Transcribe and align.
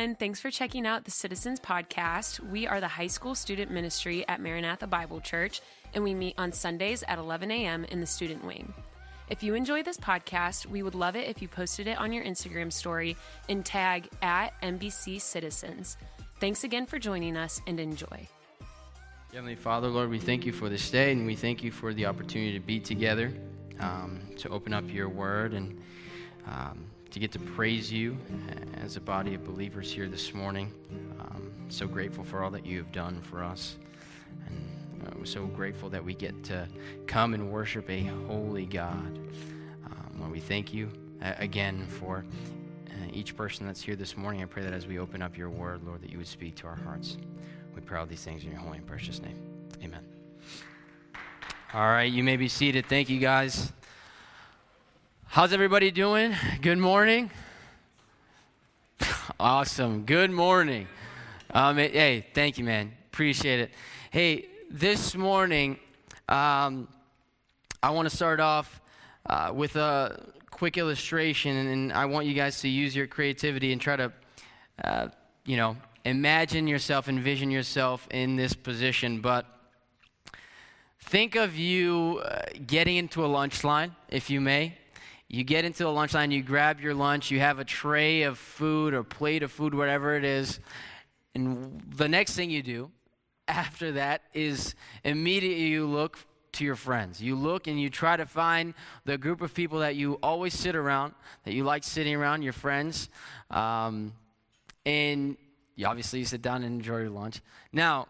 everyone. 0.00 0.16
Thanks 0.16 0.40
for 0.40 0.50
checking 0.50 0.86
out 0.86 1.04
the 1.04 1.10
Citizens 1.10 1.60
Podcast. 1.60 2.40
We 2.40 2.66
are 2.66 2.80
the 2.80 2.88
high 2.88 3.06
school 3.06 3.34
student 3.34 3.70
ministry 3.70 4.26
at 4.28 4.40
Maranatha 4.40 4.86
Bible 4.86 5.20
Church, 5.20 5.60
and 5.92 6.02
we 6.02 6.14
meet 6.14 6.36
on 6.38 6.52
Sundays 6.52 7.04
at 7.06 7.18
11 7.18 7.50
a.m. 7.50 7.84
in 7.84 8.00
the 8.00 8.06
student 8.06 8.42
wing. 8.42 8.72
If 9.28 9.42
you 9.42 9.54
enjoy 9.54 9.82
this 9.82 9.98
podcast, 9.98 10.64
we 10.64 10.82
would 10.82 10.94
love 10.94 11.16
it 11.16 11.28
if 11.28 11.42
you 11.42 11.48
posted 11.48 11.86
it 11.86 11.98
on 11.98 12.14
your 12.14 12.24
Instagram 12.24 12.72
story 12.72 13.14
and 13.50 13.62
tag 13.62 14.08
at 14.22 14.58
MBC 14.62 15.20
Citizens. 15.20 15.98
Thanks 16.40 16.64
again 16.64 16.86
for 16.86 16.98
joining 16.98 17.36
us 17.36 17.60
and 17.66 17.78
enjoy. 17.78 18.26
Heavenly 19.34 19.54
Father, 19.54 19.88
Lord, 19.88 20.08
we 20.08 20.18
thank 20.18 20.46
you 20.46 20.52
for 20.52 20.70
this 20.70 20.90
day 20.90 21.12
and 21.12 21.26
we 21.26 21.36
thank 21.36 21.62
you 21.62 21.70
for 21.70 21.92
the 21.92 22.06
opportunity 22.06 22.54
to 22.54 22.60
be 22.60 22.80
together, 22.80 23.34
um, 23.80 24.18
to 24.38 24.48
open 24.48 24.72
up 24.72 24.90
your 24.90 25.10
word 25.10 25.52
and 25.52 25.78
um, 26.46 26.86
to 27.10 27.18
get 27.18 27.32
to 27.32 27.38
praise 27.38 27.92
you 27.92 28.16
as 28.82 28.96
a 28.96 29.00
body 29.00 29.34
of 29.34 29.44
believers 29.44 29.92
here 29.92 30.08
this 30.08 30.32
morning. 30.32 30.72
Um, 31.18 31.50
so 31.68 31.86
grateful 31.86 32.24
for 32.24 32.42
all 32.42 32.50
that 32.52 32.64
you 32.64 32.78
have 32.78 32.92
done 32.92 33.20
for 33.22 33.42
us. 33.42 33.76
And 34.46 35.06
uh, 35.06 35.10
we're 35.18 35.24
so 35.24 35.46
grateful 35.46 35.88
that 35.90 36.04
we 36.04 36.14
get 36.14 36.44
to 36.44 36.68
come 37.06 37.34
and 37.34 37.50
worship 37.50 37.90
a 37.90 38.04
holy 38.28 38.64
God. 38.64 39.18
Um, 39.86 40.20
Lord, 40.20 40.30
we 40.30 40.40
thank 40.40 40.72
you 40.72 40.90
uh, 41.22 41.34
again 41.38 41.86
for 41.86 42.24
uh, 42.88 42.92
each 43.12 43.36
person 43.36 43.66
that's 43.66 43.82
here 43.82 43.96
this 43.96 44.16
morning. 44.16 44.42
I 44.42 44.46
pray 44.46 44.62
that 44.62 44.72
as 44.72 44.86
we 44.86 44.98
open 44.98 45.20
up 45.20 45.36
your 45.36 45.50
word, 45.50 45.82
Lord, 45.84 46.02
that 46.02 46.10
you 46.10 46.18
would 46.18 46.28
speak 46.28 46.54
to 46.56 46.68
our 46.68 46.76
hearts. 46.76 47.16
We 47.74 47.80
pray 47.80 47.98
all 47.98 48.06
these 48.06 48.22
things 48.22 48.44
in 48.44 48.50
your 48.50 48.60
holy 48.60 48.78
and 48.78 48.86
precious 48.86 49.20
name. 49.20 49.38
Amen. 49.82 50.06
All 51.72 51.88
right, 51.88 52.10
you 52.10 52.22
may 52.22 52.36
be 52.36 52.48
seated. 52.48 52.86
Thank 52.86 53.08
you, 53.08 53.18
guys. 53.18 53.72
How's 55.32 55.52
everybody 55.52 55.92
doing? 55.92 56.34
Good 56.60 56.78
morning. 56.78 57.30
Awesome. 59.38 60.04
Good 60.04 60.32
morning. 60.32 60.88
Um, 61.54 61.76
hey, 61.76 62.26
thank 62.34 62.58
you, 62.58 62.64
man. 62.64 62.90
Appreciate 63.12 63.60
it. 63.60 63.70
Hey, 64.10 64.46
this 64.68 65.14
morning, 65.14 65.78
um, 66.28 66.88
I 67.80 67.90
want 67.90 68.10
to 68.10 68.16
start 68.16 68.40
off 68.40 68.80
uh, 69.24 69.52
with 69.54 69.76
a 69.76 70.32
quick 70.50 70.76
illustration, 70.76 71.56
and 71.56 71.92
I 71.92 72.06
want 72.06 72.26
you 72.26 72.34
guys 72.34 72.60
to 72.62 72.68
use 72.68 72.96
your 72.96 73.06
creativity 73.06 73.70
and 73.70 73.80
try 73.80 73.94
to, 73.94 74.12
uh, 74.82 75.08
you 75.46 75.56
know, 75.56 75.76
imagine 76.04 76.66
yourself, 76.66 77.08
envision 77.08 77.52
yourself 77.52 78.08
in 78.10 78.34
this 78.34 78.52
position. 78.52 79.20
But 79.20 79.46
think 80.98 81.36
of 81.36 81.54
you 81.54 82.20
uh, 82.24 82.46
getting 82.66 82.96
into 82.96 83.24
a 83.24 83.28
lunch 83.28 83.62
line, 83.62 83.94
if 84.08 84.28
you 84.28 84.40
may. 84.40 84.74
You 85.32 85.44
get 85.44 85.64
into 85.64 85.84
the 85.84 85.92
lunch 85.92 86.12
line, 86.12 86.32
you 86.32 86.42
grab 86.42 86.80
your 86.80 86.92
lunch, 86.92 87.30
you 87.30 87.38
have 87.38 87.60
a 87.60 87.64
tray 87.64 88.22
of 88.22 88.36
food 88.36 88.92
or 88.92 89.04
plate 89.04 89.44
of 89.44 89.52
food, 89.52 89.74
whatever 89.74 90.16
it 90.16 90.24
is. 90.24 90.58
And 91.36 91.80
the 91.88 92.08
next 92.08 92.34
thing 92.34 92.50
you 92.50 92.64
do 92.64 92.90
after 93.46 93.92
that 93.92 94.22
is 94.34 94.74
immediately 95.04 95.68
you 95.68 95.86
look 95.86 96.18
to 96.54 96.64
your 96.64 96.74
friends. 96.74 97.22
You 97.22 97.36
look 97.36 97.68
and 97.68 97.80
you 97.80 97.90
try 97.90 98.16
to 98.16 98.26
find 98.26 98.74
the 99.04 99.16
group 99.16 99.40
of 99.40 99.54
people 99.54 99.78
that 99.78 99.94
you 99.94 100.14
always 100.20 100.52
sit 100.52 100.74
around, 100.74 101.14
that 101.44 101.54
you 101.54 101.62
like 101.62 101.84
sitting 101.84 102.16
around, 102.16 102.42
your 102.42 102.52
friends. 102.52 103.08
Um, 103.52 104.12
and 104.84 105.36
you 105.76 105.86
obviously 105.86 106.24
sit 106.24 106.42
down 106.42 106.64
and 106.64 106.74
enjoy 106.74 107.02
your 107.02 107.10
lunch. 107.10 107.40
Now, 107.72 108.08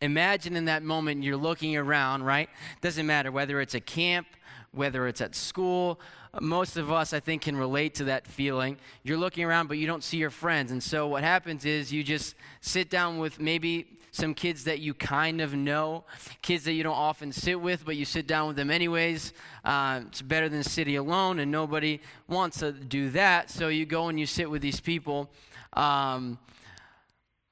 imagine 0.00 0.56
in 0.56 0.64
that 0.64 0.82
moment 0.82 1.22
you're 1.22 1.36
looking 1.36 1.76
around, 1.76 2.24
right? 2.24 2.48
Doesn't 2.80 3.06
matter 3.06 3.30
whether 3.30 3.60
it's 3.60 3.74
a 3.74 3.80
camp, 3.80 4.26
whether 4.72 5.06
it's 5.06 5.20
at 5.20 5.34
school. 5.34 6.00
Most 6.40 6.76
of 6.76 6.92
us, 6.92 7.12
I 7.12 7.20
think, 7.20 7.42
can 7.42 7.56
relate 7.56 7.94
to 7.96 8.04
that 8.04 8.26
feeling. 8.26 8.76
You're 9.02 9.18
looking 9.18 9.44
around, 9.44 9.68
but 9.68 9.78
you 9.78 9.86
don't 9.86 10.04
see 10.04 10.18
your 10.18 10.30
friends. 10.30 10.70
And 10.70 10.82
so 10.82 11.08
what 11.08 11.24
happens 11.24 11.64
is 11.64 11.92
you 11.92 12.04
just 12.04 12.34
sit 12.60 12.90
down 12.90 13.18
with 13.18 13.40
maybe 13.40 13.98
some 14.10 14.34
kids 14.34 14.64
that 14.64 14.80
you 14.80 14.94
kind 14.94 15.40
of 15.40 15.54
know, 15.54 16.04
kids 16.42 16.64
that 16.64 16.72
you 16.72 16.82
don't 16.82 16.96
often 16.96 17.32
sit 17.32 17.60
with, 17.60 17.84
but 17.84 17.96
you 17.96 18.04
sit 18.04 18.26
down 18.26 18.48
with 18.48 18.56
them 18.56 18.70
anyways. 18.70 19.32
Uh, 19.64 20.02
it's 20.06 20.22
better 20.22 20.48
than 20.48 20.62
sitting 20.62 20.96
alone, 20.96 21.38
and 21.38 21.50
nobody 21.50 22.00
wants 22.26 22.58
to 22.58 22.72
do 22.72 23.10
that. 23.10 23.50
So 23.50 23.68
you 23.68 23.86
go 23.86 24.08
and 24.08 24.18
you 24.18 24.26
sit 24.26 24.50
with 24.50 24.62
these 24.62 24.80
people. 24.80 25.30
Um, 25.74 26.38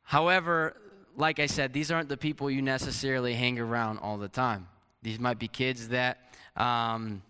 however, 0.03 0.77
like 1.16 1.38
I 1.38 1.47
said, 1.47 1.72
these 1.72 1.91
aren't 1.91 2.09
the 2.09 2.16
people 2.16 2.50
you 2.50 2.62
necessarily 2.62 3.34
hang 3.34 3.59
around 3.59 3.98
all 3.98 4.19
the 4.19 4.28
time. 4.28 4.69
These 5.06 5.21
might 5.21 5.39
be 5.39 5.47
kids 5.47 5.91
that 5.91 6.19
um, 6.56 7.22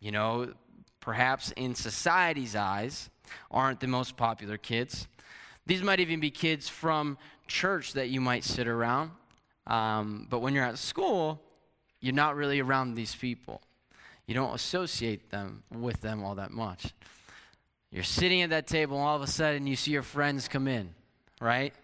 you 0.00 0.10
know, 0.10 0.54
perhaps 0.98 1.52
in 1.56 1.74
society's 1.74 2.56
eyes, 2.56 3.10
aren't 3.50 3.80
the 3.80 3.86
most 3.86 4.16
popular 4.16 4.56
kids. 4.56 5.08
These 5.66 5.82
might 5.82 6.00
even 6.00 6.20
be 6.20 6.30
kids 6.30 6.70
from 6.70 7.18
church 7.46 7.92
that 7.92 8.08
you 8.08 8.22
might 8.22 8.44
sit 8.44 8.66
around. 8.66 9.10
Um, 9.66 10.26
but 10.30 10.38
when 10.38 10.54
you're 10.54 10.64
at 10.64 10.78
school, 10.78 11.42
you're 12.00 12.14
not 12.14 12.34
really 12.34 12.60
around 12.60 12.94
these 12.94 13.14
people. 13.14 13.60
You 14.26 14.34
don't 14.34 14.54
associate 14.54 15.28
them 15.28 15.64
with 15.70 16.00
them 16.00 16.24
all 16.24 16.36
that 16.36 16.50
much. 16.50 16.94
You're 17.90 18.04
sitting 18.04 18.40
at 18.40 18.48
that 18.48 18.66
table, 18.66 18.96
and 18.96 19.06
all 19.06 19.16
of 19.16 19.22
a 19.22 19.26
sudden 19.26 19.66
you 19.66 19.76
see 19.76 19.90
your 19.90 20.02
friends 20.02 20.48
come 20.48 20.66
in, 20.66 20.94
right? 21.42 21.74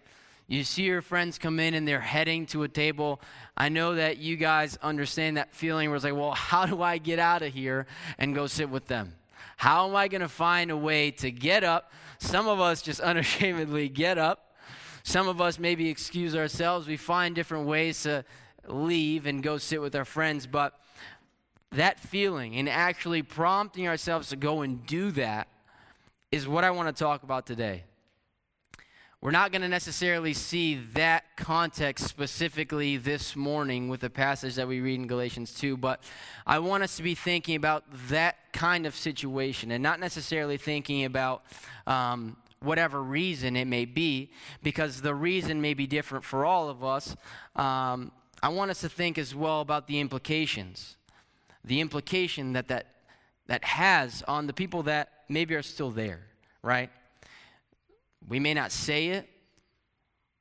You 0.47 0.63
see 0.63 0.83
your 0.83 1.01
friends 1.01 1.39
come 1.39 1.59
in 1.59 1.73
and 1.73 1.87
they're 1.87 1.99
heading 1.99 2.45
to 2.47 2.63
a 2.63 2.67
table. 2.67 3.19
I 3.57 3.69
know 3.69 3.95
that 3.95 4.17
you 4.17 4.35
guys 4.35 4.77
understand 4.83 5.37
that 5.37 5.55
feeling 5.55 5.89
where 5.89 5.95
it's 5.95 6.05
like, 6.05 6.13
well, 6.13 6.31
how 6.35 6.65
do 6.65 6.81
I 6.81 6.97
get 6.97 7.19
out 7.19 7.41
of 7.41 7.53
here 7.53 7.87
and 8.17 8.35
go 8.35 8.47
sit 8.47 8.69
with 8.69 8.85
them? 8.85 9.15
How 9.57 9.87
am 9.87 9.95
I 9.95 10.07
going 10.07 10.21
to 10.21 10.27
find 10.27 10.69
a 10.69 10.77
way 10.77 11.11
to 11.11 11.31
get 11.31 11.63
up? 11.63 11.91
Some 12.19 12.47
of 12.47 12.59
us 12.59 12.81
just 12.81 12.99
unashamedly 13.01 13.89
get 13.89 14.17
up. 14.17 14.55
Some 15.03 15.27
of 15.27 15.39
us 15.39 15.59
maybe 15.59 15.89
excuse 15.89 16.35
ourselves. 16.35 16.87
We 16.87 16.97
find 16.97 17.35
different 17.35 17.67
ways 17.67 18.03
to 18.03 18.25
leave 18.67 19.25
and 19.27 19.41
go 19.41 19.57
sit 19.57 19.81
with 19.81 19.95
our 19.95 20.05
friends. 20.05 20.47
But 20.47 20.79
that 21.71 21.99
feeling 21.99 22.55
and 22.55 22.67
actually 22.69 23.21
prompting 23.21 23.87
ourselves 23.87 24.29
to 24.29 24.35
go 24.35 24.61
and 24.61 24.85
do 24.85 25.11
that 25.11 25.47
is 26.31 26.47
what 26.47 26.63
I 26.63 26.71
want 26.71 26.95
to 26.95 27.03
talk 27.03 27.23
about 27.23 27.45
today. 27.45 27.83
We're 29.25 29.31
not 29.31 29.51
going 29.51 29.63
to 29.63 29.67
necessarily 29.67 30.35
see 30.35 30.75
that 30.93 31.35
context 31.35 32.05
specifically 32.05 32.97
this 32.97 33.35
morning 33.35 33.89
with 33.89 34.01
the 34.01 34.09
passage 34.11 34.53
that 34.53 34.67
we 34.67 34.81
read 34.81 34.99
in 34.99 35.07
Galatians 35.07 35.51
2, 35.55 35.77
but 35.77 36.03
I 36.45 36.59
want 36.59 36.83
us 36.83 36.95
to 36.97 37.01
be 37.01 37.15
thinking 37.15 37.55
about 37.55 37.85
that 38.09 38.35
kind 38.53 38.85
of 38.85 38.95
situation 38.95 39.71
and 39.71 39.81
not 39.81 39.99
necessarily 39.99 40.57
thinking 40.57 41.05
about 41.05 41.43
um, 41.87 42.37
whatever 42.59 43.01
reason 43.01 43.55
it 43.55 43.65
may 43.65 43.85
be, 43.85 44.29
because 44.61 45.01
the 45.01 45.15
reason 45.15 45.59
may 45.59 45.73
be 45.73 45.87
different 45.87 46.23
for 46.23 46.45
all 46.45 46.69
of 46.69 46.83
us. 46.83 47.15
Um, 47.55 48.11
I 48.43 48.49
want 48.49 48.69
us 48.69 48.81
to 48.81 48.89
think 48.89 49.17
as 49.17 49.33
well 49.33 49.61
about 49.61 49.87
the 49.87 49.99
implications, 49.99 50.97
the 51.63 51.81
implication 51.81 52.53
that 52.53 52.67
that, 52.67 52.85
that 53.47 53.63
has 53.63 54.21
on 54.27 54.45
the 54.45 54.53
people 54.53 54.83
that 54.83 55.09
maybe 55.29 55.55
are 55.55 55.63
still 55.63 55.89
there, 55.89 56.27
right? 56.61 56.91
We 58.27 58.39
may 58.39 58.53
not 58.53 58.71
say 58.71 59.09
it, 59.09 59.29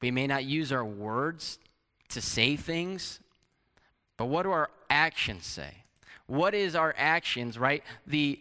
we 0.01 0.11
may 0.11 0.27
not 0.27 0.45
use 0.45 0.73
our 0.73 0.85
words 0.85 1.59
to 2.11 2.21
say 2.21 2.57
things, 2.57 3.21
but 4.17 4.27
what 4.27 4.43
do 4.43 4.51
our 4.51 4.71
actions 4.91 5.47
say? 5.47 5.85
What 6.27 6.55
is 6.55 6.75
our 6.75 6.95
actions, 6.97 7.59
right? 7.59 7.83
The, 8.07 8.41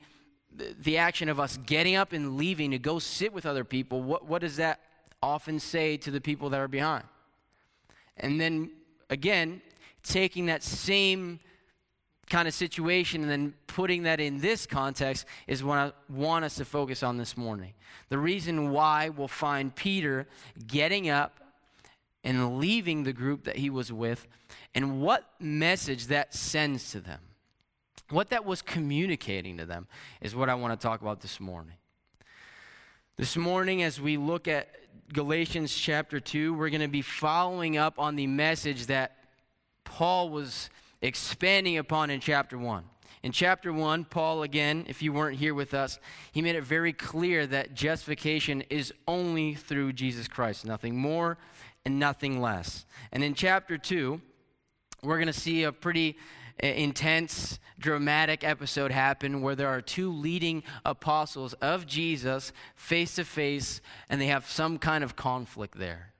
the 0.79 0.97
action 0.97 1.29
of 1.29 1.39
us 1.39 1.57
getting 1.65 1.95
up 1.95 2.13
and 2.13 2.37
leaving 2.37 2.71
to 2.71 2.79
go 2.79 2.99
sit 2.99 3.33
with 3.33 3.45
other 3.45 3.63
people, 3.63 4.01
what, 4.01 4.25
what 4.25 4.41
does 4.41 4.57
that 4.57 4.79
often 5.21 5.59
say 5.59 5.97
to 5.97 6.11
the 6.11 6.21
people 6.21 6.49
that 6.49 6.59
are 6.59 6.67
behind? 6.67 7.05
And 8.17 8.39
then 8.39 8.71
again, 9.09 9.61
taking 10.03 10.47
that 10.47 10.63
same 10.63 11.39
kind 12.29 12.47
of 12.47 12.53
situation 12.53 13.21
and 13.21 13.29
then 13.29 13.53
putting 13.67 14.03
that 14.03 14.19
in 14.19 14.39
this 14.39 14.65
context 14.65 15.25
is 15.47 15.63
what 15.63 15.77
I 15.77 15.91
want 16.09 16.45
us 16.45 16.55
to 16.55 16.65
focus 16.65 17.03
on 17.03 17.17
this 17.17 17.35
morning. 17.35 17.73
The 18.09 18.17
reason 18.17 18.71
why 18.71 19.09
we'll 19.09 19.27
find 19.27 19.75
Peter 19.75 20.27
getting 20.65 21.09
up 21.09 21.39
and 22.23 22.57
leaving 22.57 23.03
the 23.03 23.13
group 23.13 23.43
that 23.43 23.57
he 23.57 23.69
was 23.69 23.91
with 23.91 24.27
and 24.73 25.01
what 25.01 25.29
message 25.39 26.07
that 26.07 26.33
sends 26.33 26.91
to 26.91 26.99
them. 26.99 27.19
What 28.09 28.29
that 28.29 28.45
was 28.45 28.61
communicating 28.61 29.57
to 29.57 29.65
them 29.65 29.87
is 30.21 30.35
what 30.35 30.49
I 30.49 30.55
want 30.55 30.79
to 30.79 30.87
talk 30.87 31.01
about 31.01 31.21
this 31.21 31.39
morning. 31.39 31.75
This 33.17 33.37
morning, 33.37 33.83
as 33.83 33.99
we 33.99 34.17
look 34.17 34.47
at 34.47 34.69
Galatians 35.11 35.73
chapter 35.75 36.19
2, 36.19 36.53
we're 36.53 36.69
going 36.69 36.81
to 36.81 36.87
be 36.87 37.01
following 37.01 37.77
up 37.77 37.99
on 37.99 38.15
the 38.15 38.27
message 38.27 38.87
that 38.87 39.17
Paul 39.83 40.29
was 40.29 40.69
expanding 41.03 41.77
upon 41.77 42.09
in 42.09 42.19
chapter 42.21 42.57
1. 42.57 42.85
In 43.23 43.31
chapter 43.31 43.71
1, 43.71 44.05
Paul, 44.05 44.43
again, 44.43 44.85
if 44.87 45.01
you 45.01 45.13
weren't 45.13 45.37
here 45.37 45.53
with 45.53 45.73
us, 45.73 45.99
he 46.31 46.41
made 46.41 46.55
it 46.55 46.63
very 46.63 46.91
clear 46.91 47.45
that 47.47 47.73
justification 47.73 48.61
is 48.69 48.93
only 49.07 49.53
through 49.53 49.93
Jesus 49.93 50.27
Christ, 50.27 50.65
nothing 50.65 50.97
more 50.97 51.37
and 51.85 51.99
nothing 51.99 52.41
less. 52.41 52.85
And 53.11 53.23
in 53.23 53.33
chapter 53.33 53.77
2, 53.77 54.19
we're 55.03 55.17
going 55.17 55.27
to 55.27 55.33
see 55.33 55.63
a 55.63 55.71
pretty 55.71 56.17
intense, 56.59 57.59
dramatic 57.79 58.43
episode 58.43 58.91
happen 58.91 59.41
where 59.41 59.55
there 59.55 59.69
are 59.69 59.81
two 59.81 60.11
leading 60.11 60.63
apostles 60.85 61.53
of 61.55 61.85
Jesus 61.85 62.53
face 62.75 63.15
to 63.15 63.25
face, 63.25 63.81
and 64.09 64.21
they 64.21 64.27
have 64.27 64.49
some 64.49 64.77
kind 64.77 65.03
of 65.03 65.15
conflict 65.15 65.77
there. 65.77 66.13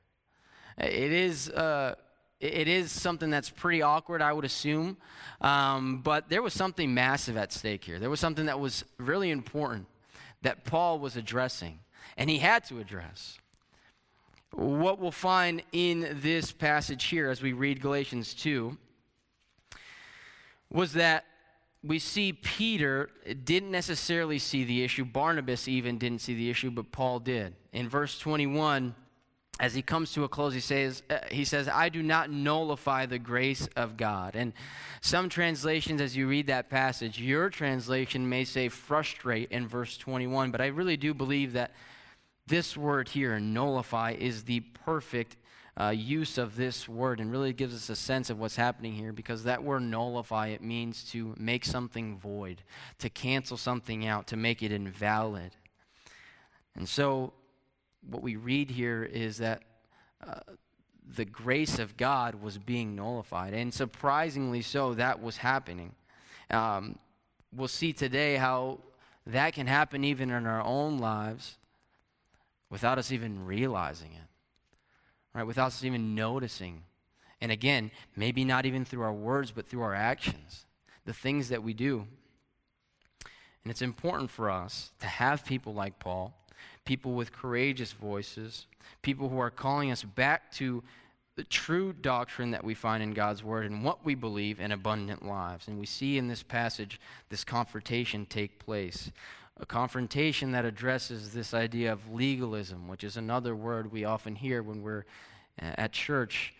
It 0.77 1.11
is. 1.11 1.49
Uh, 1.49 1.95
it 2.43 2.67
is 2.67 2.91
something 2.91 3.29
that's 3.29 3.49
pretty 3.49 3.81
awkward, 3.81 4.21
I 4.21 4.33
would 4.33 4.43
assume. 4.43 4.97
Um, 5.39 6.01
but 6.01 6.27
there 6.27 6.41
was 6.41 6.53
something 6.53 6.93
massive 6.93 7.37
at 7.37 7.53
stake 7.53 7.85
here. 7.85 7.99
There 7.99 8.09
was 8.09 8.19
something 8.19 8.47
that 8.47 8.59
was 8.59 8.83
really 8.97 9.31
important 9.31 9.87
that 10.41 10.65
Paul 10.65 10.99
was 10.99 11.15
addressing, 11.15 11.79
and 12.17 12.29
he 12.29 12.39
had 12.39 12.65
to 12.65 12.79
address. 12.79 13.37
What 14.51 14.99
we'll 14.99 15.11
find 15.11 15.63
in 15.71 16.19
this 16.21 16.51
passage 16.51 17.05
here 17.05 17.29
as 17.29 17.41
we 17.41 17.53
read 17.53 17.81
Galatians 17.81 18.33
2 18.33 18.77
was 20.69 20.93
that 20.93 21.23
we 21.81 21.97
see 21.97 22.33
Peter 22.33 23.09
didn't 23.43 23.71
necessarily 23.71 24.37
see 24.37 24.65
the 24.65 24.83
issue. 24.83 25.05
Barnabas 25.05 25.67
even 25.67 25.97
didn't 25.97 26.19
see 26.19 26.35
the 26.35 26.49
issue, 26.49 26.71
but 26.71 26.91
Paul 26.91 27.19
did. 27.19 27.55
In 27.71 27.87
verse 27.87 28.19
21, 28.19 28.95
as 29.63 29.73
he 29.73 29.81
comes 29.81 30.11
to 30.11 30.25
a 30.25 30.27
close, 30.27 30.53
he 30.53 30.59
says, 30.59 31.03
uh, 31.09 31.19
he 31.31 31.45
says, 31.45 31.69
I 31.69 31.87
do 31.87 32.03
not 32.03 32.29
nullify 32.29 33.05
the 33.05 33.17
grace 33.17 33.65
of 33.77 33.95
God. 33.95 34.35
And 34.35 34.51
some 34.99 35.29
translations, 35.29 36.01
as 36.01 36.17
you 36.17 36.27
read 36.27 36.47
that 36.47 36.69
passage, 36.69 37.17
your 37.17 37.49
translation 37.49 38.27
may 38.27 38.43
say 38.43 38.67
frustrate 38.67 39.51
in 39.51 39.65
verse 39.65 39.95
21, 39.95 40.51
but 40.51 40.59
I 40.59 40.65
really 40.65 40.97
do 40.97 41.13
believe 41.13 41.53
that 41.53 41.71
this 42.45 42.75
word 42.75 43.07
here, 43.07 43.39
nullify, 43.39 44.17
is 44.19 44.43
the 44.43 44.59
perfect 44.59 45.37
uh, 45.79 45.93
use 45.95 46.37
of 46.37 46.57
this 46.57 46.89
word 46.89 47.21
and 47.21 47.31
really 47.31 47.53
gives 47.53 47.73
us 47.73 47.89
a 47.89 47.95
sense 47.95 48.29
of 48.29 48.37
what's 48.37 48.57
happening 48.57 48.91
here 48.91 49.13
because 49.13 49.45
that 49.45 49.63
word 49.63 49.83
nullify, 49.83 50.47
it 50.47 50.61
means 50.61 51.05
to 51.11 51.33
make 51.37 51.63
something 51.63 52.17
void, 52.17 52.63
to 52.99 53.09
cancel 53.09 53.55
something 53.55 54.05
out, 54.05 54.27
to 54.27 54.35
make 54.35 54.61
it 54.61 54.73
invalid. 54.73 55.55
And 56.75 56.89
so 56.89 57.31
what 58.09 58.21
we 58.21 58.35
read 58.35 58.71
here 58.71 59.03
is 59.03 59.37
that 59.37 59.61
uh, 60.25 60.39
the 61.15 61.25
grace 61.25 61.79
of 61.79 61.97
God 61.97 62.35
was 62.35 62.57
being 62.57 62.95
nullified. 62.95 63.53
And 63.53 63.73
surprisingly 63.73 64.61
so, 64.61 64.93
that 64.93 65.21
was 65.21 65.37
happening. 65.37 65.93
Um, 66.49 66.97
we'll 67.55 67.67
see 67.67 67.93
today 67.93 68.35
how 68.35 68.79
that 69.27 69.53
can 69.53 69.67
happen 69.67 70.03
even 70.03 70.29
in 70.29 70.45
our 70.45 70.61
own 70.61 70.97
lives 70.97 71.57
without 72.69 72.97
us 72.97 73.11
even 73.11 73.45
realizing 73.45 74.11
it, 74.13 74.27
right? 75.33 75.43
Without 75.43 75.67
us 75.67 75.83
even 75.83 76.15
noticing. 76.15 76.83
And 77.39 77.51
again, 77.51 77.91
maybe 78.15 78.43
not 78.43 78.65
even 78.65 78.85
through 78.85 79.03
our 79.03 79.13
words, 79.13 79.51
but 79.51 79.67
through 79.67 79.81
our 79.81 79.93
actions, 79.93 80.65
the 81.05 81.13
things 81.13 81.49
that 81.49 81.63
we 81.63 81.73
do. 81.73 82.07
And 83.63 83.71
it's 83.71 83.81
important 83.81 84.29
for 84.29 84.49
us 84.49 84.91
to 84.99 85.07
have 85.07 85.45
people 85.45 85.73
like 85.73 85.99
Paul 85.99 86.33
people 86.85 87.13
with 87.13 87.31
courageous 87.31 87.91
voices, 87.93 88.67
people 89.01 89.29
who 89.29 89.39
are 89.39 89.49
calling 89.49 89.91
us 89.91 90.03
back 90.03 90.51
to 90.53 90.83
the 91.35 91.43
true 91.43 91.93
doctrine 91.93 92.51
that 92.51 92.63
we 92.63 92.75
find 92.75 93.01
in 93.01 93.13
God's 93.13 93.43
Word 93.43 93.65
and 93.65 93.83
what 93.83 94.05
we 94.05 94.13
believe 94.13 94.59
in 94.59 94.71
abundant 94.71 95.25
lives. 95.25 95.67
And 95.67 95.79
we 95.79 95.85
see 95.85 96.17
in 96.17 96.27
this 96.27 96.43
passage 96.43 96.99
this 97.29 97.43
confrontation 97.43 98.25
take 98.27 98.59
place. 98.59 99.11
A 99.57 99.65
confrontation 99.65 100.51
that 100.51 100.65
addresses 100.65 101.33
this 101.33 101.53
idea 101.53 101.91
of 101.91 102.11
legalism, 102.11 102.87
which 102.87 103.03
is 103.03 103.17
another 103.17 103.55
word 103.55 103.91
we 103.91 104.03
often 104.03 104.35
hear 104.35 104.61
when 104.63 104.81
we're 104.81 105.05
uh, 105.61 105.73
at 105.77 105.91
church. 105.91 106.53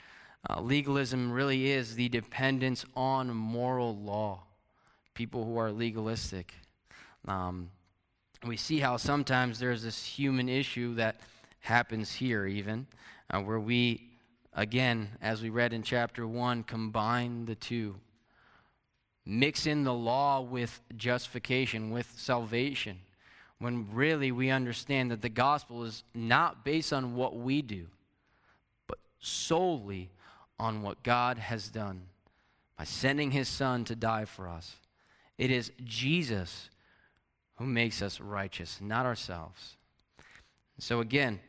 Uh, 0.50 0.62
legalism 0.62 1.31
really 1.31 1.72
is 1.72 1.96
the 1.96 2.10
dependence 2.10 2.86
on 2.96 3.30
moral 3.30 3.96
law. 3.96 4.44
People 5.14 5.44
who 5.44 5.58
are 5.58 5.72
legalistic. 5.72 6.54
Um, 7.28 7.69
we 8.45 8.57
see 8.57 8.80
how 8.80 8.98
sometimes 8.98 9.60
there's 9.60 9.84
this 9.84 10.04
human 10.04 10.50
issue 10.50 10.95
that 10.95 11.18
happens 11.62 12.13
here, 12.13 12.45
even, 12.45 12.88
uh, 13.30 13.40
where 13.40 13.60
we, 13.60 14.10
again, 14.54 15.10
as 15.22 15.42
we 15.42 15.50
read 15.50 15.74
in 15.74 15.81
chapter 15.81 16.28
1, 16.28 16.63
combine 16.63 17.45
the 17.45 17.56
two. 17.56 17.95
Mix 19.25 19.66
in 19.66 19.86
the 19.86 19.94
law 19.94 20.42
with 20.42 20.81
justification, 20.98 21.92
with 21.92 22.12
salvation, 22.18 23.00
when 23.60 23.88
really 23.94 24.31
we 24.31 24.50
understand 24.50 25.10
that 25.12 25.22
the 25.22 25.30
gospel 25.30 25.84
is 25.86 26.04
not 26.13 26.66
based 26.66 26.92
on 26.92 27.16
what 27.16 27.38
we 27.38 27.62
do, 27.62 27.88
but 28.88 28.98
solely 29.22 30.10
on 30.60 30.81
what 30.81 31.01
God 31.04 31.38
has 31.38 31.69
done 31.69 32.01
by 32.78 32.84
sending 32.84 33.31
his 33.31 33.48
son 33.48 33.86
to 33.86 33.95
die 33.95 34.25
for 34.25 34.50
us. 34.50 34.75
It 35.38 35.50
is 35.50 35.72
Jesus 35.86 36.69
who 37.58 37.66
makes 37.66 38.02
us 38.02 38.20
righteous, 38.20 38.80
not 38.82 39.06
ourselves. 39.06 39.78
So 40.80 41.00
again, 41.00 41.40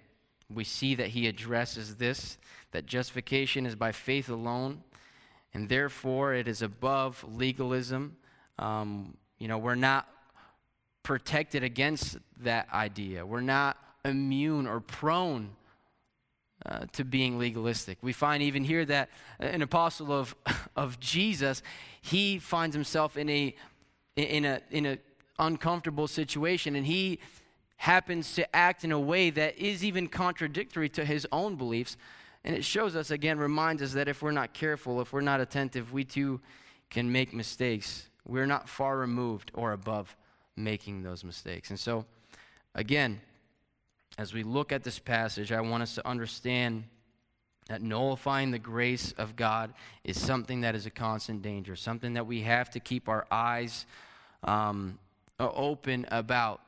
we 0.53 0.65
see 0.65 0.95
that 0.95 1.09
he 1.09 1.27
addresses 1.27 1.97
this 1.97 2.39
that 2.73 2.87
justification 2.87 3.67
is 3.67 3.77
by 3.77 3.93
faith 3.93 4.29
alone, 4.29 4.83
and 5.53 5.69
therefore 5.69 6.35
it 6.35 6.49
is 6.49 6.61
above 6.61 7.25
legalism. 7.29 8.17
Um, 8.59 9.17
you 9.39 9.47
know, 9.47 9.59
we're 9.59 9.77
not 9.77 10.09
protected 11.05 11.63
against 11.63 12.19
that 12.41 12.69
idea, 12.73 13.25
we're 13.25 13.41
not 13.41 13.77
immune 14.05 14.67
or 14.67 14.81
prone. 14.81 15.51
Uh, 16.67 16.87
to 16.93 17.05
being 17.05 17.39
legalistic. 17.39 17.99
We 18.01 18.15
find 18.15 18.43
even 18.43 18.65
here 18.65 18.87
that 18.87 19.11
an 19.39 19.61
apostle 19.61 20.11
of, 20.11 20.35
of 20.77 20.99
Jesus, 20.99 21.63
he 22.01 22.39
finds 22.39 22.75
himself 22.75 23.19
in 23.19 23.29
a, 23.29 23.55
in 24.17 24.47
a, 24.47 24.63
in 24.71 24.87
a 24.87 24.99
uncomfortable 25.39 26.07
situation, 26.07 26.77
and 26.77 26.87
he 26.87 27.19
happens 27.77 28.35
to 28.35 28.57
act 28.57 28.85
in 28.85 28.93
a 28.93 29.01
way 29.01 29.31
that 29.31 29.59
is 29.59 29.85
even 29.85 30.09
contradictory 30.09 30.89
to 30.89 31.05
his 31.05 31.27
own 31.33 31.57
beliefs. 31.57 31.97
And 32.45 32.55
it 32.55 32.65
shows 32.65 32.95
us, 32.95 33.11
again, 33.11 33.39
reminds 33.39 33.83
us 33.83 33.93
that 33.95 34.09
if 34.09 34.23
we're 34.23 34.31
not 34.31 34.53
careful, 34.53 35.01
if 35.01 35.13
we're 35.13 35.21
not 35.23 35.41
attentive, 35.41 35.93
we 35.93 36.05
too 36.05 36.41
can 36.91 37.11
make 37.11 37.33
mistakes. 37.33 38.09
We're 38.27 38.47
not 38.47 38.69
far 38.69 38.99
removed 38.99 39.51
or 39.55 39.73
above 39.73 40.17
making 40.57 41.03
those 41.03 41.25
mistakes. 41.25 41.71
And 41.71 41.81
so, 41.81 42.05
again, 42.75 43.21
as 44.19 44.33
we 44.33 44.43
look 44.43 44.73
at 44.73 44.85
this 44.85 44.99
passage, 44.99 45.53
I 45.53 45.61
want 45.61 45.83
us 45.83 45.95
to 45.97 46.07
understand 46.07 46.85
that 47.69 47.83
nullifying 47.83 48.51
the 48.51 48.59
grace 48.59 49.13
of 49.17 49.37
God 49.37 49.73
is 50.05 50.21
something 50.21 50.61
that 50.61 50.75
is 50.75 50.87
a 50.87 50.91
constant 50.91 51.43
danger, 51.43 51.75
something 51.77 52.13
that 52.15 52.27
we 52.27 52.43
have 52.43 52.71
to 52.71 52.81
keep 52.81 53.09
our 53.09 53.27
eyes 53.31 53.87
um, 54.45 54.99
open 55.41 56.07
about. 56.11 56.61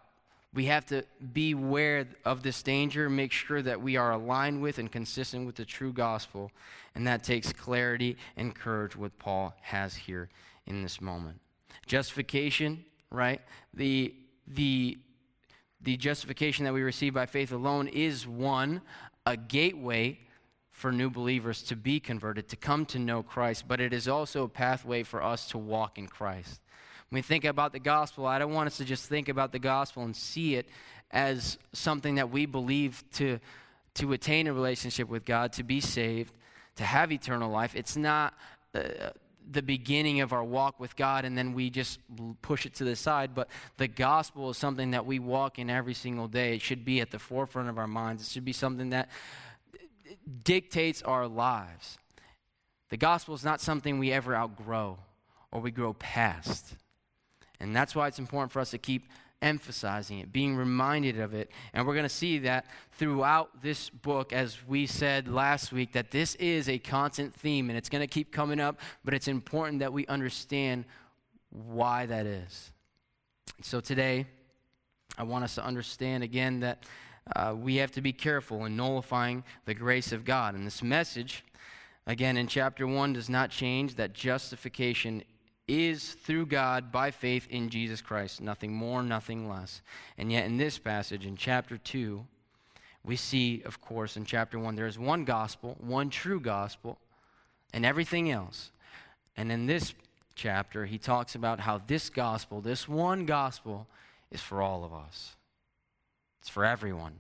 We 0.55 0.67
have 0.67 0.87
to 0.87 1.05
be 1.33 1.53
aware 1.53 2.09
of 2.25 2.43
this 2.43 2.63
danger, 2.63 3.11
make 3.11 3.31
sure 3.31 3.61
that 3.63 3.83
we 3.83 3.97
are 3.97 4.13
aligned 4.13 4.63
with 4.63 4.79
and 4.79 4.91
consistent 4.91 5.47
with 5.47 5.57
the 5.57 5.67
true 5.67 5.93
gospel. 5.93 6.51
And 6.95 7.07
that 7.07 7.23
takes 7.23 7.53
clarity 7.53 8.17
and 8.37 8.55
courage, 8.55 8.97
what 8.97 9.19
Paul 9.19 9.55
has 9.61 9.95
here 9.95 10.31
in 10.67 10.83
this 10.83 11.01
moment. 11.01 11.41
Justification, 11.87 12.85
right? 13.11 13.43
The, 13.75 14.15
the, 14.47 14.99
the 15.83 15.97
justification 15.99 16.65
that 16.65 16.73
we 16.73 16.83
receive 16.83 17.13
by 17.13 17.27
faith 17.27 17.53
alone 17.53 17.87
is 17.89 18.27
one, 18.27 18.81
a 19.27 19.37
gateway 19.37 20.21
for 20.71 20.93
new 20.93 21.11
believers 21.11 21.63
to 21.63 21.77
be 21.77 22.01
converted, 22.01 22.49
to 22.49 22.57
come 22.57 22.85
to 22.87 22.99
know 22.99 23.23
Christ, 23.23 23.65
but 23.67 23.81
it 23.81 23.93
is 23.93 24.09
also 24.09 24.45
a 24.45 24.49
pathway 24.49 25.03
for 25.03 25.23
us 25.23 25.49
to 25.49 25.59
walk 25.59 25.99
in 25.99 26.07
Christ. 26.07 26.61
When 27.11 27.19
we 27.19 27.23
think 27.23 27.45
about 27.45 27.73
the 27.73 27.79
gospel, 27.79 28.27
I 28.27 28.39
don't 28.39 28.53
want 28.53 28.67
us 28.67 28.79
to 28.79 28.85
just 28.85 29.09
think 29.09 29.29
about 29.29 29.53
the 29.53 29.59
gospel 29.59 30.03
and 30.03 30.15
see 30.15 30.57
it 30.57 30.67
as 31.11 31.57
something 31.73 32.17
that 32.17 32.31
we 32.31 32.47
believe 32.47 33.05
to, 33.15 33.39
to 33.95 34.13
attain 34.13 34.47
a 34.49 34.53
relationship 34.53 35.09
with 35.09 35.25
God, 35.25 35.53
to 35.55 35.63
be 35.63 35.81
saved, 35.81 36.35
to 36.77 36.85
have 36.85 37.13
eternal 37.13 37.51
life. 37.51 37.77
It's 37.77 37.97
not 37.97 38.35
uh, 38.75 39.11
the 39.49 39.63
beginning 39.63 40.21
of 40.21 40.33
our 40.33 40.43
walk 40.43 40.81
with 40.81 40.97
God 40.97 41.25
and 41.25 41.39
then 41.39 41.53
we 41.53 41.71
just 41.71 42.01
push 42.43 42.67
it 42.67 42.75
to 42.75 42.85
the 42.85 42.97
side, 42.97 43.35
but 43.35 43.49
the 43.77 43.89
gospel 43.89 44.51
is 44.51 44.57
something 44.57 44.91
that 44.91 45.07
we 45.07 45.19
walk 45.19 45.59
in 45.59 45.71
every 45.71 45.95
single 45.95 46.27
day. 46.27 46.57
It 46.57 46.63
should 46.63 46.85
be 46.85 47.01
at 47.01 47.13
the 47.13 47.19
forefront 47.19 47.69
of 47.69 47.79
our 47.79 47.87
minds, 47.87 48.23
it 48.23 48.33
should 48.33 48.45
be 48.45 48.53
something 48.53 48.91
that 48.91 49.09
dictates 50.43 51.03
our 51.03 51.29
lives. 51.29 51.99
The 52.89 52.97
gospel 52.97 53.35
is 53.35 53.45
not 53.45 53.61
something 53.61 53.99
we 53.99 54.13
ever 54.13 54.35
outgrow 54.35 54.99
or 55.53 55.61
we 55.61 55.71
grow 55.71 55.93
past. 55.93 56.75
And 57.61 57.75
that's 57.75 57.95
why 57.95 58.09
it's 58.09 58.19
important 58.19 58.53
for 58.53 58.61
us 58.61 58.71
to 58.71 58.79
keep 58.79 59.09
emphasizing 59.43 60.19
it, 60.19 60.33
being 60.33 60.57
reminded 60.57 61.21
of 61.21 61.35
it. 61.35 61.51
And 61.73 61.87
we're 61.87 61.95
going 61.95 62.05
to 62.05 62.09
see 62.09 62.39
that 62.41 62.67
throughout 62.93 63.63
this 63.63 63.91
book, 63.91 64.33
as 64.33 64.59
we 64.67 64.87
said 64.87 65.29
last 65.29 65.73
week, 65.73 65.93
that 65.93 66.11
this 66.11 66.35
is 66.37 66.69
a 66.69 66.79
constant 66.79 67.35
theme 67.35 67.69
and 67.69 67.77
it's 67.77 67.89
going 67.89 68.01
to 68.01 68.07
keep 68.07 68.33
coming 68.33 68.61
up, 68.61 68.81
but 69.05 69.15
it's 69.15 69.29
important 69.29 69.81
that 69.81 69.93
we 69.93 70.07
understand 70.07 70.85
why 71.51 72.07
that 72.07 72.27
is. 72.27 72.73
So 73.63 73.81
today, 73.81 74.27
I 75.19 75.23
want 75.23 75.45
us 75.45 75.55
to 75.55 75.65
understand 75.65 76.23
again 76.23 76.61
that 76.61 76.85
uh, 77.35 77.55
we 77.57 77.77
have 77.77 77.91
to 77.93 78.01
be 78.01 78.13
careful 78.13 78.65
in 78.65 78.77
nullifying 78.77 79.45
the 79.65 79.75
grace 79.75 80.13
of 80.13 80.25
God. 80.25 80.55
And 80.55 80.67
this 80.67 80.83
message, 80.83 81.45
again, 82.07 82.37
in 82.37 82.47
chapter 82.47 82.87
1, 82.87 83.15
does 83.15 83.29
not 83.29 83.51
change 83.51 83.97
that 83.97 84.13
justification 84.13 85.23
is 85.69 86.13
through 86.13 86.47
God 86.47 86.93
by 86.93 87.11
faith 87.11 87.47
in 87.51 87.69
Jesus 87.71 88.01
Christ, 88.01 88.41
nothing 88.41 88.73
more, 88.73 89.03
nothing 89.03 89.49
less. 89.49 89.83
And 90.17 90.31
yet, 90.31 90.47
in 90.47 90.57
this 90.57 90.79
passage, 90.79 91.27
in 91.27 91.37
chapter 91.37 91.77
2, 91.77 92.25
we 93.05 93.17
see, 93.17 93.63
of 93.65 93.81
course, 93.81 94.17
in 94.17 94.25
chapter 94.25 94.59
1, 94.59 94.77
there 94.77 94.87
is 94.87 94.99
one 94.99 95.25
gospel, 95.25 95.77
one 95.81 96.11
true 96.11 96.41
gospel, 96.41 96.99
and 97.73 97.85
everything 97.85 98.31
else. 98.31 98.71
And 99.37 99.51
in 99.51 99.67
this 99.67 99.95
chapter, 100.35 100.87
he 100.87 100.99
talks 100.99 101.35
about 101.35 101.61
how 101.61 101.81
this 101.87 102.11
gospel, 102.11 102.61
this 102.61 102.89
one 102.89 103.27
gospel, 103.27 103.87
is 104.31 104.41
for 104.41 104.63
all 104.63 104.85
of 104.85 104.93
us. 104.93 105.37
It's 106.41 106.49
for 106.49 106.65
everyone, 106.65 107.15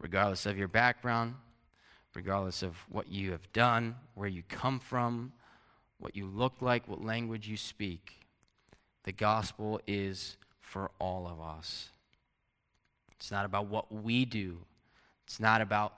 regardless 0.00 0.46
of 0.46 0.56
your 0.56 0.68
background, 0.68 1.34
regardless 2.14 2.62
of 2.62 2.76
what 2.88 3.10
you 3.10 3.32
have 3.32 3.52
done, 3.52 3.96
where 4.14 4.28
you 4.28 4.42
come 4.48 4.78
from, 4.78 5.32
what 6.04 6.14
you 6.14 6.26
look 6.26 6.60
like, 6.60 6.86
what 6.86 7.02
language 7.02 7.48
you 7.48 7.56
speak. 7.56 8.20
The 9.04 9.12
gospel 9.12 9.80
is 9.86 10.36
for 10.60 10.90
all 10.98 11.26
of 11.26 11.40
us. 11.40 11.88
It's 13.12 13.30
not 13.30 13.46
about 13.46 13.68
what 13.68 13.90
we 13.90 14.26
do, 14.26 14.58
it's 15.26 15.40
not 15.40 15.62
about 15.62 15.94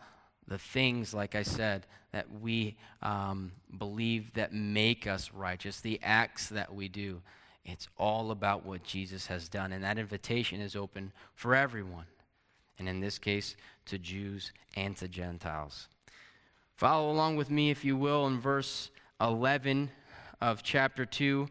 the 0.46 0.58
things, 0.58 1.12
like 1.12 1.34
I 1.34 1.42
said, 1.42 1.86
that 2.12 2.26
we 2.40 2.76
um, 3.02 3.50
believe 3.76 4.32
that 4.34 4.54
make 4.54 5.08
us 5.08 5.32
righteous, 5.34 5.80
the 5.80 5.98
acts 6.04 6.48
that 6.50 6.72
we 6.72 6.86
do. 6.86 7.20
It's 7.64 7.88
all 7.98 8.30
about 8.30 8.64
what 8.64 8.84
Jesus 8.84 9.26
has 9.26 9.48
done. 9.48 9.72
And 9.72 9.82
that 9.82 9.98
invitation 9.98 10.60
is 10.60 10.76
open 10.76 11.10
for 11.34 11.52
everyone. 11.56 12.06
And 12.78 12.88
in 12.88 13.00
this 13.00 13.18
case, 13.18 13.56
to 13.86 13.98
Jews 13.98 14.52
and 14.76 14.96
to 14.98 15.08
Gentiles. 15.08 15.88
Follow 16.76 17.10
along 17.10 17.34
with 17.34 17.50
me, 17.50 17.70
if 17.70 17.84
you 17.84 17.96
will, 17.96 18.24
in 18.28 18.38
verse 18.38 18.90
11 19.20 19.90
of 20.40 20.62
chapter 20.62 21.06
2. 21.06 21.48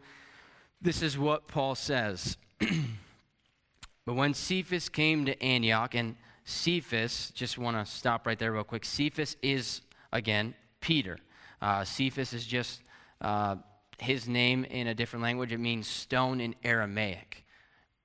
This 0.82 1.02
is 1.02 1.18
what 1.18 1.48
Paul 1.48 1.76
says. 1.76 2.38
but 2.60 4.14
when 4.14 4.34
Cephas 4.34 4.90
came 4.90 5.26
to 5.26 5.42
Antioch, 5.44 5.96
and 5.96 6.16
Cephas, 6.44 7.32
just 7.34 7.58
want 7.58 7.78
to 7.78 7.92
stop 7.92 8.28
right 8.28 8.38
there 8.38 8.52
real 8.52 8.64
quick. 8.64 8.86
Cephas 8.86 9.36
is, 9.42 9.82
again, 10.14 10.54
Peter. 10.80 11.18
Uh, 11.62 11.84
Cephas 11.84 12.34
is 12.34 12.46
just 12.46 12.82
uh, 13.22 13.56
his 14.00 14.28
name 14.28 14.64
in 14.66 14.88
a 14.88 14.94
different 14.94 15.24
language. 15.24 15.52
It 15.52 15.60
means 15.60 15.88
stone 15.88 16.40
in 16.40 16.56
Aramaic. 16.64 17.46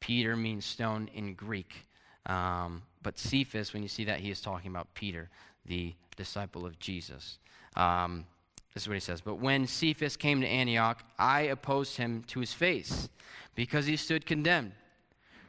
Peter 0.01 0.37
means 0.37 0.65
stone 0.65 1.11
in 1.13 1.35
Greek. 1.35 1.87
Um, 2.27 2.83
but 3.03 3.19
Cephas, 3.19 3.73
when 3.73 3.83
you 3.83 3.89
see 3.89 4.05
that, 4.05 4.21
he 4.21 4.31
is 4.31 4.41
talking 4.41 4.71
about 4.71 4.95
Peter, 4.95 5.29
the 5.67 5.95
disciple 6.17 6.65
of 6.65 6.79
Jesus. 6.79 7.39
Um, 7.77 8.27
this 8.75 8.85
is 8.85 8.89
what 8.89 8.95
he 8.95 9.01
says. 9.01 9.21
But 9.21 9.37
when 9.37 9.67
Cephas 9.67 10.17
came 10.17 10.41
to 10.41 10.47
Antioch, 10.47 11.03
I 11.19 11.43
opposed 11.43 11.97
him 11.97 12.23
to 12.29 12.41
his 12.41 12.53
face 12.53 13.09
because 13.55 13.87
he 13.87 13.97
stood 13.97 14.27
condemned. 14.27 14.73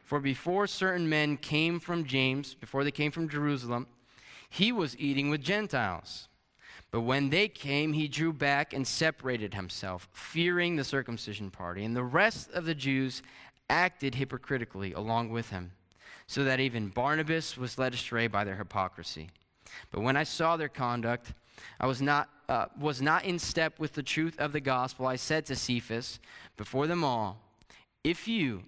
For 0.03 0.19
before 0.19 0.67
certain 0.67 1.07
men 1.07 1.37
came 1.37 1.79
from 1.79 2.05
James, 2.05 2.53
before 2.53 2.83
they 2.83 2.91
came 2.91 3.11
from 3.11 3.29
Jerusalem, 3.29 3.87
he 4.49 4.71
was 4.71 4.97
eating 4.97 5.29
with 5.29 5.41
Gentiles. 5.41 6.27
But 6.91 7.01
when 7.01 7.29
they 7.29 7.47
came, 7.47 7.93
he 7.93 8.09
drew 8.09 8.33
back 8.33 8.73
and 8.73 8.85
separated 8.85 9.53
himself, 9.53 10.09
fearing 10.11 10.75
the 10.75 10.83
circumcision 10.83 11.49
party. 11.49 11.85
And 11.85 11.95
the 11.95 12.03
rest 12.03 12.51
of 12.51 12.65
the 12.65 12.75
Jews 12.75 13.21
acted 13.69 14.15
hypocritically 14.15 14.91
along 14.91 15.29
with 15.29 15.51
him, 15.51 15.71
so 16.27 16.43
that 16.43 16.59
even 16.59 16.89
Barnabas 16.89 17.55
was 17.55 17.77
led 17.77 17.93
astray 17.93 18.27
by 18.27 18.43
their 18.43 18.57
hypocrisy. 18.57 19.29
But 19.91 20.01
when 20.01 20.17
I 20.17 20.23
saw 20.23 20.57
their 20.57 20.67
conduct, 20.67 21.33
I 21.79 21.87
was 21.87 22.01
not, 22.01 22.29
uh, 22.49 22.65
was 22.79 23.01
not 23.01 23.25
in 23.25 23.39
step 23.39 23.79
with 23.79 23.93
the 23.93 24.03
truth 24.03 24.39
of 24.39 24.53
the 24.53 24.59
gospel. 24.59 25.07
I 25.07 25.15
said 25.15 25.45
to 25.47 25.55
Cephas 25.55 26.19
before 26.57 26.87
them 26.87 27.03
all, 27.03 27.41
If 28.03 28.27
you, 28.27 28.63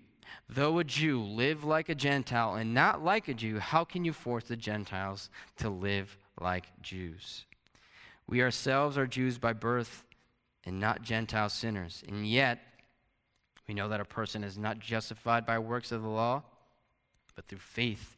though 0.49 0.79
a 0.79 0.83
Jew, 0.83 1.21
live 1.21 1.63
like 1.63 1.89
a 1.89 1.95
Gentile 1.95 2.55
and 2.55 2.73
not 2.73 3.03
like 3.03 3.27
a 3.27 3.33
Jew, 3.33 3.59
how 3.59 3.83
can 3.83 4.05
you 4.05 4.13
force 4.13 4.45
the 4.45 4.57
Gentiles 4.57 5.29
to 5.57 5.69
live 5.69 6.17
like 6.39 6.65
Jews? 6.81 7.45
We 8.27 8.41
ourselves 8.41 8.97
are 8.97 9.07
Jews 9.07 9.37
by 9.37 9.53
birth 9.53 10.03
and 10.65 10.79
not 10.79 11.01
Gentile 11.01 11.49
sinners. 11.49 12.03
And 12.07 12.27
yet, 12.27 12.59
we 13.67 13.73
know 13.73 13.89
that 13.89 13.99
a 13.99 14.05
person 14.05 14.43
is 14.43 14.57
not 14.57 14.79
justified 14.79 15.45
by 15.45 15.59
works 15.59 15.91
of 15.91 16.01
the 16.01 16.09
law, 16.09 16.43
but 17.35 17.47
through 17.47 17.59
faith 17.59 18.17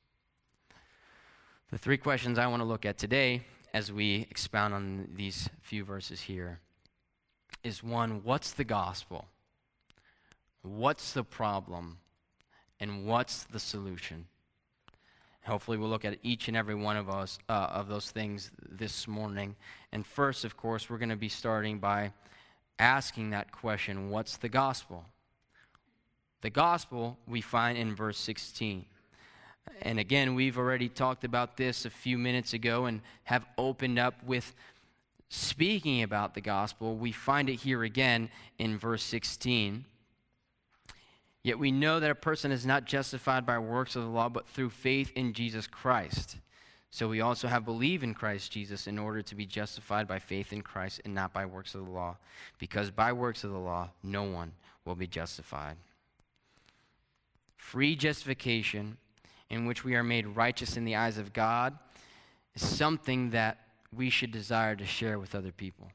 The 1.71 1.77
three 1.77 1.95
questions 1.95 2.37
I 2.37 2.47
want 2.47 2.59
to 2.59 2.65
look 2.65 2.85
at 2.85 2.97
today 2.97 3.43
as 3.73 3.93
we 3.93 4.27
expound 4.29 4.73
on 4.73 5.07
these 5.15 5.49
few 5.61 5.85
verses 5.85 6.19
here 6.19 6.59
is 7.63 7.81
one, 7.81 8.25
what's 8.25 8.51
the 8.51 8.65
gospel? 8.65 9.23
What's 10.63 11.13
the 11.13 11.23
problem? 11.23 11.99
And 12.81 13.05
what's 13.05 13.45
the 13.45 13.59
solution? 13.59 14.25
Hopefully, 15.45 15.77
we'll 15.77 15.87
look 15.87 16.03
at 16.03 16.19
each 16.23 16.49
and 16.49 16.57
every 16.57 16.75
one 16.75 16.97
of 16.97 17.09
us 17.09 17.39
uh, 17.47 17.69
of 17.71 17.87
those 17.87 18.11
things 18.11 18.51
this 18.69 19.07
morning. 19.07 19.55
And 19.93 20.05
first, 20.05 20.43
of 20.43 20.57
course, 20.57 20.89
we're 20.89 20.97
going 20.97 21.07
to 21.07 21.15
be 21.15 21.29
starting 21.29 21.79
by 21.79 22.11
asking 22.79 23.29
that 23.29 23.53
question: 23.53 24.09
What's 24.09 24.35
the 24.35 24.49
gospel? 24.49 25.05
The 26.41 26.49
gospel 26.49 27.17
we 27.25 27.39
find 27.39 27.77
in 27.77 27.95
verse 27.95 28.17
16. 28.17 28.85
And 29.81 29.99
again, 29.99 30.35
we've 30.35 30.57
already 30.57 30.89
talked 30.89 31.23
about 31.23 31.57
this 31.57 31.85
a 31.85 31.89
few 31.89 32.17
minutes 32.17 32.53
ago 32.53 32.85
and 32.85 33.01
have 33.23 33.45
opened 33.57 33.99
up 33.99 34.23
with 34.23 34.53
speaking 35.29 36.03
about 36.03 36.33
the 36.33 36.41
gospel. 36.41 36.95
We 36.95 37.11
find 37.11 37.49
it 37.49 37.55
here 37.55 37.83
again 37.83 38.29
in 38.57 38.77
verse 38.77 39.03
16. 39.03 39.85
Yet 41.43 41.57
we 41.57 41.71
know 41.71 41.99
that 41.99 42.11
a 42.11 42.15
person 42.15 42.51
is 42.51 42.65
not 42.65 42.85
justified 42.85 43.45
by 43.45 43.57
works 43.57 43.95
of 43.95 44.03
the 44.03 44.09
law, 44.09 44.29
but 44.29 44.47
through 44.47 44.69
faith 44.69 45.11
in 45.15 45.33
Jesus 45.33 45.65
Christ. 45.65 46.37
So 46.91 47.07
we 47.07 47.21
also 47.21 47.47
have 47.47 47.63
believed 47.63 48.03
in 48.03 48.13
Christ 48.13 48.51
Jesus 48.51 48.85
in 48.85 48.99
order 48.99 49.21
to 49.21 49.35
be 49.35 49.45
justified 49.45 50.07
by 50.07 50.19
faith 50.19 50.51
in 50.51 50.61
Christ 50.61 51.01
and 51.05 51.15
not 51.15 51.33
by 51.33 51.45
works 51.45 51.73
of 51.73 51.85
the 51.85 51.91
law, 51.91 52.17
because 52.59 52.91
by 52.91 53.13
works 53.13 53.43
of 53.45 53.51
the 53.51 53.57
law 53.57 53.89
no 54.03 54.23
one 54.23 54.51
will 54.83 54.95
be 54.95 55.07
justified. 55.07 55.77
Free 57.55 57.95
justification 57.95 58.97
in 59.51 59.65
which 59.65 59.83
we 59.83 59.95
are 59.95 60.03
made 60.03 60.25
righteous 60.25 60.77
in 60.77 60.85
the 60.85 60.95
eyes 60.95 61.17
of 61.17 61.33
God 61.33 61.77
is 62.55 62.65
something 62.65 63.31
that 63.31 63.59
we 63.93 64.09
should 64.09 64.31
desire 64.31 64.75
to 64.77 64.85
share 64.85 65.19
with 65.19 65.35
other 65.35 65.51
people. 65.51 65.91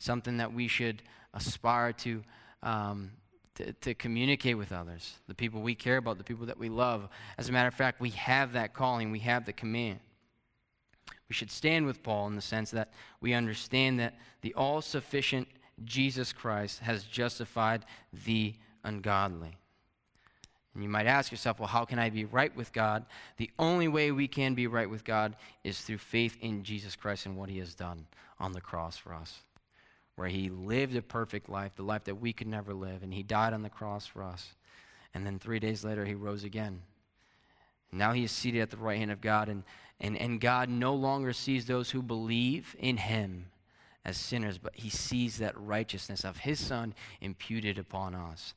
Something 0.00 0.38
that 0.38 0.52
we 0.52 0.66
should 0.68 1.02
aspire 1.34 1.92
to, 1.92 2.22
um, 2.62 3.10
to, 3.56 3.74
to 3.74 3.94
communicate 3.94 4.56
with 4.56 4.72
others, 4.72 5.18
the 5.28 5.34
people 5.34 5.60
we 5.60 5.74
care 5.74 5.98
about, 5.98 6.16
the 6.16 6.24
people 6.24 6.46
that 6.46 6.58
we 6.58 6.70
love. 6.70 7.08
As 7.36 7.50
a 7.50 7.52
matter 7.52 7.68
of 7.68 7.74
fact, 7.74 8.00
we 8.00 8.10
have 8.10 8.54
that 8.54 8.72
calling, 8.72 9.12
we 9.12 9.20
have 9.20 9.44
the 9.44 9.52
command. 9.52 10.00
We 11.28 11.34
should 11.34 11.50
stand 11.50 11.84
with 11.84 12.02
Paul 12.02 12.26
in 12.28 12.36
the 12.36 12.42
sense 12.42 12.70
that 12.70 12.90
we 13.20 13.34
understand 13.34 14.00
that 14.00 14.14
the 14.40 14.54
all 14.54 14.80
sufficient 14.80 15.46
Jesus 15.84 16.32
Christ 16.32 16.80
has 16.80 17.04
justified 17.04 17.84
the 18.24 18.54
ungodly. 18.82 19.58
And 20.74 20.82
you 20.82 20.88
might 20.88 21.06
ask 21.06 21.30
yourself, 21.30 21.58
well, 21.58 21.68
how 21.68 21.84
can 21.84 21.98
I 21.98 22.08
be 22.08 22.24
right 22.24 22.54
with 22.56 22.72
God? 22.72 23.04
The 23.36 23.50
only 23.58 23.88
way 23.88 24.10
we 24.10 24.26
can 24.26 24.54
be 24.54 24.66
right 24.66 24.88
with 24.88 25.04
God 25.04 25.36
is 25.64 25.80
through 25.80 25.98
faith 25.98 26.38
in 26.40 26.64
Jesus 26.64 26.96
Christ 26.96 27.26
and 27.26 27.36
what 27.36 27.50
he 27.50 27.58
has 27.58 27.74
done 27.74 28.06
on 28.40 28.52
the 28.52 28.60
cross 28.60 28.96
for 28.96 29.12
us, 29.12 29.40
where 30.16 30.28
he 30.28 30.48
lived 30.48 30.96
a 30.96 31.02
perfect 31.02 31.48
life, 31.48 31.72
the 31.76 31.82
life 31.82 32.04
that 32.04 32.20
we 32.20 32.32
could 32.32 32.46
never 32.46 32.72
live, 32.72 33.02
and 33.02 33.12
he 33.12 33.22
died 33.22 33.52
on 33.52 33.62
the 33.62 33.68
cross 33.68 34.06
for 34.06 34.22
us. 34.22 34.54
And 35.14 35.26
then 35.26 35.38
three 35.38 35.58
days 35.58 35.84
later, 35.84 36.06
he 36.06 36.14
rose 36.14 36.42
again. 36.42 36.80
Now 37.92 38.12
he 38.12 38.24
is 38.24 38.32
seated 38.32 38.62
at 38.62 38.70
the 38.70 38.78
right 38.78 38.98
hand 38.98 39.10
of 39.10 39.20
God, 39.20 39.50
and, 39.50 39.64
and, 40.00 40.16
and 40.16 40.40
God 40.40 40.70
no 40.70 40.94
longer 40.94 41.34
sees 41.34 41.66
those 41.66 41.90
who 41.90 42.02
believe 42.02 42.74
in 42.78 42.96
him 42.96 43.46
as 44.06 44.16
sinners, 44.16 44.56
but 44.56 44.74
he 44.74 44.88
sees 44.88 45.36
that 45.36 45.58
righteousness 45.60 46.24
of 46.24 46.38
his 46.38 46.58
Son 46.58 46.94
imputed 47.20 47.78
upon 47.78 48.14
us. 48.14 48.54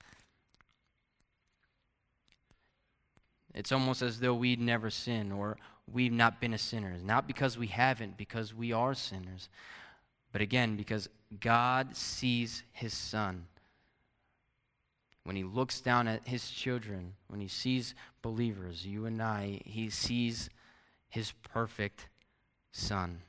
It's 3.56 3.72
almost 3.72 4.04
as 4.04 4.20
though 4.20 4.36
we'd 4.36 4.60
never 4.60 4.92
sinned 4.92 5.34
or 5.34 5.58
we've 5.92 6.12
not 6.12 6.40
been 6.40 6.54
a 6.54 6.60
sinner. 6.60 6.96
Not 7.04 7.26
because 7.26 7.58
we 7.58 7.68
haven't, 7.68 8.18
because 8.18 8.54
we 8.54 8.72
are 8.72 8.94
sinners. 8.94 9.50
But 10.32 10.42
again, 10.42 10.76
because 10.76 11.10
God 11.40 11.96
sees 11.96 12.62
his 12.72 12.94
Son. 12.94 13.48
When 15.24 15.36
he 15.36 15.44
looks 15.44 15.82
down 15.82 16.08
at 16.08 16.28
his 16.28 16.52
children, 16.52 17.14
when 17.30 17.42
he 17.42 17.48
sees 17.48 17.96
believers, 18.22 18.86
you 18.86 19.08
and 19.08 19.20
I, 19.20 19.62
he 19.66 19.90
sees 19.90 20.52
his 21.10 21.32
perfect 21.42 22.08
Son 22.72 23.22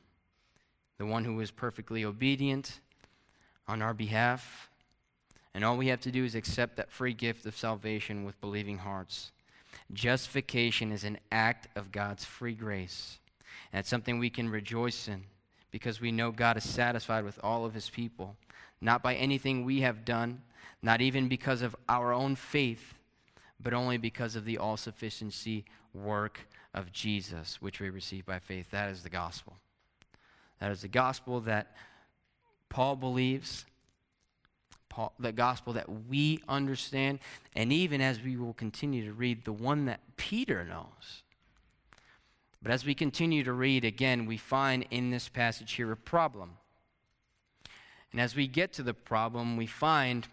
the 0.99 1.07
one 1.07 1.25
who 1.25 1.41
is 1.41 1.51
perfectly 1.51 2.05
obedient 2.05 2.81
on 3.69 3.83
our 3.83 3.95
behalf. 3.95 4.71
And 5.55 5.65
all 5.65 5.77
we 5.77 5.89
have 5.89 6.01
to 6.01 6.11
do 6.11 6.25
is 6.25 6.35
accept 6.35 6.77
that 6.77 6.91
free 6.91 7.15
gift 7.15 7.47
of 7.47 7.57
salvation 7.57 8.25
with 8.25 8.41
believing 8.41 8.79
hearts. 8.79 9.33
Justification 9.93 10.93
is 10.93 11.05
an 11.05 11.19
act 11.31 11.69
of 11.77 11.93
God's 11.93 12.25
free 12.25 12.55
grace. 12.55 13.19
And 13.73 13.81
it's 13.81 13.89
something 13.89 14.19
we 14.19 14.31
can 14.31 14.49
rejoice 14.49 15.09
in 15.09 15.25
because 15.71 16.01
we 16.01 16.13
know 16.13 16.31
God 16.31 16.57
is 16.57 16.65
satisfied 16.65 17.25
with 17.25 17.39
all 17.43 17.65
of 17.65 17.75
his 17.75 17.91
people, 17.91 18.37
not 18.81 19.03
by 19.03 19.15
anything 19.15 19.65
we 19.65 19.81
have 19.81 20.05
done, 20.05 20.43
not 20.83 21.01
even 21.01 21.29
because 21.29 21.63
of 21.63 21.77
our 21.89 22.13
own 22.13 22.37
faith, 22.37 22.95
but 23.61 23.75
only 23.75 23.97
because 23.97 24.37
of 24.37 24.45
the 24.45 24.59
all 24.59 24.77
sufficiency 24.77 25.65
work 25.95 26.41
of 26.75 26.93
Jesus, 26.93 27.61
which 27.61 27.81
we 27.81 27.91
receive 27.91 28.27
by 28.27 28.39
faith. 28.39 28.71
That 28.71 28.91
is 28.91 29.03
the 29.03 29.11
gospel. 29.11 29.55
That 30.61 30.71
is 30.71 30.83
the 30.83 30.89
gospel 30.89 31.41
that 31.41 31.75
Paul 32.69 32.97
believes, 32.97 33.65
Paul, 34.97 35.13
the 35.19 35.31
gospel 35.31 35.75
that 35.75 35.91
we 36.09 36.43
understand, 36.49 37.19
and 37.55 37.71
even 37.71 38.01
as 38.01 38.23
we 38.23 38.39
will 38.39 38.55
continue 38.55 39.05
to 39.05 39.13
read, 39.13 39.45
the 39.45 39.53
one 39.53 39.85
that 39.85 40.01
Peter 40.17 40.65
knows. 40.65 41.23
But 42.63 42.73
as 42.73 42.87
we 42.87 42.95
continue 42.95 43.45
to 43.45 43.53
read, 43.53 43.85
again, 43.85 44.25
we 44.25 44.39
find 44.39 44.87
in 44.91 45.11
this 45.11 45.29
passage 45.29 45.73
here 45.73 45.93
a 45.93 45.97
problem. 45.99 46.53
And 48.11 48.23
as 48.23 48.35
we 48.35 48.47
get 48.47 48.73
to 48.73 48.83
the 48.83 48.95
problem, 48.95 49.59
we 49.59 49.67
find 49.67 50.27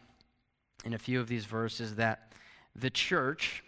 in 0.86 0.94
a 0.94 0.98
few 0.98 1.20
of 1.20 1.28
these 1.28 1.44
verses 1.44 1.96
that 1.96 2.32
the 2.74 2.90
church 2.90 3.66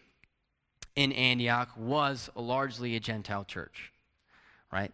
in 0.96 1.12
Antioch 1.12 1.72
was 1.76 2.30
largely 2.36 2.96
a 2.96 3.02
Gentile 3.02 3.44
church, 3.44 3.92
right? 4.72 4.94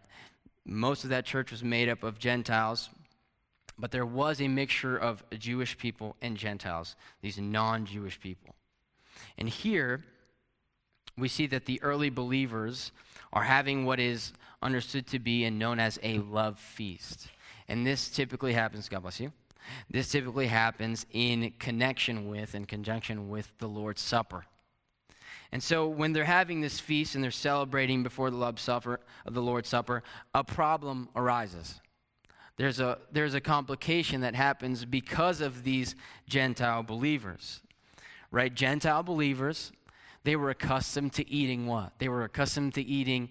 Most 0.66 1.04
of 1.04 1.12
that 1.12 1.26
church 1.26 1.52
was 1.52 1.64
made 1.64 1.90
up 1.90 2.02
of 2.02 2.18
Gentiles, 2.18 2.90
but 3.82 3.90
there 3.90 4.06
was 4.06 4.40
a 4.40 4.48
mixture 4.48 4.96
of 4.96 5.24
Jewish 5.38 5.76
people 5.76 6.16
and 6.22 6.38
Gentiles, 6.38 6.96
these 7.22 7.40
non 7.40 7.86
Jewish 7.86 8.20
people. 8.20 8.56
And 9.38 9.50
here, 9.50 10.04
we 11.18 11.28
see 11.28 11.48
that 11.48 11.66
the 11.66 11.82
early 11.82 12.12
believers 12.12 12.92
are 13.34 13.44
having 13.44 13.84
what 13.86 14.00
is 14.00 14.34
understood 14.62 15.08
to 15.08 15.20
be 15.20 15.46
and 15.46 15.58
known 15.58 15.80
as 15.80 16.00
a 16.04 16.20
love 16.20 16.60
feast. 16.60 17.28
And 17.68 17.86
this 17.86 18.10
typically 18.10 18.54
happens, 18.54 18.88
God 18.88 19.02
bless 19.02 19.20
you. 19.20 19.34
This 19.90 20.10
typically 20.12 20.48
happens 20.48 21.06
in 21.12 21.52
connection 21.58 22.30
with, 22.30 22.54
in 22.54 22.66
conjunction 22.66 23.30
with 23.30 23.52
the 23.58 23.68
Lord's 23.68 24.02
Supper. 24.02 24.46
And 25.52 25.62
so 25.62 25.88
when 25.88 26.14
they're 26.14 26.24
having 26.24 26.62
this 26.62 26.80
feast 26.80 27.16
and 27.16 27.24
they're 27.24 27.32
celebrating 27.32 28.04
before 28.04 28.30
the 28.30 28.38
Lord's 28.38 28.62
Supper, 28.62 29.00
the 29.26 29.42
Lord's 29.42 29.70
Supper, 29.70 30.04
a 30.34 30.44
problem 30.44 31.10
arises. 31.16 31.80
There's 32.62 32.80
a, 32.80 33.00
there's 33.12 33.34
a 33.34 33.42
complication 33.42 34.22
that 34.22 34.36
happens 34.36 34.86
because 34.86 35.42
of 35.42 35.64
these 35.64 35.96
Gentile 36.28 36.84
believers. 36.84 37.60
Right? 38.30 38.54
Gentile 38.54 39.02
believers, 39.02 39.72
they 40.26 40.36
were 40.36 40.52
accustomed 40.52 41.14
to 41.14 41.28
eating 41.28 41.66
what? 41.66 41.94
They 41.98 42.08
were 42.08 42.24
accustomed 42.24 42.76
to 42.76 42.84
eating 42.84 43.30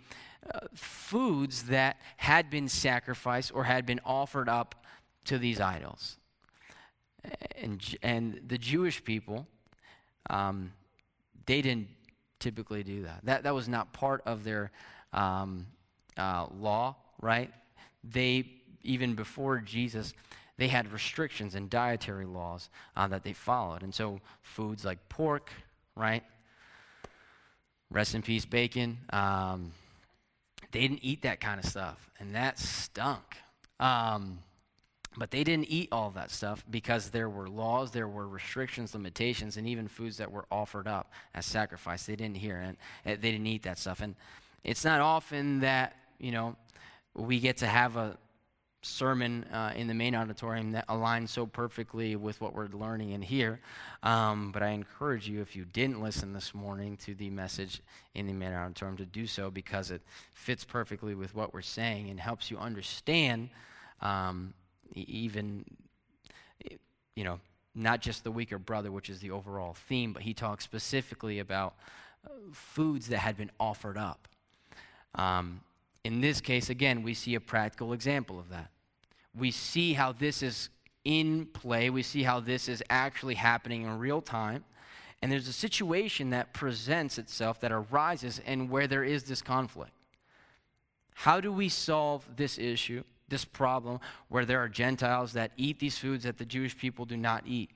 uh, 0.52 0.59
foods 0.74 1.66
that 1.66 1.98
had 2.16 2.50
been 2.50 2.66
sacrificed 2.68 3.55
or 3.55 3.62
had 3.62 3.87
been 3.87 4.00
offered 4.05 4.48
up 4.48 4.85
to 5.26 5.38
these 5.38 5.61
idols. 5.61 6.16
And, 7.55 7.81
and 8.02 8.40
the 8.48 8.59
Jewish 8.59 9.05
people, 9.05 9.46
um, 10.28 10.72
they 11.46 11.62
didn't 11.62 11.87
typically 12.40 12.83
do 12.83 13.05
that. 13.05 13.20
That, 13.22 13.44
that 13.44 13.55
was 13.55 13.68
not 13.68 13.92
part 13.92 14.22
of 14.26 14.42
their 14.42 14.72
um, 15.12 15.68
uh, 16.16 16.46
law, 16.59 16.96
right? 17.20 17.52
They, 18.02 18.60
even 18.83 19.14
before 19.14 19.59
Jesus, 19.59 20.12
they 20.57 20.69
had 20.69 20.93
restrictions 20.93 21.55
and 21.55 21.71
dietary 21.71 22.27
laws 22.27 22.69
uh, 22.97 23.09
that 23.09 23.25
they 23.25 23.33
followed. 23.33 23.83
And 23.83 23.95
so 23.95 24.21
foods 24.43 24.85
like 24.85 25.09
pork, 25.09 25.51
right? 25.97 26.23
Rest 27.90 28.14
in 28.14 28.23
peace, 28.23 28.45
bacon. 28.45 28.99
Um, 29.11 29.73
they 30.73 30.81
didn't 30.81 31.01
eat 31.03 31.23
that 31.23 31.40
kind 31.40 31.59
of 31.59 31.69
stuff, 31.69 32.11
and 32.21 32.35
that 32.35 32.59
stunk. 32.59 33.37
Um, 33.81 34.38
but 35.16 35.31
they 35.31 35.43
didn't 35.43 35.71
eat 35.71 35.88
all 35.90 36.11
that 36.11 36.31
stuff 36.31 36.64
because 36.71 37.11
there 37.11 37.29
were 37.29 37.49
laws, 37.49 37.90
there 37.90 38.07
were 38.07 38.29
restrictions, 38.29 38.95
limitations, 38.95 39.57
and 39.57 39.66
even 39.66 39.88
foods 39.88 40.19
that 40.19 40.31
were 40.31 40.45
offered 40.53 40.87
up 40.87 41.11
as 41.35 41.47
sacrifice. 41.47 42.07
They 42.07 42.14
didn't 42.14 42.37
hear 42.37 42.77
it. 43.05 43.21
They 43.21 43.33
didn't 43.33 43.47
eat 43.47 43.64
that 43.64 43.79
stuff. 43.79 44.01
And 44.03 44.14
it's 44.62 44.85
not 44.85 45.01
often 45.01 45.61
that, 45.61 45.97
you 46.19 46.31
know, 46.31 46.55
we 47.14 47.40
get 47.40 47.57
to 47.59 47.66
have 47.66 47.97
a 47.97 48.16
sermon 48.83 49.45
uh, 49.53 49.73
in 49.77 49.87
the 49.87 49.95
main 49.95 50.14
auditorium 50.14 50.73
that 50.73 50.88
aligns 50.88 51.29
so 51.29 51.47
perfectly 51.47 52.16
with 52.16 52.40
what 52.40 52.55
we're 52.55 52.69
learning 52.69 53.11
in 53.11 53.21
here. 53.21 53.61
Um, 54.03 54.53
but 54.53 54.62
I 54.62 54.71
encourage 54.71 55.29
you, 55.29 55.43
if 55.43 55.55
you 55.55 55.64
didn't 55.64 56.01
listen 56.01 56.33
this 56.33 56.55
morning 56.55 56.97
to 57.05 57.14
the 57.14 57.31
message 57.31 57.83
in 58.14 58.27
the 58.27 58.33
main 58.33 58.53
auditorium, 58.53 58.97
to 58.97 59.05
do 59.05 59.27
so 59.27 59.51
because 59.51 59.90
it 59.90 60.01
fits 60.33 60.64
perfectly 60.64 61.14
with 61.14 61.35
what 61.35 61.53
we're 61.53 61.61
saying 61.61 62.09
and 62.09 62.19
helps 62.19 62.51
you 62.51 62.59
understand 62.59 63.51
um, 64.01 64.55
even, 64.95 65.64
you 67.14 67.25
know, 67.25 67.38
not 67.75 68.01
just 68.01 68.25
the 68.25 68.33
weaker 68.33 68.59
brother, 68.59 68.90
which 68.90 69.11
is 69.11 69.21
the 69.21 69.31
overall 69.31 69.75
theme, 69.75 70.12
but 70.12 70.23
he 70.23 70.35
talks 70.35 70.64
specifically 70.64 71.38
about 71.38 71.75
uh, 72.25 72.31
foods 72.53 73.09
that 73.09 73.19
had 73.19 73.37
been 73.37 73.51
offered 73.61 73.99
up. 73.99 74.27
Um, 75.14 75.61
in 76.04 76.20
this 76.20 76.40
case, 76.40 76.70
again, 76.70 77.02
we 77.02 77.14
see 77.14 77.34
a 77.34 77.40
practical 77.40 77.92
example 77.92 78.38
of 78.38 78.48
that. 78.50 78.70
We 79.36 79.50
see 79.50 79.92
how 79.92 80.12
this 80.12 80.42
is 80.42 80.70
in 81.04 81.46
play, 81.46 81.88
we 81.88 82.02
see 82.02 82.22
how 82.22 82.40
this 82.40 82.68
is 82.68 82.82
actually 82.90 83.34
happening 83.34 83.82
in 83.82 83.98
real 83.98 84.20
time. 84.20 84.64
And 85.22 85.30
there's 85.30 85.48
a 85.48 85.52
situation 85.52 86.30
that 86.30 86.52
presents 86.52 87.18
itself 87.18 87.60
that 87.60 87.72
arises 87.72 88.40
and 88.44 88.70
where 88.70 88.86
there 88.86 89.04
is 89.04 89.24
this 89.24 89.42
conflict. 89.42 89.92
How 91.14 91.40
do 91.40 91.52
we 91.52 91.68
solve 91.68 92.26
this 92.36 92.58
issue? 92.58 93.02
this 93.30 93.44
problem 93.44 94.00
where 94.28 94.44
there 94.44 94.58
are 94.58 94.68
Gentiles 94.68 95.32
that 95.32 95.52
eat 95.56 95.78
these 95.78 95.96
foods 95.96 96.24
that 96.24 96.36
the 96.36 96.44
Jewish 96.44 96.76
people 96.76 97.06
do 97.06 97.16
not 97.16 97.44
eat. 97.46 97.70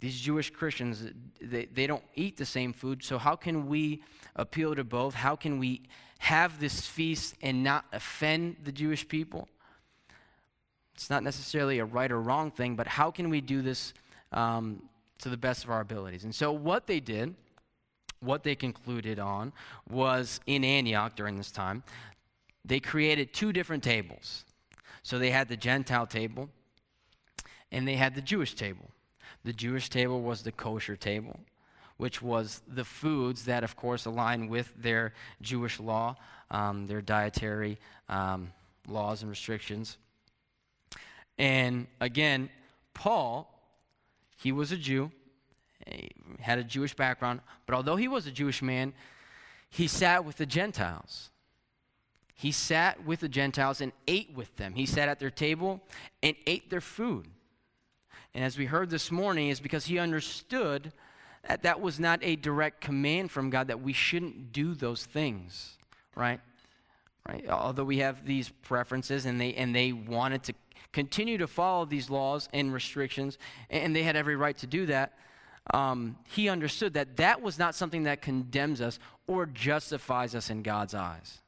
These 0.00 0.20
Jewish 0.20 0.50
Christians, 0.50 1.04
they, 1.40 1.66
they 1.66 1.86
don't 1.86 2.04
eat 2.14 2.36
the 2.36 2.46
same 2.46 2.72
food, 2.72 3.04
so 3.04 3.18
how 3.18 3.36
can 3.36 3.68
we 3.68 4.02
appeal 4.34 4.74
to 4.74 4.84
both? 4.84 5.14
How 5.14 5.36
can 5.36 5.58
we 5.58 5.82
have 6.18 6.60
this 6.60 6.86
feast 6.86 7.34
and 7.42 7.62
not 7.62 7.84
offend 7.92 8.56
the 8.64 8.72
Jewish 8.72 9.06
people? 9.06 9.48
It's 10.94 11.10
not 11.10 11.22
necessarily 11.22 11.78
a 11.78 11.84
right 11.84 12.10
or 12.10 12.20
wrong 12.20 12.50
thing, 12.50 12.74
but 12.74 12.86
how 12.86 13.10
can 13.10 13.30
we 13.30 13.40
do 13.40 13.62
this 13.62 13.94
um, 14.32 14.82
to 15.18 15.28
the 15.28 15.36
best 15.36 15.64
of 15.64 15.70
our 15.70 15.80
abilities? 15.80 16.24
And 16.24 16.34
so, 16.34 16.50
what 16.50 16.86
they 16.86 16.98
did, 16.98 17.34
what 18.20 18.42
they 18.42 18.56
concluded 18.56 19.18
on, 19.20 19.52
was 19.88 20.40
in 20.46 20.64
Antioch 20.64 21.14
during 21.14 21.36
this 21.36 21.52
time, 21.52 21.84
they 22.64 22.80
created 22.80 23.32
two 23.32 23.52
different 23.52 23.82
tables. 23.82 24.44
So 25.02 25.18
they 25.18 25.30
had 25.30 25.48
the 25.48 25.56
Gentile 25.56 26.06
table 26.06 26.50
and 27.72 27.88
they 27.88 27.96
had 27.96 28.14
the 28.14 28.20
Jewish 28.20 28.54
table. 28.54 28.90
The 29.44 29.52
Jewish 29.52 29.88
table 29.88 30.20
was 30.20 30.42
the 30.42 30.52
kosher 30.52 30.96
table, 30.96 31.40
which 31.98 32.22
was 32.22 32.62
the 32.66 32.84
foods 32.84 33.44
that, 33.44 33.62
of 33.62 33.76
course, 33.76 34.06
align 34.06 34.48
with 34.48 34.72
their 34.80 35.12
Jewish 35.42 35.78
law, 35.78 36.16
um, 36.50 36.86
their 36.86 37.02
dietary 37.02 37.78
um, 38.08 38.52
laws 38.86 39.22
and 39.22 39.30
restrictions. 39.30 39.98
And 41.36 41.86
again, 42.00 42.48
Paul, 42.94 43.52
he 44.36 44.52
was 44.52 44.72
a 44.72 44.76
Jew, 44.76 45.10
he 45.86 46.10
had 46.40 46.58
a 46.58 46.64
Jewish 46.64 46.94
background, 46.94 47.40
but 47.66 47.74
although 47.74 47.96
he 47.96 48.08
was 48.08 48.26
a 48.26 48.32
Jewish 48.32 48.62
man, 48.62 48.92
he 49.70 49.86
sat 49.86 50.24
with 50.24 50.36
the 50.36 50.46
Gentiles. 50.46 51.30
He 52.34 52.52
sat 52.52 53.04
with 53.04 53.20
the 53.20 53.28
Gentiles 53.28 53.80
and 53.80 53.92
ate 54.06 54.32
with 54.34 54.56
them. 54.56 54.74
He 54.74 54.86
sat 54.86 55.08
at 55.08 55.18
their 55.18 55.30
table 55.30 55.80
and 56.22 56.36
ate 56.46 56.70
their 56.70 56.80
food. 56.80 57.26
And 58.32 58.44
as 58.44 58.56
we 58.56 58.66
heard 58.66 58.90
this 58.90 59.10
morning, 59.10 59.48
is 59.48 59.58
because 59.58 59.86
he 59.86 59.98
understood 59.98 60.92
that, 61.46 61.62
that 61.62 61.80
was 61.80 62.00
not 62.00 62.20
a 62.22 62.36
direct 62.36 62.80
command 62.80 63.30
from 63.30 63.50
God 63.50 63.68
that 63.68 63.80
we 63.80 63.92
shouldn't 63.92 64.52
do 64.52 64.74
those 64.74 65.04
things, 65.04 65.76
right? 66.14 66.40
Right? 67.28 67.48
Although 67.48 67.84
we 67.84 67.98
have 67.98 68.24
these 68.24 68.48
preferences 68.62 69.26
and 69.26 69.40
they 69.40 69.54
and 69.54 69.74
they 69.74 69.92
wanted 69.92 70.42
to 70.44 70.54
continue 70.92 71.38
to 71.38 71.46
follow 71.46 71.84
these 71.84 72.08
laws 72.08 72.48
and 72.52 72.72
restrictions, 72.72 73.38
and 73.68 73.94
they 73.94 74.02
had 74.02 74.16
every 74.16 74.36
right 74.36 74.56
to 74.58 74.66
do 74.66 74.86
that. 74.86 75.12
Um, 75.74 76.16
he 76.30 76.48
understood 76.48 76.94
that 76.94 77.18
that 77.18 77.42
was 77.42 77.58
not 77.58 77.74
something 77.74 78.04
that 78.04 78.22
condemns 78.22 78.80
us 78.80 78.98
or 79.26 79.44
justifies 79.44 80.34
us 80.34 80.48
in 80.48 80.62
God's 80.62 80.94
eyes. 80.94 81.40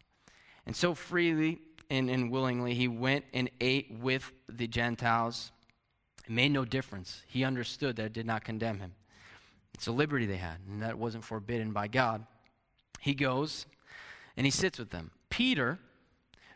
And 0.66 0.76
so 0.76 0.94
freely 0.94 1.58
and, 1.88 2.10
and 2.10 2.30
willingly, 2.30 2.74
he 2.74 2.86
went 2.86 3.24
and 3.32 3.50
ate 3.60 3.90
with 3.98 4.30
the 4.48 4.66
Gentiles. 4.66 5.52
It 6.26 6.30
made 6.30 6.52
no 6.52 6.66
difference. 6.66 7.22
He 7.26 7.44
understood 7.44 7.96
that 7.96 8.06
it 8.06 8.12
did 8.12 8.26
not 8.26 8.44
condemn 8.44 8.78
him. 8.78 8.92
It's 9.74 9.86
a 9.86 9.92
liberty 9.92 10.26
they 10.26 10.36
had, 10.36 10.58
and 10.68 10.82
that 10.82 10.98
wasn't 10.98 11.24
forbidden 11.24 11.72
by 11.72 11.88
God. 11.88 12.26
He 13.00 13.14
goes 13.14 13.66
and 14.36 14.46
he 14.46 14.50
sits 14.50 14.78
with 14.78 14.90
them. 14.90 15.10
Peter, 15.30 15.78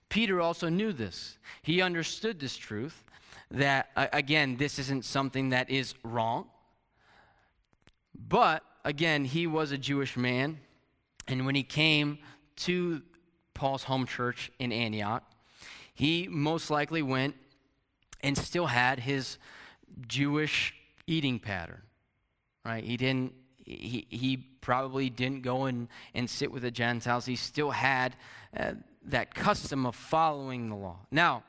Peter 0.09 0.41
also 0.41 0.69
knew 0.69 0.93
this. 0.93 1.39
He 1.63 1.81
understood 1.81 2.39
this 2.39 2.57
truth 2.57 3.03
that, 3.51 3.91
again, 3.97 4.57
this 4.57 4.79
isn't 4.79 5.05
something 5.05 5.51
that 5.51 5.71
is 5.71 5.95
wrong. 6.03 6.47
But, 8.17 8.63
again, 8.85 9.25
he 9.25 9.47
was 9.47 9.73
a 9.73 9.79
Jewish 9.79 10.17
man. 10.17 10.61
And 11.27 11.47
when 11.47 11.55
he 11.55 11.63
came 11.63 12.19
to 12.57 13.03
Paul's 13.55 13.85
home 13.85 14.07
church 14.07 14.51
in 14.59 14.73
Antioch, 14.73 15.25
he 15.95 16.29
most 16.29 16.71
likely 16.71 17.03
went 17.03 17.37
and 18.23 18.37
still 18.37 18.67
had 18.67 19.01
his 19.01 19.39
Jewish 20.07 20.75
eating 21.07 21.39
pattern, 21.39 21.83
right? 22.65 22.83
He 22.83 22.97
didn't, 22.97 23.33
he, 23.65 24.07
he 24.09 24.37
probably 24.61 25.11
didn't 25.11 25.43
go 25.43 25.65
and, 25.65 25.89
and 26.15 26.29
sit 26.29 26.51
with 26.51 26.63
the 26.63 26.71
Gentiles. 26.71 27.27
He 27.27 27.37
still 27.37 27.71
had 27.71 28.17
uh, 28.57 28.73
that 29.07 29.35
custom 29.35 29.87
of 29.87 29.95
following 29.95 30.69
the 30.69 30.77
law. 30.77 30.99
Now, 31.11 31.45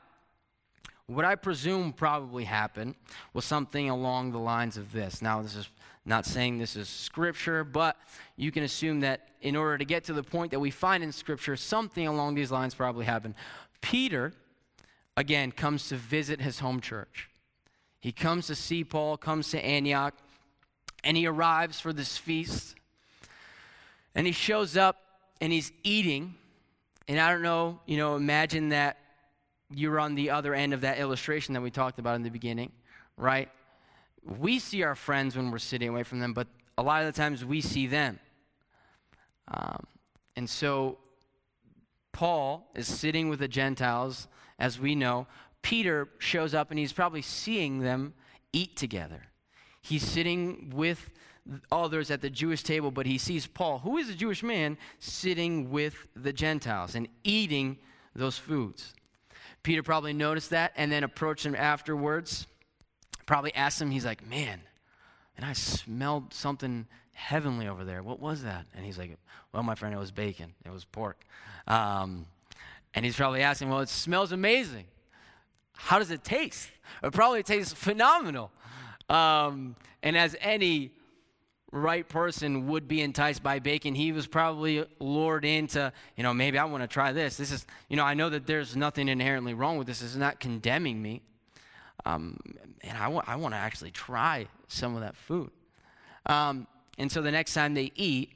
what 1.06 1.24
I 1.24 1.36
presume 1.36 1.92
probably 1.92 2.44
happened 2.44 2.96
was 3.32 3.44
something 3.44 3.88
along 3.88 4.32
the 4.32 4.38
lines 4.38 4.76
of 4.76 4.92
this. 4.92 5.22
Now, 5.22 5.40
this 5.40 5.54
is 5.54 5.68
not 6.04 6.26
saying 6.26 6.58
this 6.58 6.76
is 6.76 6.88
scripture, 6.88 7.64
but 7.64 7.96
you 8.36 8.50
can 8.50 8.62
assume 8.64 9.00
that 9.00 9.28
in 9.40 9.56
order 9.56 9.78
to 9.78 9.84
get 9.84 10.04
to 10.04 10.12
the 10.12 10.22
point 10.22 10.50
that 10.50 10.60
we 10.60 10.70
find 10.70 11.02
in 11.02 11.12
scripture, 11.12 11.56
something 11.56 12.06
along 12.06 12.34
these 12.34 12.50
lines 12.50 12.74
probably 12.74 13.04
happened. 13.04 13.34
Peter, 13.80 14.32
again, 15.16 15.52
comes 15.52 15.88
to 15.88 15.96
visit 15.96 16.40
his 16.40 16.58
home 16.58 16.80
church. 16.80 17.28
He 18.00 18.12
comes 18.12 18.46
to 18.48 18.54
see 18.54 18.84
Paul, 18.84 19.16
comes 19.16 19.50
to 19.50 19.64
Antioch, 19.64 20.14
and 21.06 21.16
he 21.16 21.26
arrives 21.26 21.80
for 21.80 21.94
this 21.94 22.18
feast. 22.18 22.74
And 24.14 24.26
he 24.26 24.32
shows 24.32 24.76
up 24.76 24.96
and 25.40 25.52
he's 25.52 25.72
eating 25.82 26.34
and 27.08 27.20
I 27.20 27.30
don't 27.30 27.42
know, 27.42 27.80
you 27.86 27.96
know, 27.96 28.16
imagine 28.16 28.70
that 28.70 28.98
you're 29.70 30.00
on 30.00 30.14
the 30.14 30.30
other 30.30 30.54
end 30.54 30.74
of 30.74 30.80
that 30.80 30.98
illustration 30.98 31.54
that 31.54 31.60
we 31.60 31.70
talked 31.70 31.98
about 31.98 32.16
in 32.16 32.22
the 32.22 32.30
beginning, 32.30 32.72
right? 33.16 33.48
We 34.24 34.58
see 34.58 34.82
our 34.82 34.94
friends 34.94 35.36
when 35.36 35.50
we're 35.50 35.58
sitting 35.58 35.88
away 35.88 36.02
from 36.02 36.18
them, 36.18 36.32
but 36.32 36.48
a 36.76 36.82
lot 36.82 37.04
of 37.04 37.12
the 37.12 37.18
times 37.18 37.44
we 37.44 37.60
see 37.60 37.86
them. 37.86 38.18
Um, 39.48 39.86
and 40.34 40.50
so 40.50 40.98
Paul 42.12 42.68
is 42.74 42.88
sitting 42.88 43.28
with 43.28 43.38
the 43.38 43.48
Gentiles, 43.48 44.26
as 44.58 44.80
we 44.80 44.94
know. 44.94 45.26
Peter 45.62 46.08
shows 46.18 46.54
up 46.54 46.70
and 46.70 46.78
he's 46.78 46.92
probably 46.92 47.22
seeing 47.22 47.80
them 47.80 48.14
eat 48.52 48.76
together. 48.76 49.22
He's 49.86 50.04
sitting 50.04 50.72
with 50.74 51.10
others 51.70 52.10
at 52.10 52.20
the 52.20 52.28
Jewish 52.28 52.64
table, 52.64 52.90
but 52.90 53.06
he 53.06 53.18
sees 53.18 53.46
Paul, 53.46 53.78
who 53.78 53.98
is 53.98 54.10
a 54.10 54.14
Jewish 54.14 54.42
man, 54.42 54.76
sitting 54.98 55.70
with 55.70 56.08
the 56.16 56.32
Gentiles 56.32 56.96
and 56.96 57.06
eating 57.22 57.78
those 58.12 58.36
foods. 58.36 58.94
Peter 59.62 59.84
probably 59.84 60.12
noticed 60.12 60.50
that 60.50 60.72
and 60.76 60.90
then 60.90 61.04
approached 61.04 61.46
him 61.46 61.54
afterwards. 61.54 62.48
Probably 63.26 63.54
asked 63.54 63.80
him, 63.80 63.92
he's 63.92 64.04
like, 64.04 64.26
Man, 64.26 64.60
and 65.36 65.46
I 65.46 65.52
smelled 65.52 66.34
something 66.34 66.86
heavenly 67.12 67.68
over 67.68 67.84
there. 67.84 68.02
What 68.02 68.18
was 68.18 68.42
that? 68.42 68.66
And 68.74 68.84
he's 68.84 68.98
like, 68.98 69.16
Well, 69.52 69.62
my 69.62 69.76
friend, 69.76 69.94
it 69.94 69.98
was 69.98 70.10
bacon, 70.10 70.52
it 70.64 70.72
was 70.72 70.84
pork. 70.84 71.24
Um, 71.68 72.26
and 72.92 73.04
he's 73.04 73.14
probably 73.14 73.42
asking, 73.42 73.68
Well, 73.68 73.80
it 73.80 73.88
smells 73.88 74.32
amazing. 74.32 74.86
How 75.74 76.00
does 76.00 76.10
it 76.10 76.24
taste? 76.24 76.70
It 77.04 77.12
probably 77.12 77.44
tastes 77.44 77.72
phenomenal. 77.72 78.50
Um, 79.08 79.76
and 80.02 80.16
as 80.16 80.36
any 80.40 80.92
right 81.72 82.08
person 82.08 82.68
would 82.68 82.88
be 82.88 83.02
enticed 83.02 83.42
by 83.42 83.58
bacon, 83.58 83.94
he 83.94 84.12
was 84.12 84.26
probably 84.26 84.84
lured 84.98 85.44
into, 85.44 85.92
you 86.16 86.22
know, 86.22 86.32
maybe 86.32 86.58
I 86.58 86.64
want 86.64 86.82
to 86.82 86.88
try 86.88 87.12
this. 87.12 87.36
This 87.36 87.52
is, 87.52 87.66
you 87.88 87.96
know, 87.96 88.04
I 88.04 88.14
know 88.14 88.30
that 88.30 88.46
there's 88.46 88.76
nothing 88.76 89.08
inherently 89.08 89.54
wrong 89.54 89.78
with 89.78 89.86
this. 89.86 90.02
Is 90.02 90.16
not 90.16 90.40
condemning 90.40 91.00
me. 91.00 91.22
Um, 92.04 92.38
and 92.82 92.96
I, 92.96 93.10
I 93.26 93.36
want 93.36 93.54
to 93.54 93.58
actually 93.58 93.90
try 93.90 94.46
some 94.68 94.94
of 94.94 95.00
that 95.00 95.16
food. 95.16 95.50
Um, 96.26 96.66
and 96.98 97.10
so 97.10 97.20
the 97.20 97.32
next 97.32 97.54
time 97.54 97.74
they 97.74 97.92
eat, 97.94 98.32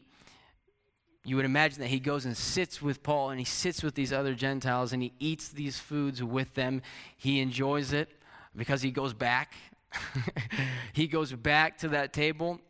you 1.24 1.37
would 1.37 1.44
imagine 1.44 1.80
that 1.80 1.88
he 1.88 2.00
goes 2.00 2.24
and 2.24 2.37
sits 2.37 2.80
with 2.80 3.02
Paul 3.02 3.30
and 3.30 3.38
he 3.38 3.44
sits 3.44 3.83
with 3.83 3.94
these 3.94 4.12
other 4.12 4.35
Gentiles 4.35 4.92
and 4.92 5.02
he 5.02 5.12
eats 5.18 5.48
these 5.48 5.78
foods 5.78 6.22
with 6.22 6.54
them. 6.54 6.83
He 7.16 7.40
enjoys 7.40 7.92
it 7.92 8.09
because 8.56 8.83
he 8.83 8.90
goes 8.90 9.12
back. 9.12 9.54
he 10.92 11.07
goes 11.07 11.33
back 11.33 11.79
to 11.79 11.88
that 11.88 12.12
table 12.12 12.61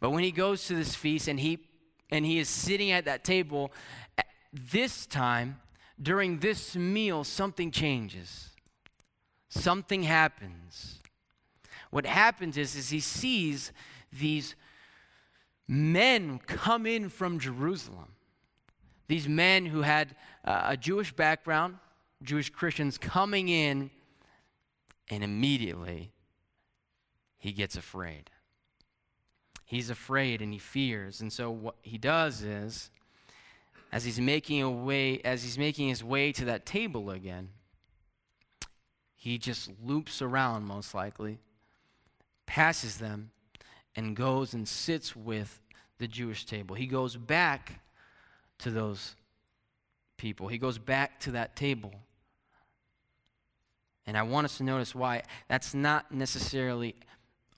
but 0.00 0.10
when 0.10 0.22
he 0.22 0.30
goes 0.30 0.66
to 0.66 0.74
this 0.74 0.94
feast 0.94 1.28
and 1.28 1.40
he 1.40 1.58
and 2.10 2.24
he 2.24 2.38
is 2.38 2.48
sitting 2.48 2.90
at 2.90 3.04
that 3.04 3.22
table, 3.22 3.72
this 4.52 5.06
time 5.06 5.60
during 6.00 6.38
this 6.38 6.74
meal 6.74 7.24
something 7.24 7.70
changes. 7.70 8.50
Something 9.50 10.04
happens. 10.04 11.00
What 11.90 12.06
happens 12.06 12.56
is, 12.56 12.76
is 12.76 12.90
he 12.90 13.00
sees 13.00 13.72
these 14.12 14.54
men 15.66 16.38
come 16.46 16.86
in 16.86 17.08
from 17.08 17.38
Jerusalem. 17.38 18.12
These 19.06 19.28
men 19.28 19.66
who 19.66 19.82
had 19.82 20.14
uh, 20.44 20.64
a 20.66 20.76
Jewish 20.76 21.12
background, 21.12 21.76
Jewish 22.22 22.50
Christians 22.50 22.98
coming 22.98 23.48
in, 23.48 23.90
and 25.10 25.24
immediately 25.24 26.10
he 27.38 27.52
gets 27.52 27.76
afraid 27.76 28.30
he's 29.68 29.90
afraid 29.90 30.40
and 30.40 30.50
he 30.54 30.58
fears. 30.58 31.20
And 31.20 31.30
so 31.30 31.50
what 31.50 31.74
he 31.82 31.98
does 31.98 32.42
is, 32.42 32.90
as 33.92 34.02
he's 34.02 34.18
making 34.18 34.62
a 34.62 34.70
way, 34.70 35.20
as 35.24 35.42
he's 35.42 35.58
making 35.58 35.88
his 35.88 36.02
way 36.02 36.32
to 36.32 36.46
that 36.46 36.64
table 36.64 37.10
again, 37.10 37.50
he 39.14 39.36
just 39.36 39.70
loops 39.84 40.22
around 40.22 40.64
most 40.64 40.94
likely, 40.94 41.38
passes 42.46 42.96
them, 42.96 43.30
and 43.94 44.16
goes 44.16 44.54
and 44.54 44.66
sits 44.66 45.14
with 45.14 45.60
the 45.98 46.08
Jewish 46.08 46.46
table. 46.46 46.74
He 46.74 46.86
goes 46.86 47.16
back 47.16 47.82
to 48.60 48.70
those 48.70 49.16
people. 50.16 50.48
He 50.48 50.56
goes 50.56 50.78
back 50.78 51.20
to 51.20 51.32
that 51.32 51.56
table. 51.56 51.92
And 54.06 54.16
I 54.16 54.22
want 54.22 54.46
us 54.46 54.56
to 54.58 54.64
notice 54.64 54.94
why 54.94 55.24
that's 55.46 55.74
not 55.74 56.10
necessarily 56.10 56.94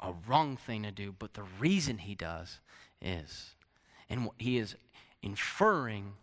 a 0.00 0.12
wrong 0.26 0.56
thing 0.56 0.82
to 0.84 0.90
do, 0.90 1.14
but 1.18 1.34
the 1.34 1.44
reason 1.58 1.98
he 1.98 2.14
does 2.14 2.60
is. 3.00 3.54
And 4.08 4.26
what 4.26 4.34
he 4.38 4.58
is 4.58 4.74
inferring 5.22 6.14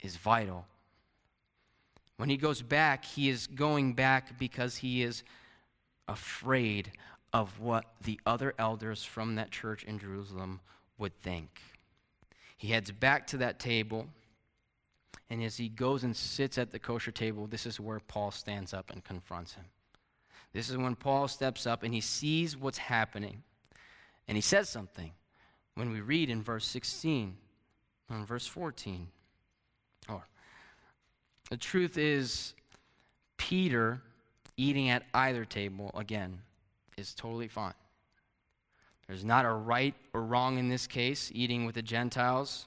is 0.00 0.16
vital. 0.16 0.66
When 2.16 2.28
he 2.28 2.36
goes 2.36 2.62
back, 2.62 3.04
he 3.04 3.28
is 3.28 3.46
going 3.46 3.94
back 3.94 4.38
because 4.38 4.76
he 4.76 5.02
is 5.02 5.22
afraid 6.08 6.92
of 7.32 7.60
what 7.60 7.86
the 8.02 8.20
other 8.26 8.54
elders 8.58 9.04
from 9.04 9.36
that 9.36 9.50
church 9.50 9.84
in 9.84 9.98
Jerusalem 9.98 10.60
would 10.98 11.16
think. 11.18 11.60
He 12.56 12.68
heads 12.68 12.92
back 12.92 13.26
to 13.28 13.38
that 13.38 13.58
table, 13.58 14.06
and 15.28 15.42
as 15.42 15.56
he 15.56 15.68
goes 15.68 16.04
and 16.04 16.14
sits 16.14 16.58
at 16.58 16.70
the 16.70 16.78
kosher 16.78 17.10
table, 17.10 17.46
this 17.46 17.66
is 17.66 17.80
where 17.80 18.00
Paul 18.00 18.30
stands 18.30 18.72
up 18.72 18.90
and 18.90 19.02
confronts 19.02 19.54
him. 19.54 19.64
This 20.52 20.68
is 20.68 20.76
when 20.76 20.94
Paul 20.94 21.28
steps 21.28 21.66
up 21.66 21.82
and 21.82 21.94
he 21.94 22.00
sees 22.00 22.56
what's 22.56 22.78
happening. 22.78 23.42
And 24.28 24.36
he 24.36 24.42
says 24.42 24.68
something 24.68 25.12
when 25.74 25.90
we 25.90 26.00
read 26.00 26.30
in 26.30 26.42
verse 26.42 26.66
16 26.66 27.36
and 28.10 28.26
verse 28.26 28.46
14. 28.46 29.08
Or 30.08 30.26
the 31.50 31.56
truth 31.56 31.96
is, 31.96 32.54
Peter 33.36 34.02
eating 34.56 34.90
at 34.90 35.04
either 35.14 35.44
table, 35.44 35.90
again, 35.94 36.40
is 36.96 37.14
totally 37.14 37.48
fine. 37.48 37.74
There's 39.06 39.24
not 39.24 39.44
a 39.44 39.52
right 39.52 39.94
or 40.14 40.22
wrong 40.22 40.58
in 40.58 40.68
this 40.68 40.86
case, 40.86 41.30
eating 41.34 41.66
with 41.66 41.74
the 41.74 41.82
Gentiles 41.82 42.66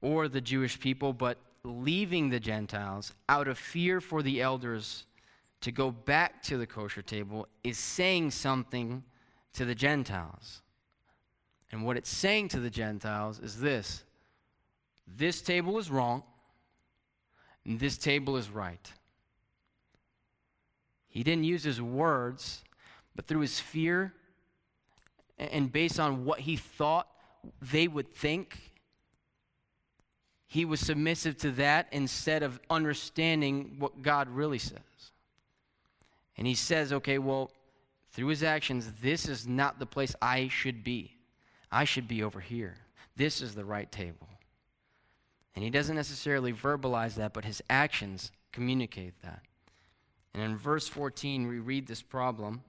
or 0.00 0.28
the 0.28 0.40
Jewish 0.40 0.78
people, 0.78 1.12
but 1.12 1.38
leaving 1.64 2.30
the 2.30 2.40
Gentiles 2.40 3.12
out 3.28 3.48
of 3.48 3.58
fear 3.58 4.00
for 4.00 4.22
the 4.22 4.40
elders 4.40 5.04
to 5.64 5.72
go 5.72 5.90
back 5.90 6.42
to 6.42 6.58
the 6.58 6.66
kosher 6.66 7.00
table 7.00 7.48
is 7.62 7.78
saying 7.78 8.30
something 8.30 9.02
to 9.54 9.64
the 9.64 9.74
Gentiles. 9.74 10.60
And 11.72 11.86
what 11.86 11.96
it's 11.96 12.10
saying 12.10 12.48
to 12.48 12.60
the 12.60 12.68
Gentiles 12.68 13.40
is 13.40 13.58
this 13.60 14.04
this 15.06 15.40
table 15.40 15.78
is 15.78 15.90
wrong, 15.90 16.22
and 17.64 17.80
this 17.80 17.96
table 17.96 18.36
is 18.36 18.50
right. 18.50 18.92
He 21.08 21.22
didn't 21.22 21.44
use 21.44 21.64
his 21.64 21.80
words, 21.80 22.62
but 23.16 23.26
through 23.26 23.40
his 23.40 23.58
fear 23.58 24.12
and 25.38 25.72
based 25.72 25.98
on 25.98 26.26
what 26.26 26.40
he 26.40 26.56
thought 26.56 27.08
they 27.62 27.88
would 27.88 28.14
think, 28.14 28.72
he 30.46 30.66
was 30.66 30.80
submissive 30.80 31.38
to 31.38 31.52
that 31.52 31.88
instead 31.90 32.42
of 32.42 32.60
understanding 32.68 33.76
what 33.78 34.02
God 34.02 34.28
really 34.28 34.58
says. 34.58 35.12
And 36.36 36.46
he 36.46 36.54
says, 36.54 36.92
okay, 36.92 37.18
well, 37.18 37.50
through 38.10 38.28
his 38.28 38.42
actions, 38.42 38.92
this 39.02 39.28
is 39.28 39.46
not 39.46 39.78
the 39.78 39.86
place 39.86 40.14
I 40.22 40.48
should 40.48 40.84
be. 40.84 41.16
I 41.70 41.84
should 41.84 42.06
be 42.06 42.22
over 42.22 42.40
here. 42.40 42.76
This 43.16 43.40
is 43.40 43.54
the 43.54 43.64
right 43.64 43.90
table. 43.90 44.28
And 45.54 45.64
he 45.64 45.70
doesn't 45.70 45.96
necessarily 45.96 46.52
verbalize 46.52 47.14
that, 47.14 47.32
but 47.32 47.44
his 47.44 47.62
actions 47.70 48.32
communicate 48.52 49.20
that. 49.22 49.42
And 50.32 50.42
in 50.42 50.56
verse 50.56 50.88
14, 50.88 51.46
we 51.46 51.58
read 51.58 51.86
this 51.86 52.02
problem. 52.02 52.62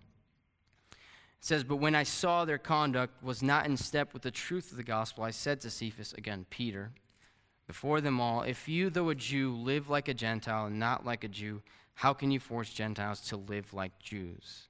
It 0.92 0.98
says, 1.42 1.64
But 1.64 1.78
when 1.78 1.96
I 1.96 2.04
saw 2.04 2.46
their 2.46 2.60
conduct 2.60 3.24
was 3.24 3.42
not 3.42 3.66
in 3.66 3.76
step 3.76 4.14
with 4.14 4.22
the 4.22 4.32
truth 4.32 4.72
of 4.72 4.78
the 4.78 4.84
gospel, 4.84 5.24
I 5.24 5.32
said 5.32 5.62
to 5.62 5.72
Cephas, 5.72 6.14
again, 6.14 6.46
Peter, 6.52 6.92
before 7.66 8.02
them 8.02 8.22
all, 8.22 8.44
If 8.44 8.68
you, 8.68 8.92
though 8.92 9.10
a 9.10 9.16
Jew, 9.16 9.56
live 9.56 9.90
like 9.90 10.08
a 10.08 10.14
Gentile 10.14 10.68
and 10.68 10.80
not 10.80 11.06
like 11.06 11.24
a 11.24 11.28
Jew, 11.28 11.64
how 11.96 12.14
can 12.14 12.30
you 12.30 12.40
force 12.40 12.70
Gentiles 12.70 13.22
to 13.22 13.38
live 13.38 13.74
like 13.74 13.98
Jews? 14.00 14.64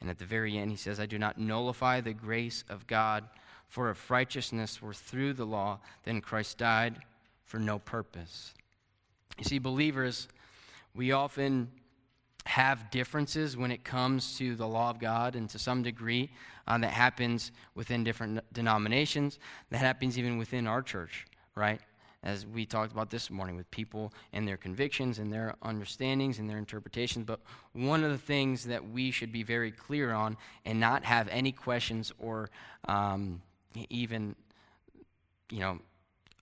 And 0.00 0.08
at 0.08 0.18
the 0.18 0.24
very 0.24 0.56
end, 0.56 0.70
he 0.70 0.76
says, 0.76 0.98
I 0.98 1.06
do 1.06 1.18
not 1.18 1.38
nullify 1.38 2.00
the 2.00 2.12
grace 2.12 2.64
of 2.68 2.86
God, 2.86 3.24
for 3.68 3.90
if 3.90 4.10
righteousness 4.10 4.80
were 4.80 4.94
through 4.94 5.34
the 5.34 5.44
law, 5.44 5.80
then 6.04 6.20
Christ 6.20 6.58
died 6.58 6.96
for 7.44 7.58
no 7.58 7.78
purpose. 7.78 8.54
You 9.38 9.44
see, 9.44 9.58
believers, 9.58 10.28
we 10.94 11.12
often 11.12 11.70
have 12.46 12.90
differences 12.90 13.56
when 13.56 13.70
it 13.70 13.84
comes 13.84 14.38
to 14.38 14.56
the 14.56 14.66
law 14.66 14.88
of 14.88 14.98
God, 14.98 15.36
and 15.36 15.50
to 15.50 15.58
some 15.58 15.82
degree, 15.82 16.30
uh, 16.66 16.78
that 16.78 16.92
happens 16.92 17.52
within 17.74 18.04
different 18.04 18.40
denominations. 18.52 19.38
That 19.70 19.78
happens 19.78 20.18
even 20.18 20.38
within 20.38 20.66
our 20.66 20.82
church, 20.82 21.26
right? 21.54 21.80
As 22.22 22.44
we 22.44 22.66
talked 22.66 22.92
about 22.92 23.10
this 23.10 23.30
morning 23.30 23.54
with 23.56 23.70
people 23.70 24.12
and 24.32 24.46
their 24.46 24.56
convictions 24.56 25.18
and 25.18 25.32
their 25.32 25.54
understandings 25.62 26.38
and 26.38 26.50
their 26.50 26.58
interpretations. 26.58 27.24
But 27.24 27.40
one 27.72 28.02
of 28.02 28.10
the 28.10 28.18
things 28.18 28.64
that 28.64 28.90
we 28.90 29.12
should 29.12 29.30
be 29.30 29.44
very 29.44 29.70
clear 29.70 30.12
on 30.12 30.36
and 30.64 30.80
not 30.80 31.04
have 31.04 31.28
any 31.28 31.52
questions 31.52 32.12
or 32.18 32.50
um, 32.88 33.40
even, 33.88 34.34
you 35.50 35.60
know, 35.60 35.78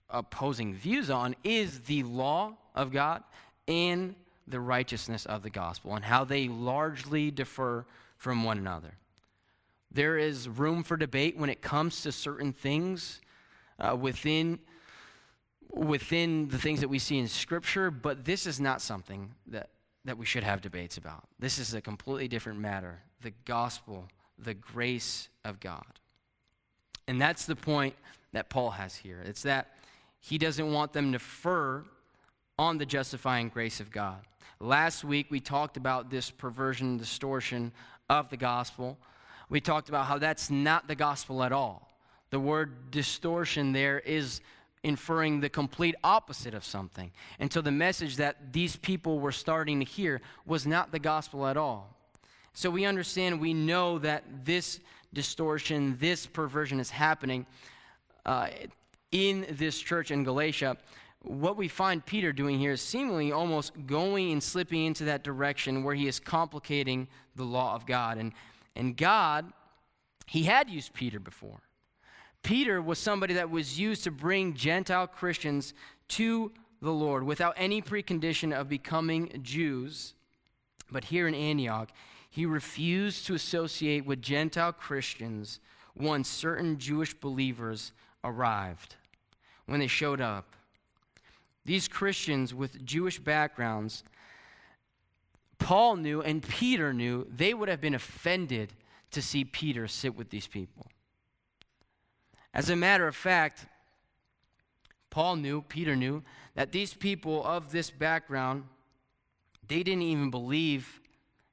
opposing 0.09 0.73
views 0.73 1.09
on 1.09 1.35
is 1.43 1.81
the 1.81 2.03
law 2.03 2.53
of 2.73 2.91
God 2.91 3.23
and 3.67 4.15
the 4.47 4.59
righteousness 4.59 5.25
of 5.25 5.43
the 5.43 5.49
gospel 5.49 5.95
and 5.95 6.05
how 6.05 6.23
they 6.23 6.47
largely 6.47 7.29
differ 7.29 7.85
from 8.17 8.43
one 8.43 8.57
another. 8.57 8.93
There 9.91 10.17
is 10.17 10.47
room 10.49 10.83
for 10.83 10.97
debate 10.97 11.37
when 11.37 11.49
it 11.49 11.61
comes 11.61 12.01
to 12.03 12.11
certain 12.11 12.53
things 12.53 13.21
uh, 13.79 13.95
within, 13.95 14.59
within 15.71 16.47
the 16.49 16.57
things 16.57 16.81
that 16.81 16.87
we 16.87 16.99
see 16.99 17.17
in 17.17 17.27
Scripture, 17.27 17.91
but 17.91 18.25
this 18.25 18.45
is 18.45 18.59
not 18.59 18.81
something 18.81 19.33
that, 19.47 19.69
that 20.05 20.17
we 20.17 20.25
should 20.25 20.43
have 20.43 20.61
debates 20.61 20.97
about. 20.97 21.23
This 21.39 21.59
is 21.59 21.73
a 21.73 21.81
completely 21.81 22.27
different 22.27 22.59
matter 22.59 23.01
the 23.21 23.31
gospel, 23.45 24.07
the 24.37 24.53
grace 24.53 25.27
of 25.43 25.59
God. 25.59 25.85
And 27.07 27.19
that's 27.19 27.45
the 27.45 27.55
point 27.55 27.95
that 28.33 28.49
Paul 28.49 28.69
has 28.71 28.95
here. 28.95 29.23
It's 29.25 29.41
that 29.43 29.73
he 30.19 30.37
doesn't 30.37 30.71
want 30.71 30.93
them 30.93 31.11
to 31.11 31.17
defer 31.17 31.83
on 32.59 32.77
the 32.77 32.85
justifying 32.85 33.49
grace 33.49 33.79
of 33.79 33.91
God. 33.91 34.19
Last 34.59 35.03
week, 35.03 35.27
we 35.29 35.39
talked 35.39 35.77
about 35.77 36.09
this 36.09 36.31
perversion 36.31 36.97
distortion 36.97 37.71
of 38.09 38.29
the 38.29 38.37
gospel. 38.37 38.97
We 39.49 39.61
talked 39.61 39.89
about 39.89 40.05
how 40.05 40.17
that's 40.17 40.49
not 40.49 40.87
the 40.87 40.95
gospel 40.95 41.43
at 41.43 41.51
all. 41.51 41.89
The 42.29 42.39
word 42.39 42.91
distortion 42.91 43.71
there 43.71 43.99
is 43.99 44.41
inferring 44.83 45.39
the 45.39 45.49
complete 45.49 45.95
opposite 46.03 46.53
of 46.53 46.63
something. 46.63 47.11
And 47.39 47.51
so 47.51 47.61
the 47.61 47.71
message 47.71 48.17
that 48.17 48.53
these 48.53 48.75
people 48.75 49.19
were 49.19 49.31
starting 49.31 49.79
to 49.79 49.85
hear 49.85 50.21
was 50.45 50.65
not 50.65 50.91
the 50.91 50.99
gospel 50.99 51.47
at 51.47 51.57
all. 51.57 51.95
So 52.53 52.69
we 52.69 52.85
understand, 52.85 53.39
we 53.39 53.53
know 53.53 53.99
that 53.99 54.23
this 54.45 54.79
distortion, 55.13 55.97
this 55.99 56.25
perversion 56.25 56.79
is 56.79 56.89
happening 56.89 57.45
uh, 58.25 58.49
in 59.11 59.45
this 59.49 59.79
church 59.79 60.11
in 60.11 60.23
Galatia 60.23 60.77
what 61.27 61.57
we 61.57 61.67
find 61.67 62.05
Peter 62.05 62.31
doing 62.31 62.59
here 62.59 62.71
is 62.71 62.81
seemingly 62.81 63.31
almost 63.31 63.73
going 63.85 64.31
and 64.31 64.41
slipping 64.41 64.85
into 64.85 65.05
that 65.05 65.23
direction 65.23 65.83
where 65.83 65.95
he 65.95 66.07
is 66.07 66.19
complicating 66.19 67.07
the 67.35 67.43
law 67.43 67.75
of 67.75 67.85
God. 67.85 68.17
And, 68.17 68.33
and 68.75 68.95
God, 68.95 69.51
he 70.25 70.43
had 70.43 70.69
used 70.69 70.93
Peter 70.93 71.19
before. 71.19 71.61
Peter 72.47 72.81
was 72.81 72.97
somebody 72.97 73.33
that 73.33 73.49
was 73.49 73.77
used 73.77 74.05
to 74.05 74.09
bring 74.09 74.53
Gentile 74.53 75.05
Christians 75.05 75.73
to 76.07 76.49
the 76.81 76.93
Lord 76.93 77.23
without 77.23 77.53
any 77.57 77.81
precondition 77.81 78.57
of 78.57 78.69
becoming 78.69 79.41
Jews. 79.43 80.13
But 80.89 81.03
here 81.03 81.27
in 81.27 81.35
Antioch, 81.35 81.89
he 82.29 82.45
refused 82.45 83.27
to 83.27 83.33
associate 83.33 84.05
with 84.05 84.21
Gentile 84.21 84.71
Christians 84.71 85.59
once 85.93 86.29
certain 86.29 86.77
Jewish 86.77 87.13
believers 87.13 87.91
arrived. 88.23 88.95
When 89.65 89.81
they 89.81 89.87
showed 89.87 90.21
up, 90.21 90.55
these 91.65 91.89
Christians 91.89 92.53
with 92.53 92.85
Jewish 92.85 93.19
backgrounds, 93.19 94.05
Paul 95.59 95.97
knew 95.97 96.21
and 96.21 96.41
Peter 96.41 96.93
knew 96.93 97.27
they 97.29 97.53
would 97.53 97.67
have 97.67 97.81
been 97.81 97.95
offended 97.95 98.71
to 99.11 99.21
see 99.21 99.43
Peter 99.43 99.85
sit 99.89 100.15
with 100.15 100.29
these 100.29 100.47
people. 100.47 100.87
As 102.53 102.69
a 102.69 102.75
matter 102.75 103.07
of 103.07 103.15
fact, 103.15 103.65
Paul 105.09 105.37
knew, 105.37 105.61
Peter 105.61 105.95
knew, 105.95 106.23
that 106.55 106.71
these 106.71 106.93
people 106.93 107.45
of 107.45 107.71
this 107.71 107.89
background, 107.89 108.63
they 109.67 109.83
didn't 109.83 110.03
even 110.03 110.29
believe 110.29 111.01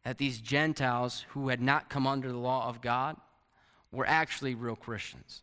that 0.05 0.19
these 0.19 0.41
Gentiles 0.41 1.25
who 1.31 1.49
had 1.49 1.61
not 1.61 1.89
come 1.89 2.07
under 2.07 2.31
the 2.31 2.39
law 2.39 2.69
of 2.69 2.81
God 2.81 3.17
were 3.91 4.07
actually 4.07 4.55
real 4.55 4.77
Christians 4.77 5.43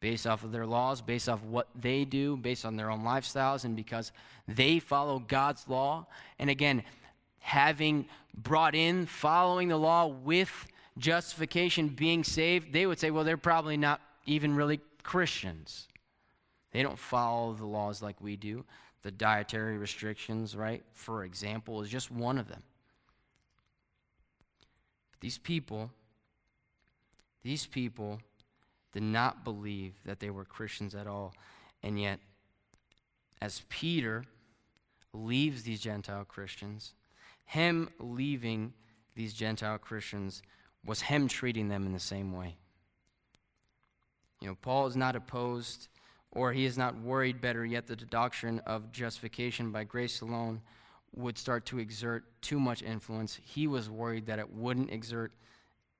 based 0.00 0.26
off 0.26 0.42
of 0.44 0.50
their 0.50 0.66
laws, 0.66 1.02
based 1.02 1.28
off 1.28 1.42
what 1.42 1.68
they 1.78 2.04
do, 2.04 2.36
based 2.36 2.64
on 2.64 2.76
their 2.76 2.90
own 2.90 3.02
lifestyles, 3.02 3.64
and 3.64 3.76
because 3.76 4.12
they 4.48 4.78
follow 4.78 5.18
God's 5.18 5.68
law. 5.68 6.06
And 6.38 6.48
again, 6.48 6.82
having 7.38 8.06
brought 8.34 8.74
in 8.74 9.06
following 9.06 9.68
the 9.68 9.76
law 9.76 10.06
with 10.06 10.66
justification, 11.00 11.88
being 11.88 12.22
saved, 12.22 12.72
they 12.72 12.86
would 12.86 12.98
say, 12.98 13.10
well, 13.10 13.24
they're 13.24 13.36
probably 13.36 13.76
not 13.76 14.00
even 14.26 14.54
really 14.54 14.80
Christians. 15.02 15.88
They 16.72 16.82
don't 16.82 16.98
follow 16.98 17.54
the 17.54 17.66
laws 17.66 18.02
like 18.02 18.20
we 18.20 18.36
do. 18.36 18.64
The 19.02 19.10
dietary 19.10 19.78
restrictions, 19.78 20.54
right, 20.54 20.84
for 20.92 21.24
example, 21.24 21.82
is 21.82 21.88
just 21.88 22.10
one 22.10 22.38
of 22.38 22.48
them. 22.48 22.62
But 25.10 25.20
These 25.20 25.38
people, 25.38 25.90
these 27.42 27.66
people 27.66 28.20
did 28.92 29.02
not 29.02 29.44
believe 29.44 29.94
that 30.04 30.20
they 30.20 30.30
were 30.30 30.44
Christians 30.44 30.94
at 30.94 31.06
all. 31.06 31.34
And 31.82 32.00
yet, 32.00 32.20
as 33.40 33.62
Peter 33.68 34.24
leaves 35.12 35.62
these 35.62 35.80
Gentile 35.80 36.24
Christians, 36.24 36.94
him 37.44 37.88
leaving 37.98 38.72
these 39.14 39.32
Gentile 39.32 39.78
Christians 39.78 40.42
was 40.84 41.02
him 41.02 41.28
treating 41.28 41.68
them 41.68 41.86
in 41.86 41.92
the 41.92 42.00
same 42.00 42.32
way. 42.32 42.56
You 44.40 44.48
know, 44.48 44.56
Paul 44.60 44.86
is 44.86 44.96
not 44.96 45.16
opposed, 45.16 45.88
or 46.30 46.52
he 46.52 46.64
is 46.64 46.78
not 46.78 46.98
worried, 46.98 47.40
better 47.40 47.64
yet, 47.64 47.86
that 47.88 47.98
the 47.98 48.06
doctrine 48.06 48.60
of 48.60 48.90
justification 48.90 49.70
by 49.70 49.84
grace 49.84 50.20
alone 50.20 50.62
would 51.14 51.36
start 51.36 51.66
to 51.66 51.78
exert 51.78 52.24
too 52.40 52.58
much 52.58 52.82
influence. 52.82 53.38
He 53.42 53.66
was 53.66 53.90
worried 53.90 54.26
that 54.26 54.38
it 54.38 54.52
wouldn't 54.52 54.90
exert 54.90 55.32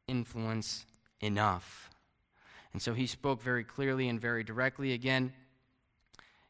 influence 0.08 0.86
enough. 1.20 1.90
And 2.72 2.80
so 2.80 2.94
he 2.94 3.06
spoke 3.06 3.42
very 3.42 3.64
clearly 3.64 4.08
and 4.08 4.20
very 4.20 4.44
directly. 4.44 4.92
Again, 4.92 5.32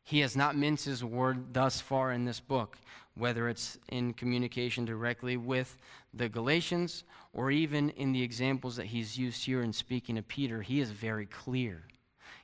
he 0.05 0.21
has 0.21 0.37
not 0.37 0.57
minced 0.57 0.87
his 0.87 1.05
word 1.05 1.53
thus 1.53 1.81
far 1.81 2.13
in 2.13 2.25
this 2.25 2.41
book, 2.41 2.79
whether 3.15 3.49
it's 3.49 3.79
in 3.89 4.13
communication 4.13 4.85
directly 4.85 5.37
with 5.37 5.77
the 6.15 6.29
Galatians 6.29 7.05
or 7.33 7.51
even 7.51 7.91
in 7.91 8.13
the 8.13 8.23
examples 8.23 8.77
that 8.77 8.87
he's 8.87 9.19
used 9.19 9.45
here 9.45 9.63
in 9.63 9.73
speaking 9.73 10.17
to 10.17 10.23
Peter. 10.23 10.63
He 10.63 10.81
is 10.81 10.91
very 10.91 11.27
clear. 11.27 11.85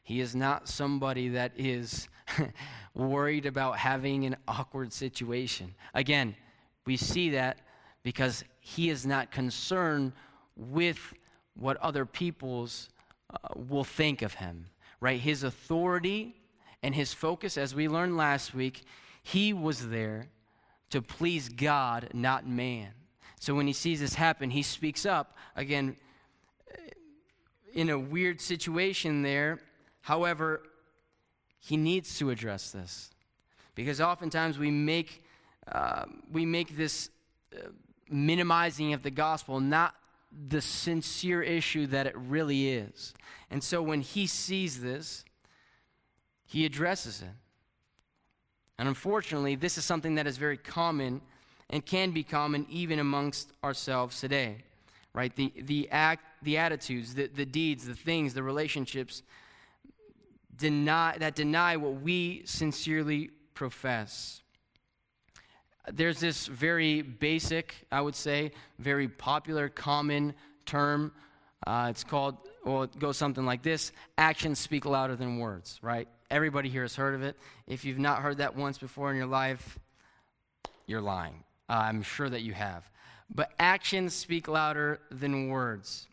He 0.02 0.20
is 0.20 0.36
not 0.36 0.68
somebody 0.68 1.30
that 1.30 1.52
is 1.56 2.08
worried 2.94 3.46
about 3.46 3.78
having 3.78 4.24
an 4.24 4.36
awkward 4.46 4.92
situation. 4.92 5.74
Again, 5.94 6.36
we 6.84 6.96
see 6.96 7.30
that 7.30 7.58
because 8.02 8.44
he 8.60 8.88
is 8.88 9.04
not 9.04 9.32
concerned 9.32 10.12
with 10.56 11.12
what 11.54 11.76
other 11.78 12.06
people's 12.06 12.88
uh, 13.30 13.48
will 13.56 13.84
think 13.84 14.22
of 14.22 14.34
him, 14.34 14.66
right? 15.00 15.20
His 15.20 15.42
authority 15.42 16.36
and 16.86 16.94
his 16.94 17.12
focus, 17.12 17.58
as 17.58 17.74
we 17.74 17.88
learned 17.88 18.16
last 18.16 18.54
week, 18.54 18.84
he 19.20 19.52
was 19.52 19.88
there 19.88 20.28
to 20.90 21.02
please 21.02 21.48
God, 21.48 22.10
not 22.14 22.46
man. 22.46 22.90
So 23.40 23.56
when 23.56 23.66
he 23.66 23.72
sees 23.72 23.98
this 23.98 24.14
happen, 24.14 24.50
he 24.50 24.62
speaks 24.62 25.04
up. 25.04 25.36
Again, 25.56 25.96
in 27.74 27.90
a 27.90 27.98
weird 27.98 28.40
situation 28.40 29.22
there. 29.22 29.58
However, 30.02 30.62
he 31.58 31.76
needs 31.76 32.20
to 32.20 32.30
address 32.30 32.70
this 32.70 33.10
because 33.74 34.00
oftentimes 34.00 34.56
we 34.56 34.70
make, 34.70 35.24
uh, 35.66 36.04
we 36.30 36.46
make 36.46 36.76
this 36.76 37.10
uh, 37.52 37.70
minimizing 38.08 38.92
of 38.92 39.02
the 39.02 39.10
gospel 39.10 39.58
not 39.58 39.96
the 40.30 40.60
sincere 40.60 41.42
issue 41.42 41.88
that 41.88 42.06
it 42.06 42.14
really 42.16 42.68
is. 42.68 43.12
And 43.50 43.64
so 43.64 43.82
when 43.82 44.02
he 44.02 44.28
sees 44.28 44.80
this, 44.80 45.24
he 46.46 46.64
addresses 46.64 47.22
it. 47.22 47.28
And 48.78 48.88
unfortunately, 48.88 49.56
this 49.56 49.78
is 49.78 49.84
something 49.84 50.14
that 50.16 50.26
is 50.26 50.36
very 50.36 50.56
common 50.56 51.20
and 51.70 51.84
can 51.84 52.12
be 52.12 52.22
common 52.22 52.66
even 52.70 52.98
amongst 52.98 53.52
ourselves 53.64 54.20
today. 54.20 54.58
Right? 55.12 55.34
The, 55.34 55.52
the 55.58 55.88
act, 55.90 56.24
the 56.42 56.58
attitudes, 56.58 57.14
the, 57.14 57.26
the 57.26 57.46
deeds, 57.46 57.86
the 57.86 57.94
things, 57.94 58.34
the 58.34 58.42
relationships 58.42 59.22
deny, 60.54 61.16
that 61.18 61.34
deny 61.34 61.76
what 61.76 62.02
we 62.02 62.42
sincerely 62.44 63.30
profess. 63.54 64.42
There's 65.90 66.20
this 66.20 66.46
very 66.46 67.00
basic, 67.00 67.86
I 67.90 68.00
would 68.00 68.14
say, 68.14 68.52
very 68.78 69.08
popular, 69.08 69.68
common 69.68 70.34
term. 70.66 71.12
Uh, 71.66 71.88
it's 71.90 72.04
called, 72.04 72.36
well, 72.64 72.82
it 72.82 72.98
goes 72.98 73.16
something 73.16 73.46
like 73.46 73.62
this 73.62 73.92
actions 74.18 74.58
speak 74.58 74.84
louder 74.84 75.16
than 75.16 75.38
words, 75.38 75.78
right? 75.82 76.08
Everybody 76.30 76.68
here 76.68 76.82
has 76.82 76.96
heard 76.96 77.14
of 77.14 77.22
it. 77.22 77.36
If 77.66 77.84
you've 77.84 77.98
not 77.98 78.22
heard 78.22 78.38
that 78.38 78.56
once 78.56 78.78
before 78.78 79.10
in 79.10 79.16
your 79.16 79.26
life, 79.26 79.78
you're 80.86 81.00
lying. 81.00 81.44
Uh, 81.68 81.74
I'm 81.84 82.02
sure 82.02 82.28
that 82.28 82.42
you 82.42 82.52
have. 82.52 82.88
But 83.32 83.50
actions 83.58 84.14
speak 84.14 84.48
louder 84.48 85.00
than 85.10 85.48
words. 85.48 86.06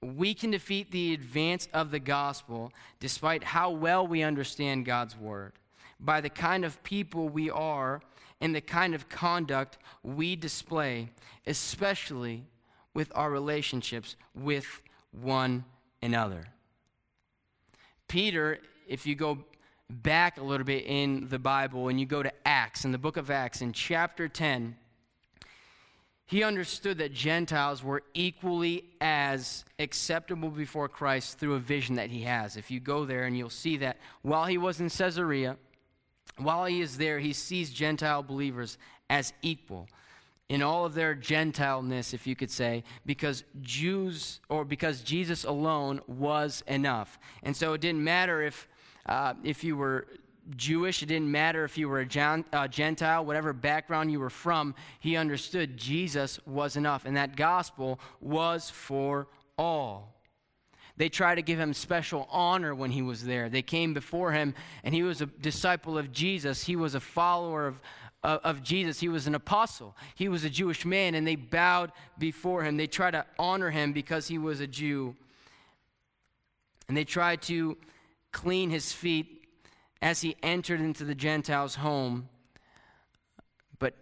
We 0.00 0.34
can 0.34 0.50
defeat 0.50 0.90
the 0.90 1.14
advance 1.14 1.68
of 1.72 1.92
the 1.92 2.00
gospel 2.00 2.72
despite 2.98 3.44
how 3.44 3.70
well 3.70 4.06
we 4.06 4.22
understand 4.22 4.84
God's 4.84 5.16
word 5.16 5.52
by 6.00 6.20
the 6.20 6.30
kind 6.30 6.64
of 6.64 6.82
people 6.82 7.28
we 7.28 7.48
are 7.50 8.00
and 8.40 8.54
the 8.54 8.60
kind 8.60 8.94
of 8.94 9.08
conduct 9.08 9.78
we 10.02 10.34
display, 10.34 11.08
especially 11.46 12.44
with 12.92 13.12
our 13.14 13.30
relationships 13.30 14.16
with 14.34 14.82
one 15.12 15.64
another. 16.02 16.46
Peter, 18.12 18.58
if 18.86 19.06
you 19.06 19.14
go 19.14 19.38
back 19.88 20.36
a 20.36 20.42
little 20.42 20.66
bit 20.66 20.84
in 20.84 21.28
the 21.30 21.38
Bible 21.38 21.88
and 21.88 21.98
you 21.98 22.04
go 22.04 22.22
to 22.22 22.30
Acts, 22.46 22.84
in 22.84 22.92
the 22.92 22.98
book 22.98 23.16
of 23.16 23.30
Acts, 23.30 23.62
in 23.62 23.72
chapter 23.72 24.28
10, 24.28 24.76
he 26.26 26.42
understood 26.42 26.98
that 26.98 27.14
Gentiles 27.14 27.82
were 27.82 28.02
equally 28.12 28.84
as 29.00 29.64
acceptable 29.78 30.50
before 30.50 30.90
Christ 30.90 31.38
through 31.38 31.54
a 31.54 31.58
vision 31.58 31.94
that 31.94 32.10
he 32.10 32.20
has. 32.24 32.58
If 32.58 32.70
you 32.70 32.80
go 32.80 33.06
there 33.06 33.24
and 33.24 33.34
you'll 33.34 33.48
see 33.48 33.78
that 33.78 33.96
while 34.20 34.44
he 34.44 34.58
was 34.58 34.78
in 34.78 34.90
Caesarea, 34.90 35.56
while 36.36 36.66
he 36.66 36.82
is 36.82 36.98
there, 36.98 37.18
he 37.18 37.32
sees 37.32 37.70
Gentile 37.70 38.22
believers 38.22 38.76
as 39.08 39.32
equal 39.40 39.88
in 40.52 40.60
all 40.60 40.84
of 40.84 40.92
their 40.92 41.14
Gentileness, 41.14 42.12
if 42.12 42.26
you 42.26 42.36
could 42.36 42.50
say, 42.50 42.84
because 43.06 43.42
Jews 43.62 44.38
or 44.50 44.66
because 44.66 45.00
Jesus 45.00 45.44
alone 45.44 46.02
was 46.06 46.62
enough. 46.66 47.18
And 47.42 47.56
so 47.56 47.72
it 47.72 47.80
didn't 47.80 48.04
matter 48.04 48.42
if, 48.42 48.68
uh, 49.06 49.32
if 49.42 49.64
you 49.64 49.78
were 49.78 50.08
Jewish, 50.54 51.02
it 51.02 51.06
didn't 51.06 51.30
matter 51.30 51.64
if 51.64 51.78
you 51.78 51.88
were 51.88 52.00
a 52.00 52.44
uh, 52.52 52.68
Gentile, 52.68 53.24
whatever 53.24 53.54
background 53.54 54.12
you 54.12 54.20
were 54.20 54.28
from, 54.28 54.74
he 55.00 55.16
understood 55.16 55.78
Jesus 55.78 56.38
was 56.44 56.76
enough. 56.76 57.06
And 57.06 57.16
that 57.16 57.34
gospel 57.34 57.98
was 58.20 58.68
for 58.68 59.28
all. 59.56 60.12
They 60.98 61.08
tried 61.08 61.36
to 61.36 61.42
give 61.42 61.58
him 61.58 61.72
special 61.72 62.28
honor 62.30 62.74
when 62.74 62.90
he 62.90 63.00
was 63.00 63.24
there. 63.24 63.48
They 63.48 63.62
came 63.62 63.94
before 63.94 64.32
him, 64.32 64.54
and 64.84 64.94
he 64.94 65.02
was 65.02 65.22
a 65.22 65.26
disciple 65.26 65.96
of 65.96 66.12
Jesus. 66.12 66.64
He 66.64 66.76
was 66.76 66.94
a 66.94 67.00
follower 67.00 67.66
of, 67.66 67.80
of, 68.22 68.40
of 68.44 68.62
Jesus. 68.62 69.00
He 69.00 69.08
was 69.08 69.26
an 69.26 69.34
apostle. 69.34 69.96
He 70.14 70.28
was 70.28 70.44
a 70.44 70.50
Jewish 70.50 70.84
man, 70.84 71.14
and 71.14 71.26
they 71.26 71.36
bowed 71.36 71.92
before 72.18 72.62
him. 72.62 72.76
They 72.76 72.86
tried 72.86 73.12
to 73.12 73.26
honor 73.38 73.70
him 73.70 73.92
because 73.92 74.28
he 74.28 74.38
was 74.38 74.60
a 74.60 74.66
Jew. 74.66 75.16
And 76.88 76.96
they 76.96 77.04
tried 77.04 77.42
to 77.42 77.76
clean 78.32 78.70
his 78.70 78.92
feet 78.92 79.44
as 80.00 80.20
he 80.20 80.36
entered 80.42 80.80
into 80.80 81.04
the 81.04 81.14
Gentiles' 81.14 81.76
home. 81.76 82.28
But 83.78 83.94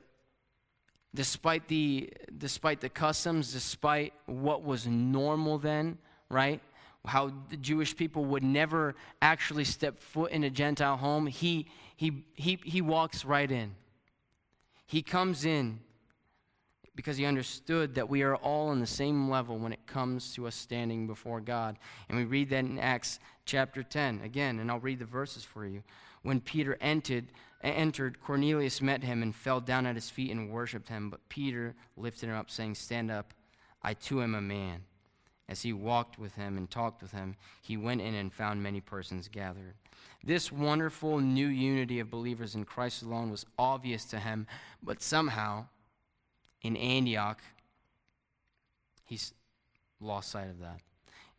despite 1.14 1.68
the, 1.68 2.12
despite 2.36 2.80
the 2.80 2.88
customs, 2.88 3.52
despite 3.52 4.14
what 4.26 4.64
was 4.64 4.86
normal 4.86 5.58
then, 5.58 5.98
right? 6.28 6.60
How 7.06 7.32
the 7.48 7.56
Jewish 7.56 7.96
people 7.96 8.24
would 8.26 8.42
never 8.42 8.94
actually 9.22 9.64
step 9.64 10.00
foot 10.00 10.32
in 10.32 10.44
a 10.44 10.50
Gentile 10.50 10.96
home, 10.96 11.26
he, 11.26 11.68
he, 11.96 12.24
he, 12.34 12.58
he 12.64 12.80
walks 12.80 13.24
right 13.24 13.50
in. 13.50 13.74
He 14.90 15.02
comes 15.02 15.44
in 15.44 15.78
because 16.96 17.16
he 17.16 17.24
understood 17.24 17.94
that 17.94 18.08
we 18.08 18.22
are 18.22 18.34
all 18.34 18.70
on 18.70 18.80
the 18.80 18.88
same 18.88 19.30
level 19.30 19.56
when 19.56 19.72
it 19.72 19.86
comes 19.86 20.34
to 20.34 20.48
us 20.48 20.56
standing 20.56 21.06
before 21.06 21.40
God. 21.40 21.78
And 22.08 22.18
we 22.18 22.24
read 22.24 22.50
that 22.50 22.64
in 22.64 22.76
Acts 22.76 23.20
chapter 23.44 23.84
10 23.84 24.22
again, 24.24 24.58
and 24.58 24.68
I'll 24.68 24.80
read 24.80 24.98
the 24.98 25.04
verses 25.04 25.44
for 25.44 25.64
you. 25.64 25.84
When 26.22 26.40
Peter 26.40 26.76
entered, 26.80 27.26
entered, 27.62 28.20
Cornelius 28.20 28.82
met 28.82 29.04
him 29.04 29.22
and 29.22 29.32
fell 29.32 29.60
down 29.60 29.86
at 29.86 29.94
his 29.94 30.10
feet 30.10 30.32
and 30.32 30.50
worshiped 30.50 30.88
him. 30.88 31.08
But 31.08 31.28
Peter 31.28 31.76
lifted 31.96 32.28
him 32.28 32.34
up, 32.34 32.50
saying, 32.50 32.74
Stand 32.74 33.12
up, 33.12 33.32
I 33.84 33.94
too 33.94 34.24
am 34.24 34.34
a 34.34 34.40
man. 34.40 34.86
As 35.48 35.62
he 35.62 35.72
walked 35.72 36.18
with 36.18 36.34
him 36.34 36.56
and 36.56 36.68
talked 36.68 37.00
with 37.00 37.12
him, 37.12 37.36
he 37.62 37.76
went 37.76 38.00
in 38.00 38.14
and 38.14 38.32
found 38.32 38.60
many 38.60 38.80
persons 38.80 39.28
gathered. 39.28 39.76
This 40.22 40.52
wonderful 40.52 41.18
new 41.18 41.46
unity 41.46 42.00
of 42.00 42.10
believers 42.10 42.54
in 42.54 42.64
Christ 42.64 43.02
alone 43.02 43.30
was 43.30 43.46
obvious 43.58 44.04
to 44.06 44.18
him, 44.18 44.46
but 44.82 45.02
somehow 45.02 45.66
in 46.62 46.76
Antioch, 46.76 47.40
he's 49.04 49.32
lost 50.00 50.30
sight 50.30 50.50
of 50.50 50.60
that. 50.60 50.80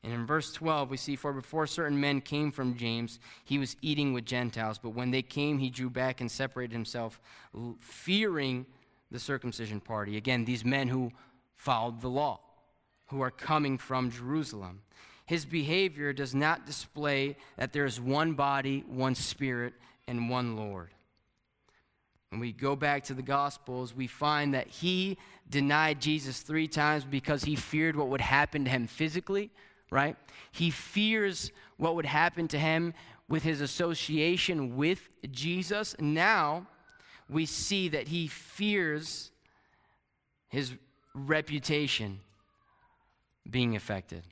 And 0.04 0.14
in 0.14 0.26
verse 0.26 0.52
12, 0.52 0.90
we 0.90 0.98
see, 0.98 1.16
For 1.16 1.32
before 1.32 1.68
certain 1.68 2.00
men 2.00 2.22
came 2.22 2.52
from 2.52 2.76
James, 2.76 3.20
he 3.44 3.60
was 3.60 3.76
eating 3.82 4.14
with 4.14 4.26
Gentiles. 4.26 4.80
But 4.80 4.96
when 4.96 5.12
they 5.12 5.22
came, 5.22 5.60
he 5.60 5.70
drew 5.70 5.90
back 5.92 6.22
and 6.22 6.32
separated 6.32 6.74
himself, 6.74 7.20
fearing 7.80 8.66
the 9.12 9.20
circumcision 9.20 9.80
party. 9.80 10.18
Again, 10.18 10.46
these 10.46 10.66
men 10.66 10.88
who 10.88 11.12
followed 11.56 12.02
the 12.02 12.10
law, 12.10 12.40
who 13.08 13.22
are 13.22 13.30
coming 13.30 13.78
from 13.78 14.10
Jerusalem. 14.10 14.82
His 15.32 15.46
behavior 15.46 16.12
does 16.12 16.36
not 16.36 16.66
display 16.66 17.38
that 17.56 17.72
there 17.72 17.86
is 17.86 18.02
one 18.02 18.34
body, 18.34 18.84
one 18.86 19.16
spirit, 19.16 19.74
and 20.06 20.30
one 20.30 20.58
Lord. 20.58 20.90
When 22.32 22.42
we 22.42 22.52
go 22.52 22.76
back 22.76 23.06
to 23.06 23.14
the 23.14 23.22
Gospels, 23.22 23.96
we 23.96 24.08
find 24.08 24.54
that 24.54 24.68
he 24.68 25.18
denied 25.50 26.02
Jesus 26.02 26.42
three 26.42 26.68
times 26.68 27.06
because 27.06 27.46
he 27.46 27.56
feared 27.56 27.96
what 27.96 28.10
would 28.10 28.20
happen 28.20 28.66
to 28.66 28.70
him 28.70 28.88
physically, 28.88 29.52
right? 29.90 30.18
He 30.52 30.70
fears 30.70 31.54
what 31.78 31.96
would 31.96 32.08
happen 32.08 32.50
to 32.50 32.60
him 32.60 32.94
with 33.30 33.44
his 33.44 33.62
association 33.62 34.76
with 34.76 35.08
Jesus. 35.32 35.96
Now 35.98 36.68
we 37.30 37.46
see 37.46 37.88
that 37.88 38.10
he 38.10 38.28
fears 38.28 39.32
his 40.50 40.74
reputation 41.16 42.20
being 43.50 43.78
affected. 43.78 44.24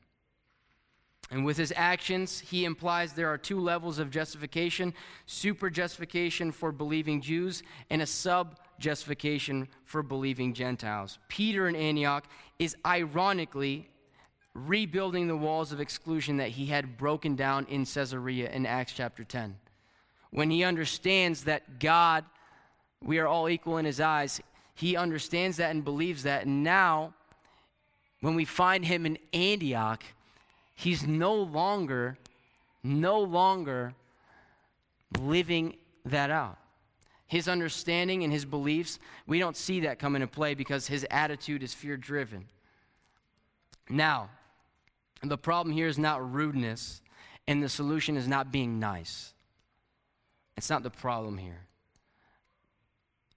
And 1.31 1.45
with 1.45 1.57
his 1.57 1.71
actions, 1.75 2.39
he 2.39 2.65
implies 2.65 3.13
there 3.13 3.29
are 3.29 3.37
two 3.37 3.59
levels 3.59 3.99
of 3.99 4.09
justification 4.09 4.93
super 5.27 5.69
justification 5.69 6.51
for 6.51 6.71
believing 6.71 7.21
Jews, 7.21 7.61
and 7.89 8.01
a 8.01 8.05
sub 8.05 8.57
justification 8.79 9.67
for 9.85 10.01
believing 10.01 10.53
Gentiles. 10.53 11.19
Peter 11.27 11.67
in 11.67 11.75
Antioch 11.75 12.25
is 12.57 12.75
ironically 12.85 13.89
rebuilding 14.55 15.27
the 15.27 15.37
walls 15.37 15.71
of 15.71 15.79
exclusion 15.79 16.37
that 16.37 16.49
he 16.49 16.65
had 16.67 16.97
broken 16.97 17.35
down 17.35 17.65
in 17.69 17.85
Caesarea 17.85 18.49
in 18.49 18.65
Acts 18.65 18.93
chapter 18.93 19.23
10. 19.23 19.55
When 20.31 20.49
he 20.49 20.63
understands 20.63 21.43
that 21.43 21.79
God, 21.79 22.25
we 23.03 23.19
are 23.19 23.27
all 23.27 23.49
equal 23.49 23.77
in 23.77 23.85
his 23.85 23.99
eyes, 23.99 24.41
he 24.75 24.95
understands 24.95 25.57
that 25.57 25.71
and 25.71 25.83
believes 25.83 26.23
that. 26.23 26.45
And 26.45 26.63
now, 26.63 27.13
when 28.21 28.35
we 28.35 28.45
find 28.45 28.85
him 28.85 29.05
in 29.05 29.17
Antioch, 29.33 30.03
he's 30.79 31.05
no 31.05 31.35
longer, 31.35 32.17
no 32.83 33.19
longer 33.19 33.93
living 35.19 35.75
that 36.05 36.31
out. 36.31 36.57
His 37.27 37.49
understanding 37.49 38.23
and 38.23 38.31
his 38.31 38.45
beliefs, 38.45 38.97
we 39.27 39.39
don't 39.39 39.57
see 39.57 39.81
that 39.81 39.99
come 39.99 40.15
into 40.15 40.27
play 40.27 40.53
because 40.53 40.87
his 40.87 41.05
attitude 41.11 41.63
is 41.63 41.73
fear 41.73 41.97
driven. 41.97 42.45
Now, 43.89 44.29
the 45.21 45.37
problem 45.37 45.75
here 45.75 45.87
is 45.87 45.99
not 45.99 46.31
rudeness, 46.31 47.01
and 47.45 47.61
the 47.61 47.69
solution 47.69 48.15
is 48.15 48.27
not 48.27 48.49
being 48.49 48.79
nice. 48.79 49.33
It's 50.55 50.69
not 50.69 50.83
the 50.83 50.89
problem 50.89 51.37
here. 51.37 51.67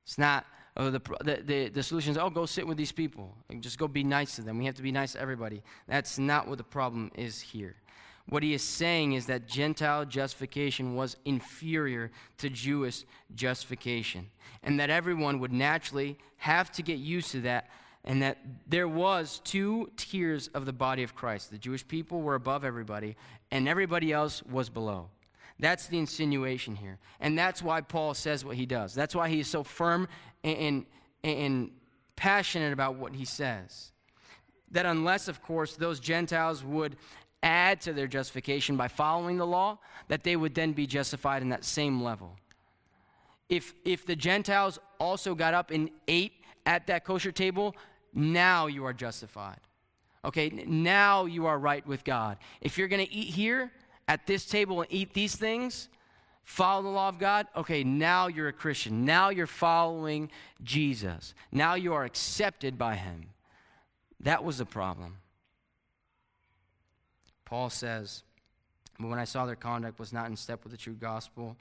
It's 0.04 0.16
not, 0.16 0.46
oh, 0.76 0.90
the, 0.90 1.00
the, 1.44 1.68
the, 1.68 1.82
solution 1.82 2.12
is, 2.12 2.18
oh, 2.18 2.30
go 2.30 2.46
sit 2.46 2.66
with 2.66 2.76
these 2.76 2.92
people. 2.92 3.34
And 3.50 3.62
just 3.62 3.78
go 3.78 3.88
be 3.88 4.04
nice 4.04 4.36
to 4.36 4.42
them. 4.42 4.58
We 4.58 4.66
have 4.66 4.74
to 4.76 4.82
be 4.82 4.92
nice 4.92 5.12
to 5.12 5.20
everybody. 5.20 5.62
That's 5.88 6.18
not 6.18 6.48
what 6.48 6.58
the 6.58 6.64
problem 6.64 7.10
is 7.14 7.40
here. 7.40 7.76
What 8.28 8.42
he 8.42 8.54
is 8.54 8.62
saying 8.62 9.14
is 9.14 9.26
that 9.26 9.48
Gentile 9.48 10.04
justification 10.04 10.94
was 10.94 11.16
inferior 11.24 12.12
to 12.38 12.48
Jewish 12.48 13.04
justification, 13.34 14.30
and 14.62 14.78
that 14.78 14.90
everyone 14.90 15.40
would 15.40 15.52
naturally 15.52 16.16
have 16.36 16.70
to 16.72 16.82
get 16.82 16.98
used 16.98 17.32
to 17.32 17.40
that 17.40 17.68
and 18.04 18.22
that 18.22 18.38
there 18.66 18.88
was 18.88 19.40
two 19.44 19.90
tiers 19.96 20.48
of 20.48 20.66
the 20.66 20.72
body 20.72 21.02
of 21.02 21.14
Christ. 21.14 21.50
The 21.50 21.58
Jewish 21.58 21.86
people 21.86 22.20
were 22.20 22.34
above 22.34 22.64
everybody, 22.64 23.16
and 23.50 23.68
everybody 23.68 24.12
else 24.12 24.42
was 24.42 24.68
below. 24.68 25.08
That's 25.60 25.86
the 25.86 25.98
insinuation 25.98 26.74
here. 26.74 26.98
And 27.20 27.38
that's 27.38 27.62
why 27.62 27.82
Paul 27.82 28.14
says 28.14 28.44
what 28.44 28.56
he 28.56 28.66
does. 28.66 28.94
That's 28.94 29.14
why 29.14 29.28
he 29.28 29.40
is 29.40 29.46
so 29.46 29.62
firm 29.62 30.08
and, 30.44 30.56
and, 30.56 30.86
and 31.22 31.70
passionate 32.16 32.72
about 32.72 32.96
what 32.96 33.14
he 33.14 33.24
says. 33.24 33.92
That 34.70 34.86
unless, 34.86 35.28
of 35.28 35.42
course, 35.42 35.76
those 35.76 36.00
Gentiles 36.00 36.64
would 36.64 36.96
add 37.42 37.80
to 37.82 37.92
their 37.92 38.06
justification 38.06 38.76
by 38.76 38.88
following 38.88 39.36
the 39.36 39.46
law, 39.46 39.78
that 40.08 40.22
they 40.22 40.36
would 40.36 40.54
then 40.54 40.72
be 40.72 40.86
justified 40.86 41.42
in 41.42 41.48
that 41.48 41.64
same 41.64 42.02
level. 42.02 42.36
If, 43.48 43.74
if 43.84 44.06
the 44.06 44.16
Gentiles 44.16 44.78
also 44.98 45.34
got 45.34 45.52
up 45.52 45.70
and 45.70 45.90
ate 46.08 46.32
at 46.64 46.86
that 46.86 47.04
kosher 47.04 47.32
table, 47.32 47.74
now 48.14 48.66
you 48.66 48.84
are 48.84 48.92
justified. 48.92 49.60
Okay, 50.24 50.50
now 50.66 51.24
you 51.24 51.46
are 51.46 51.58
right 51.58 51.84
with 51.86 52.04
God. 52.04 52.38
If 52.60 52.78
you're 52.78 52.88
going 52.88 53.04
to 53.04 53.12
eat 53.12 53.34
here 53.34 53.72
at 54.06 54.26
this 54.26 54.46
table 54.46 54.82
and 54.82 54.92
eat 54.92 55.12
these 55.12 55.34
things, 55.34 55.88
follow 56.44 56.82
the 56.82 56.88
law 56.88 57.08
of 57.08 57.18
God, 57.18 57.46
okay, 57.56 57.84
now 57.84 58.26
you're 58.26 58.48
a 58.48 58.52
Christian. 58.52 59.04
Now 59.04 59.30
you're 59.30 59.46
following 59.46 60.30
Jesus. 60.62 61.34
Now 61.50 61.74
you 61.74 61.94
are 61.94 62.04
accepted 62.04 62.78
by 62.78 62.96
Him. 62.96 63.26
That 64.20 64.44
was 64.44 64.58
the 64.58 64.66
problem. 64.66 65.18
Paul 67.44 67.70
says, 67.70 68.22
But 68.98 69.08
when 69.08 69.18
I 69.18 69.24
saw 69.24 69.46
their 69.46 69.56
conduct 69.56 69.98
was 69.98 70.12
not 70.12 70.30
in 70.30 70.36
step 70.36 70.64
with 70.64 70.72
the 70.72 70.78
true 70.78 70.94
gospel, 70.94 71.56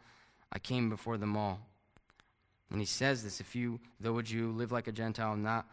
I 0.52 0.60
came 0.60 0.90
before 0.90 1.18
them 1.18 1.36
all. 1.36 1.60
And 2.70 2.80
he 2.80 2.86
says 2.86 3.24
this 3.24 3.40
if 3.42 3.56
you, 3.56 3.80
though 4.00 4.18
a 4.18 4.24
Jew, 4.24 4.52
live 4.52 4.72
like 4.72 4.88
a 4.88 4.92
Gentile, 4.92 5.36
not 5.36 5.68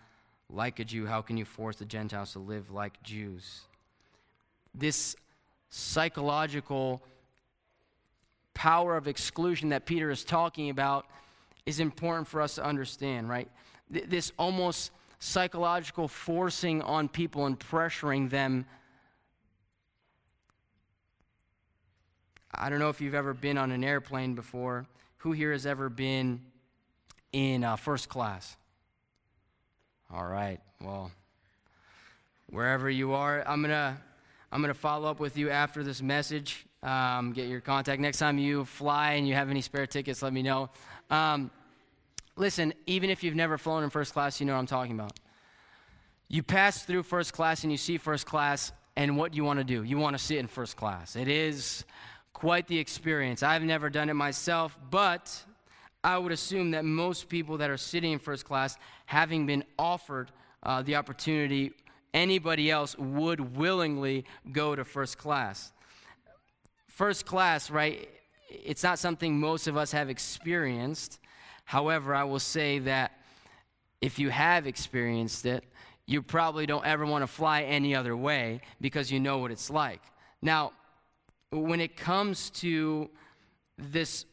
like 0.51 0.81
a 0.81 0.85
Jew, 0.85 1.07
how 1.07 1.23
can 1.23 1.37
you 1.37 1.45
force 1.45 1.77
the 1.77 1.85
Gentiles 1.85 2.33
to 2.33 2.39
live 2.39 2.71
like 2.71 3.03
Jews? 3.03 3.61
This 4.75 5.15
psychological 5.69 7.03
power 8.59 8.97
of 8.97 9.07
exclusion 9.07 9.69
that 9.69 9.87
Peter 9.87 10.11
is 10.11 10.25
talking 10.25 10.69
about 10.69 11.07
is 11.65 11.79
important 11.79 12.27
for 12.27 12.43
us 12.43 12.57
to 12.57 12.65
understand, 12.65 13.29
right? 13.29 13.49
This 13.89 14.33
almost 14.37 14.91
psychological 15.21 16.09
forcing 16.09 16.83
on 16.83 17.09
people 17.09 17.47
and 17.47 17.57
pressuring 17.57 18.31
them. 18.31 18.67
I 22.53 22.69
don't 22.69 22.81
know 22.81 22.89
if 22.89 23.01
you've 23.01 23.15
ever 23.15 23.33
been 23.33 23.57
on 23.59 23.71
an 23.71 23.85
airplane 23.85 24.35
before. 24.35 24.87
Who 25.19 25.31
here 25.31 25.53
has 25.53 25.65
ever 25.65 25.89
been 25.89 26.41
in 27.33 27.63
uh, 27.63 27.77
first 27.77 28.09
class? 28.09 28.57
All 30.13 30.27
right. 30.27 30.59
Well, 30.81 31.13
wherever 32.51 32.91
you 32.91 33.13
are, 33.13 33.41
I'm 33.47 33.63
going 33.63 33.71
to 33.71 33.97
I'm 34.51 34.61
going 34.63 34.75
to 34.75 34.81
follow 34.81 35.09
up 35.09 35.21
with 35.21 35.37
you 35.37 35.49
after 35.49 35.85
this 35.85 36.03
message. 36.03 36.67
Um, 36.83 37.33
get 37.33 37.49
your 37.49 37.61
contact. 37.61 38.01
Next 38.01 38.19
time 38.19 38.39
you 38.39 38.65
fly 38.65 39.13
and 39.15 39.27
you 39.27 39.35
have 39.35 39.51
any 39.51 39.61
spare 39.61 39.87
tickets, 39.87 40.23
let 40.23 40.33
me 40.33 40.43
know. 40.43 40.71
Um, 41.11 41.51
listen, 42.37 42.73
even 42.87 43.11
if 43.11 43.25
you've 43.25 43.35
never 43.35 43.59
flown 43.59 43.83
in 43.83 43.91
first 43.91 44.13
class, 44.13 44.41
you 44.41 44.47
know 44.47 44.55
what 44.55 44.61
I'm 44.61 44.67
talking 44.67 44.93
about. 44.93 45.13
You 46.29 46.43
pass 46.43 46.85
through 46.85 47.03
first 47.03 47.33
class 47.33 47.63
and 47.63 47.73
you 47.73 47.79
see 47.79 47.97
first 47.97 48.27
class, 48.27 48.71
and 48.97 49.17
what 49.17 49.33
do 49.33 49.37
you 49.37 49.45
want 49.45 49.59
to 49.59 49.65
do? 49.65 49.83
You 49.83 49.99
want 49.99 50.17
to 50.17 50.23
sit 50.23 50.39
in 50.39 50.47
first 50.47 50.77
class. 50.77 51.17
It 51.17 51.27
is 51.27 51.85
quite 52.33 52.69
the 52.69 52.79
experience. 52.79 53.43
I've 53.43 53.63
never 53.63 53.91
done 53.91 54.09
it 54.09 54.15
myself, 54.15 54.79
but 54.91 55.45
I 56.05 56.17
would 56.19 56.31
assume 56.31 56.71
that 56.73 56.85
most 56.85 57.29
people 57.29 57.59
that 57.59 57.71
are 57.71 57.77
sitting 57.77 58.13
in 58.13 58.19
first 58.19 58.45
class, 58.45 58.77
having 59.07 59.47
been 59.47 59.65
offered 59.79 60.31
uh, 60.63 60.83
the 60.83 60.97
opportunity, 60.97 61.73
anybody 62.15 62.71
else 62.71 62.97
would 62.99 63.57
willingly 63.57 64.25
go 64.53 64.77
to 64.77 64.85
first 64.85 65.19
class. 65.19 65.73
First 66.99 67.27
class, 67.27 67.71
right? 67.71 68.09
It's 68.51 68.83
not 68.83 68.99
something 68.99 69.39
most 69.39 69.69
of 69.69 69.77
us 69.77 69.93
have 69.93 70.11
experienced. 70.11 71.21
However, 71.65 72.13
I 72.13 72.25
will 72.25 72.41
say 72.41 72.81
that 72.81 73.13
if 74.01 74.19
you 74.19 74.31
have 74.31 74.67
experienced 74.67 75.47
it, 75.47 75.63
you 76.07 76.23
probably 76.23 76.67
don't 76.67 76.85
ever 76.85 77.07
want 77.07 77.23
to 77.23 77.29
fly 77.29 77.63
any 77.63 77.95
other 77.95 78.17
way 78.17 78.63
because 78.81 79.13
you 79.13 79.21
know 79.21 79.39
what 79.39 79.53
it's 79.53 79.71
like. 79.71 80.03
Now, 80.43 80.73
when 81.53 81.81
it 81.81 81.97
comes 81.97 82.51
to 82.63 83.09
this 83.77 84.25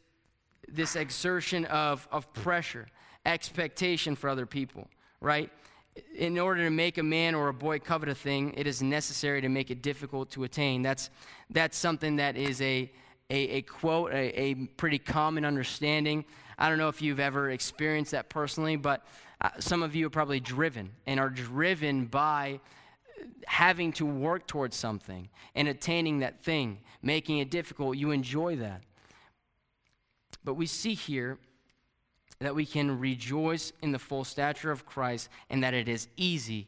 this 0.68 0.96
exertion 0.96 1.66
of, 1.66 2.08
of 2.12 2.34
pressure, 2.34 2.88
expectation 3.28 4.16
for 4.16 4.28
other 4.28 4.48
people, 4.48 4.88
right? 5.22 5.52
In 6.16 6.38
order 6.38 6.64
to 6.64 6.70
make 6.70 6.98
a 6.98 7.04
man 7.04 7.36
or 7.36 7.48
a 7.48 7.54
boy 7.54 7.80
covet 7.80 8.10
a 8.10 8.16
thing, 8.16 8.54
it 8.58 8.68
is 8.68 8.82
necessary 8.82 9.42
to 9.42 9.50
make 9.50 9.72
it 9.72 9.82
difficult 9.82 10.30
to 10.32 10.44
attain. 10.44 10.82
That's, 10.82 11.10
that's 11.50 11.78
something 11.78 12.18
that 12.18 12.36
is 12.36 12.62
a, 12.62 12.92
a, 13.30 13.38
a 13.38 13.62
quote, 13.62 14.12
a, 14.12 14.40
a 14.40 14.56
pretty 14.56 15.00
common 15.00 15.46
understanding. 15.46 16.26
I 16.58 16.70
don't 16.70 16.78
know 16.78 16.90
if 16.90 17.02
you've 17.02 17.20
ever 17.20 17.50
experienced 17.50 18.12
that 18.12 18.30
personally, 18.30 18.76
but 18.76 19.06
uh, 19.42 19.50
some 19.60 19.84
of 19.84 19.96
you 19.96 20.08
are 20.08 20.10
probably 20.10 20.40
driven 20.40 20.92
and 21.06 21.20
are 21.20 21.30
driven 21.30 22.06
by 22.06 22.60
having 23.46 23.92
to 23.94 24.06
work 24.06 24.48
towards 24.48 24.76
something 24.76 25.30
and 25.54 25.68
attaining 25.68 26.20
that 26.20 26.44
thing, 26.44 26.80
making 27.02 27.40
it 27.40 27.50
difficult. 27.50 27.98
You 27.98 28.12
enjoy 28.12 28.58
that. 28.58 28.82
But 30.44 30.56
we 30.56 30.66
see 30.66 30.94
here 30.94 31.38
that 32.40 32.56
we 32.56 32.66
can 32.66 33.00
rejoice 33.00 33.72
in 33.82 33.92
the 33.92 34.00
full 34.00 34.24
stature 34.24 34.72
of 34.72 34.86
Christ 34.86 35.30
and 35.50 35.64
that 35.64 35.74
it 35.74 35.88
is 35.88 36.08
easy 36.18 36.68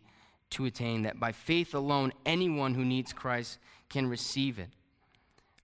to 0.52 0.66
attain, 0.66 1.04
that 1.04 1.20
by 1.20 1.32
faith 1.32 1.74
alone, 1.74 2.14
anyone 2.26 2.74
who 2.74 2.86
needs 2.86 3.12
Christ 3.12 3.60
can 3.90 4.08
receive 4.08 4.60
it. 4.60 4.70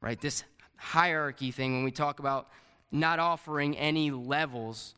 Right? 0.01 0.19
This 0.19 0.43
hierarchy 0.75 1.51
thing, 1.51 1.73
when 1.73 1.83
we 1.83 1.91
talk 1.91 2.19
about 2.19 2.49
not 2.91 3.19
offering 3.19 3.77
any 3.77 4.11
levels, 4.11 4.95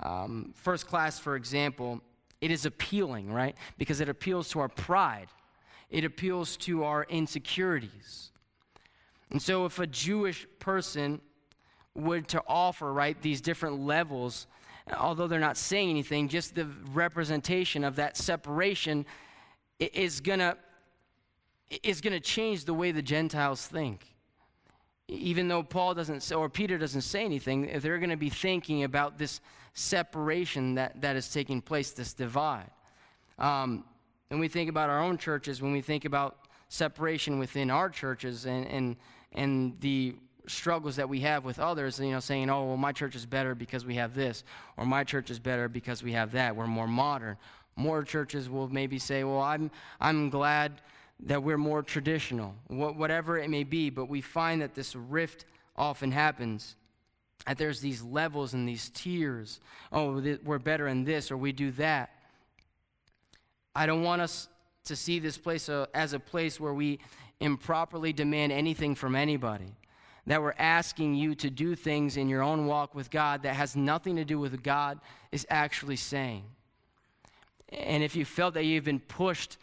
um, 0.00 0.52
first 0.54 0.86
class, 0.86 1.18
for 1.18 1.34
example, 1.34 2.00
it 2.40 2.50
is 2.50 2.64
appealing, 2.64 3.32
right? 3.32 3.56
Because 3.78 4.00
it 4.00 4.08
appeals 4.08 4.48
to 4.50 4.60
our 4.60 4.68
pride, 4.68 5.28
it 5.90 6.04
appeals 6.04 6.56
to 6.58 6.84
our 6.84 7.04
insecurities. 7.04 8.30
And 9.30 9.40
so, 9.40 9.64
if 9.64 9.78
a 9.78 9.86
Jewish 9.86 10.46
person 10.58 11.20
would 11.94 12.28
to 12.28 12.42
offer, 12.46 12.92
right, 12.92 13.20
these 13.22 13.40
different 13.40 13.80
levels, 13.80 14.46
although 14.98 15.26
they're 15.26 15.38
not 15.40 15.56
saying 15.56 15.90
anything, 15.90 16.28
just 16.28 16.54
the 16.54 16.66
representation 16.92 17.84
of 17.84 17.96
that 17.96 18.16
separation 18.16 19.06
is 19.78 20.20
gonna 20.20 20.56
is 21.82 22.00
gonna 22.00 22.20
change 22.20 22.66
the 22.66 22.74
way 22.74 22.92
the 22.92 23.02
Gentiles 23.02 23.66
think. 23.66 24.14
Even 25.08 25.48
though 25.48 25.62
Paul 25.62 25.94
doesn't 25.94 26.30
or 26.32 26.48
Peter 26.48 26.78
doesn't 26.78 27.02
say 27.02 27.24
anything, 27.24 27.68
if 27.68 27.82
they're 27.82 27.98
gonna 27.98 28.16
be 28.16 28.30
thinking 28.30 28.84
about 28.84 29.18
this 29.18 29.40
separation 29.74 30.76
that, 30.76 31.00
that 31.00 31.16
is 31.16 31.32
taking 31.32 31.60
place, 31.60 31.90
this 31.90 32.14
divide. 32.14 32.70
Um, 33.38 33.84
and 34.30 34.38
we 34.38 34.48
think 34.48 34.70
about 34.70 34.88
our 34.88 35.00
own 35.00 35.18
churches, 35.18 35.60
when 35.60 35.72
we 35.72 35.80
think 35.80 36.04
about 36.04 36.38
separation 36.68 37.38
within 37.38 37.70
our 37.70 37.88
churches 37.90 38.46
and, 38.46 38.66
and, 38.66 38.96
and 39.32 39.80
the 39.80 40.14
struggles 40.46 40.96
that 40.96 41.08
we 41.08 41.20
have 41.20 41.44
with 41.44 41.58
others, 41.58 41.98
you 41.98 42.10
know, 42.10 42.20
saying, 42.20 42.50
oh, 42.50 42.64
well, 42.64 42.76
my 42.76 42.92
church 42.92 43.14
is 43.14 43.26
better 43.26 43.54
because 43.54 43.84
we 43.84 43.94
have 43.96 44.14
this, 44.14 44.44
or 44.76 44.84
my 44.84 45.04
church 45.04 45.30
is 45.30 45.38
better 45.38 45.68
because 45.68 46.02
we 46.02 46.12
have 46.12 46.32
that. 46.32 46.54
We're 46.54 46.66
more 46.66 46.88
modern. 46.88 47.36
More 47.76 48.02
churches 48.02 48.48
will 48.48 48.68
maybe 48.68 48.98
say, 48.98 49.24
well, 49.24 49.40
I'm, 49.40 49.70
I'm 50.00 50.30
glad 50.30 50.80
that 51.20 51.42
we're 51.42 51.58
more 51.58 51.82
traditional, 51.82 52.54
wh- 52.68 52.96
whatever 52.96 53.38
it 53.38 53.50
may 53.50 53.64
be, 53.64 53.90
but 53.90 54.06
we 54.06 54.20
find 54.20 54.62
that 54.62 54.74
this 54.74 54.94
rift 54.94 55.44
often 55.76 56.12
happens. 56.12 56.76
That 57.46 57.58
there's 57.58 57.80
these 57.80 58.02
levels 58.02 58.54
and 58.54 58.68
these 58.68 58.90
tiers. 58.90 59.60
Oh, 59.92 60.20
th- 60.20 60.40
we're 60.44 60.58
better 60.58 60.88
in 60.88 61.04
this, 61.04 61.30
or 61.30 61.36
we 61.36 61.52
do 61.52 61.70
that. 61.72 62.10
I 63.74 63.86
don't 63.86 64.02
want 64.02 64.22
us 64.22 64.48
to 64.84 64.94
see 64.94 65.18
this 65.18 65.38
place 65.38 65.68
uh, 65.68 65.86
as 65.94 66.12
a 66.12 66.20
place 66.20 66.60
where 66.60 66.74
we 66.74 67.00
improperly 67.40 68.12
demand 68.12 68.52
anything 68.52 68.94
from 68.94 69.14
anybody 69.16 69.74
that 70.26 70.40
we're 70.40 70.54
asking 70.58 71.14
you 71.14 71.34
to 71.34 71.50
do 71.50 71.74
things 71.74 72.16
in 72.16 72.28
your 72.28 72.42
own 72.42 72.66
walk 72.66 72.94
with 72.94 73.10
God 73.10 73.42
that 73.42 73.54
has 73.54 73.76
nothing 73.76 74.16
to 74.16 74.24
do 74.24 74.38
with 74.38 74.62
God 74.62 74.98
is 75.32 75.46
actually 75.50 75.96
saying. 75.96 76.44
And 77.70 78.02
if 78.02 78.16
you 78.16 78.24
felt 78.24 78.54
that 78.54 78.64
you've 78.64 78.84
been 78.84 79.00
pushed 79.00 79.58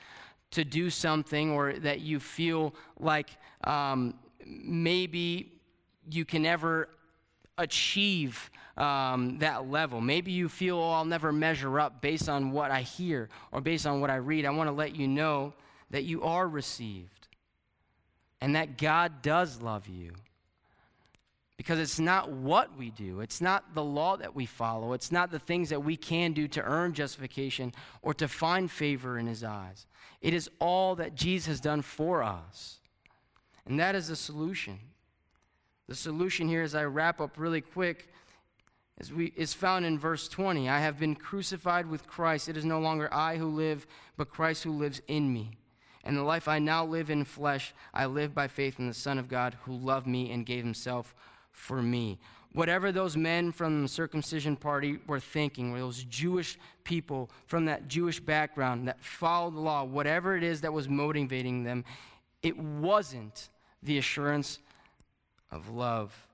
to 0.52 0.64
do 0.64 0.90
something 0.90 1.52
or 1.52 1.74
that 1.74 2.02
you 2.02 2.20
feel 2.20 2.76
like 3.00 3.30
um, 3.64 4.14
maybe 4.46 5.52
you 6.10 6.26
can 6.26 6.44
never 6.44 6.90
achieve 7.58 8.50
um, 8.78 9.38
that 9.40 9.70
level. 9.70 10.02
Maybe 10.02 10.32
you 10.32 10.50
feel, 10.50 10.78
oh, 10.78 10.92
I'll 10.92 11.06
never 11.06 11.32
measure 11.32 11.80
up 11.80 12.02
based 12.02 12.30
on 12.30 12.52
what 12.52 12.72
I 12.72 12.82
hear 12.82 13.30
or 13.52 13.62
based 13.62 13.86
on 13.86 14.02
what 14.02 14.10
I 14.10 14.16
read. 14.16 14.46
I 14.46 14.50
want 14.50 14.68
to 14.68 14.74
let 14.74 14.96
you 14.96 15.08
know 15.08 15.54
that 15.92 16.04
you 16.04 16.24
are 16.24 16.48
received 16.48 17.28
and 18.40 18.56
that 18.56 18.78
God 18.78 19.22
does 19.22 19.62
love 19.62 19.88
you. 19.88 20.14
Because 21.62 21.78
it's 21.78 22.00
not 22.00 22.32
what 22.32 22.76
we 22.76 22.90
do, 22.90 23.20
it's 23.20 23.40
not 23.40 23.76
the 23.76 23.84
law 23.84 24.18
that 24.18 24.34
we 24.34 24.48
follow, 24.48 24.94
it's 24.94 25.12
not 25.12 25.30
the 25.30 25.38
things 25.38 25.70
that 25.70 25.84
we 25.84 25.96
can 25.96 26.34
do 26.34 26.48
to 26.48 26.64
earn 26.64 26.92
justification 26.92 27.72
or 28.02 28.16
to 28.16 28.28
find 28.28 28.72
favor 28.72 29.20
in 29.20 29.28
His 29.28 29.44
eyes. 29.44 29.86
It 30.22 30.34
is 30.34 30.50
all 30.58 30.96
that 30.96 31.14
Jesus 31.14 31.46
has 31.46 31.62
done 31.62 31.84
for 31.84 32.24
us. 32.24 32.80
And 33.68 33.80
that 33.80 33.94
is 33.94 34.08
the 34.08 34.16
solution. 34.16 34.80
The 35.88 35.94
solution 35.94 36.48
here, 36.48 36.64
as 36.64 36.74
I 36.74 36.86
wrap 36.86 37.22
up 37.22 37.38
really 37.38 37.62
quick, 37.62 38.10
is, 39.00 39.14
we, 39.14 39.32
is 39.36 39.54
found 39.54 39.86
in 39.86 40.00
verse 40.00 40.28
20. 40.28 40.68
I 40.68 40.80
have 40.80 40.98
been 40.98 41.14
crucified 41.14 41.86
with 41.86 42.08
Christ. 42.08 42.50
It 42.50 42.58
is 42.58 42.66
no 42.66 42.80
longer 42.80 43.08
I 43.14 43.38
who 43.38 43.46
live, 43.46 43.86
but 44.18 44.32
Christ 44.32 44.64
who 44.64 44.72
lives 44.72 45.00
in 45.08 45.32
me. 45.32 45.60
And 46.04 46.18
the 46.18 46.24
life 46.24 46.48
I 46.48 46.58
now 46.58 46.84
live 46.84 47.12
in 47.12 47.24
flesh, 47.24 47.76
I 47.94 48.08
live 48.08 48.34
by 48.34 48.48
faith 48.48 48.80
in 48.80 48.88
the 48.88 48.96
Son 48.96 49.20
of 49.20 49.30
God 49.30 49.58
who 49.66 49.74
loved 49.74 50.08
me 50.08 50.32
and 50.32 50.44
gave 50.44 50.64
himself 50.64 51.14
for 51.52 51.82
me. 51.82 52.20
Whatever 52.54 52.92
those 52.92 53.16
men 53.16 53.52
from 53.52 53.84
the 53.84 53.88
circumcision 53.88 54.58
party 54.58 55.00
were 55.08 55.20
thinking, 55.20 55.74
or 55.74 55.80
those 55.80 56.04
Jewish 56.04 56.60
people 56.84 57.30
from 57.48 57.66
that 57.66 57.88
Jewish 57.88 58.20
background 58.20 58.88
that 58.88 59.02
followed 59.04 59.56
the 59.56 59.62
law, 59.62 59.86
whatever 59.86 60.36
it 60.36 60.44
is 60.44 60.62
that 60.62 60.74
was 60.74 60.90
motivating 60.90 61.64
them, 61.64 61.86
it 62.44 62.58
wasn't 62.58 63.50
the 63.82 63.98
assurance 63.98 64.60
of 65.50 65.70
love 65.70 66.28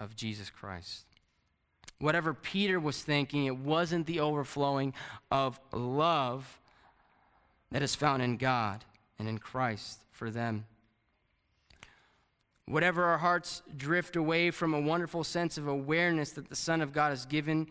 of 0.00 0.16
Jesus 0.16 0.50
Christ. 0.50 1.04
Whatever 2.00 2.32
Peter 2.34 2.78
was 2.78 3.02
thinking, 3.02 3.46
it 3.46 3.56
wasn't 3.56 4.06
the 4.06 4.20
overflowing 4.20 4.94
of 5.30 5.58
love 5.72 6.60
that 7.70 7.82
is 7.82 7.94
found 7.94 8.22
in 8.22 8.36
God 8.36 8.84
and 9.18 9.28
in 9.28 9.38
Christ 9.38 10.00
for 10.12 10.30
them. 10.30 10.66
Whatever 12.68 13.04
our 13.04 13.16
hearts 13.16 13.62
drift 13.78 14.14
away 14.14 14.50
from 14.50 14.74
a 14.74 14.80
wonderful 14.80 15.24
sense 15.24 15.56
of 15.56 15.66
awareness 15.66 16.32
that 16.32 16.50
the 16.50 16.56
Son 16.56 16.82
of 16.82 16.92
God 16.92 17.08
has 17.08 17.24
given 17.24 17.66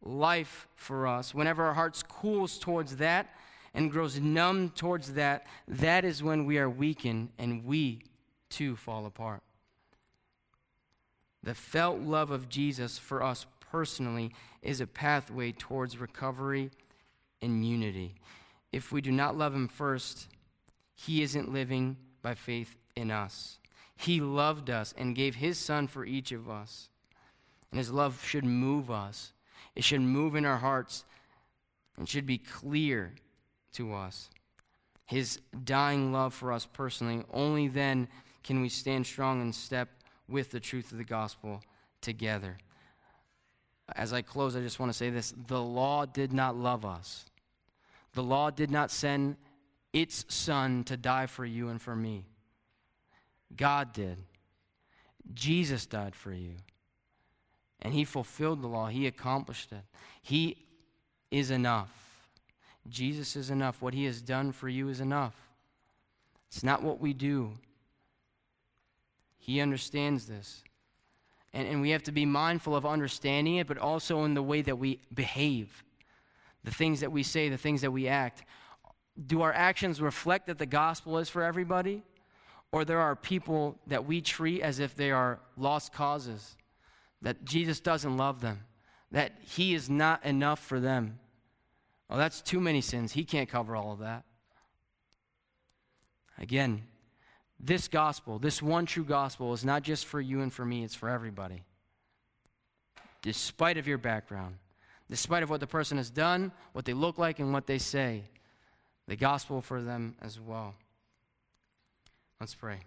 life 0.00 0.66
for 0.74 1.06
us, 1.06 1.34
whenever 1.34 1.64
our 1.64 1.74
hearts 1.74 2.02
cools 2.02 2.58
towards 2.58 2.96
that 2.96 3.34
and 3.74 3.90
grows 3.90 4.18
numb 4.18 4.70
towards 4.70 5.12
that, 5.14 5.46
that 5.68 6.02
is 6.02 6.22
when 6.22 6.46
we 6.46 6.56
are 6.56 6.70
weakened 6.70 7.28
and 7.38 7.66
we 7.66 8.00
too 8.48 8.74
fall 8.74 9.04
apart. 9.04 9.42
The 11.42 11.54
felt 11.54 12.00
love 12.00 12.30
of 12.30 12.48
Jesus 12.48 12.96
for 12.96 13.22
us 13.22 13.44
personally 13.60 14.32
is 14.62 14.80
a 14.80 14.86
pathway 14.86 15.52
towards 15.52 15.98
recovery 15.98 16.70
and 17.42 17.66
unity. 17.66 18.14
If 18.72 18.92
we 18.92 19.02
do 19.02 19.12
not 19.12 19.36
love 19.36 19.54
Him 19.54 19.68
first, 19.68 20.28
He 20.94 21.22
isn't 21.22 21.52
living 21.52 21.98
by 22.22 22.34
faith 22.34 22.76
in 22.96 23.10
us. 23.10 23.58
He 23.96 24.20
loved 24.20 24.70
us 24.70 24.94
and 24.96 25.16
gave 25.16 25.36
His 25.36 25.58
Son 25.58 25.86
for 25.86 26.04
each 26.04 26.32
of 26.32 26.48
us. 26.48 26.88
And 27.70 27.78
His 27.78 27.90
love 27.90 28.22
should 28.24 28.44
move 28.44 28.90
us, 28.90 29.32
it 29.74 29.84
should 29.84 30.00
move 30.00 30.34
in 30.34 30.44
our 30.44 30.58
hearts 30.58 31.04
and 31.96 32.08
should 32.08 32.26
be 32.26 32.38
clear 32.38 33.12
to 33.72 33.94
us. 33.94 34.30
His 35.06 35.40
dying 35.64 36.12
love 36.12 36.34
for 36.34 36.52
us 36.52 36.66
personally, 36.66 37.24
only 37.32 37.68
then 37.68 38.08
can 38.42 38.60
we 38.60 38.68
stand 38.68 39.06
strong 39.06 39.40
and 39.40 39.54
step 39.54 39.88
with 40.28 40.50
the 40.50 40.60
truth 40.60 40.92
of 40.92 40.98
the 40.98 41.04
gospel 41.04 41.62
together. 42.00 42.58
As 43.94 44.12
I 44.12 44.22
close, 44.22 44.56
I 44.56 44.60
just 44.60 44.80
want 44.80 44.90
to 44.90 44.98
say 44.98 45.10
this 45.10 45.32
the 45.46 45.62
law 45.62 46.06
did 46.06 46.32
not 46.32 46.56
love 46.56 46.84
us, 46.84 47.26
the 48.14 48.22
law 48.22 48.50
did 48.50 48.70
not 48.70 48.90
send 48.90 49.36
its 49.92 50.24
son 50.28 50.84
to 50.84 50.96
die 50.96 51.26
for 51.26 51.44
you 51.44 51.68
and 51.68 51.80
for 51.80 51.94
me. 51.94 52.24
God 53.54 53.92
did. 53.92 54.18
Jesus 55.34 55.86
died 55.86 56.14
for 56.14 56.32
you. 56.32 56.54
And 57.82 57.92
he 57.92 58.04
fulfilled 58.04 58.62
the 58.62 58.68
law, 58.68 58.86
he 58.88 59.06
accomplished 59.06 59.72
it. 59.72 59.84
He 60.22 60.66
is 61.30 61.50
enough. 61.50 61.90
Jesus 62.88 63.36
is 63.36 63.50
enough. 63.50 63.82
What 63.82 63.94
he 63.94 64.04
has 64.04 64.22
done 64.22 64.52
for 64.52 64.68
you 64.68 64.88
is 64.88 65.00
enough. 65.00 65.34
It's 66.48 66.62
not 66.62 66.82
what 66.82 67.00
we 67.00 67.12
do, 67.12 67.52
he 69.38 69.60
understands 69.60 70.26
this. 70.26 70.62
And, 71.52 71.68
and 71.68 71.80
we 71.80 71.90
have 71.90 72.02
to 72.04 72.12
be 72.12 72.26
mindful 72.26 72.76
of 72.76 72.84
understanding 72.84 73.56
it, 73.56 73.66
but 73.66 73.78
also 73.78 74.24
in 74.24 74.34
the 74.34 74.42
way 74.42 74.60
that 74.62 74.76
we 74.76 75.00
behave, 75.14 75.84
the 76.64 76.70
things 76.70 77.00
that 77.00 77.10
we 77.12 77.22
say, 77.22 77.48
the 77.48 77.56
things 77.56 77.80
that 77.80 77.90
we 77.90 78.08
act. 78.08 78.44
Do 79.26 79.40
our 79.40 79.52
actions 79.52 80.00
reflect 80.00 80.48
that 80.48 80.58
the 80.58 80.66
gospel 80.66 81.16
is 81.18 81.30
for 81.30 81.42
everybody? 81.42 82.02
Or 82.76 82.84
there 82.84 83.00
are 83.00 83.16
people 83.16 83.78
that 83.86 84.04
we 84.04 84.20
treat 84.20 84.60
as 84.60 84.80
if 84.80 84.94
they 84.94 85.10
are 85.10 85.40
lost 85.56 85.94
causes, 85.94 86.58
that 87.22 87.42
Jesus 87.42 87.80
doesn't 87.80 88.18
love 88.18 88.42
them, 88.42 88.66
that 89.10 89.32
He 89.40 89.74
is 89.74 89.88
not 89.88 90.22
enough 90.26 90.58
for 90.58 90.78
them. 90.78 91.18
Oh, 92.10 92.18
that's 92.18 92.42
too 92.42 92.60
many 92.60 92.82
sins. 92.82 93.12
He 93.12 93.24
can't 93.24 93.48
cover 93.48 93.74
all 93.74 93.92
of 93.92 94.00
that. 94.00 94.24
Again, 96.36 96.82
this 97.58 97.88
gospel, 97.88 98.38
this 98.38 98.60
one 98.60 98.84
true 98.84 99.06
gospel, 99.06 99.54
is 99.54 99.64
not 99.64 99.82
just 99.82 100.04
for 100.04 100.20
you 100.20 100.42
and 100.42 100.52
for 100.52 100.66
me, 100.66 100.84
it's 100.84 100.94
for 100.94 101.08
everybody. 101.08 101.62
Despite 103.22 103.78
of 103.78 103.86
your 103.86 103.96
background, 103.96 104.56
despite 105.08 105.42
of 105.42 105.48
what 105.48 105.60
the 105.60 105.66
person 105.66 105.96
has 105.96 106.10
done, 106.10 106.52
what 106.74 106.84
they 106.84 106.92
look 106.92 107.16
like, 107.16 107.38
and 107.38 107.54
what 107.54 107.66
they 107.66 107.78
say, 107.78 108.24
the 109.08 109.16
gospel 109.16 109.62
for 109.62 109.80
them 109.80 110.14
as 110.20 110.38
well. 110.38 110.74
Let's 112.40 112.54
pray. 112.54 112.80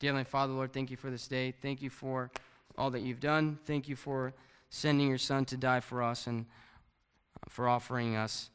Dear 0.00 0.08
Heavenly 0.08 0.24
Father, 0.24 0.52
Lord, 0.52 0.72
thank 0.72 0.90
you 0.90 0.96
for 0.96 1.10
this 1.10 1.28
day. 1.28 1.52
Thank 1.62 1.80
you 1.80 1.90
for 1.90 2.30
all 2.76 2.90
that 2.90 3.02
you've 3.02 3.20
done. 3.20 3.58
Thank 3.64 3.88
you 3.88 3.94
for 3.94 4.34
sending 4.68 5.08
your 5.08 5.18
Son 5.18 5.44
to 5.46 5.56
die 5.56 5.80
for 5.80 6.02
us 6.02 6.26
and 6.26 6.46
for 7.48 7.68
offering 7.68 8.16
us 8.16 8.50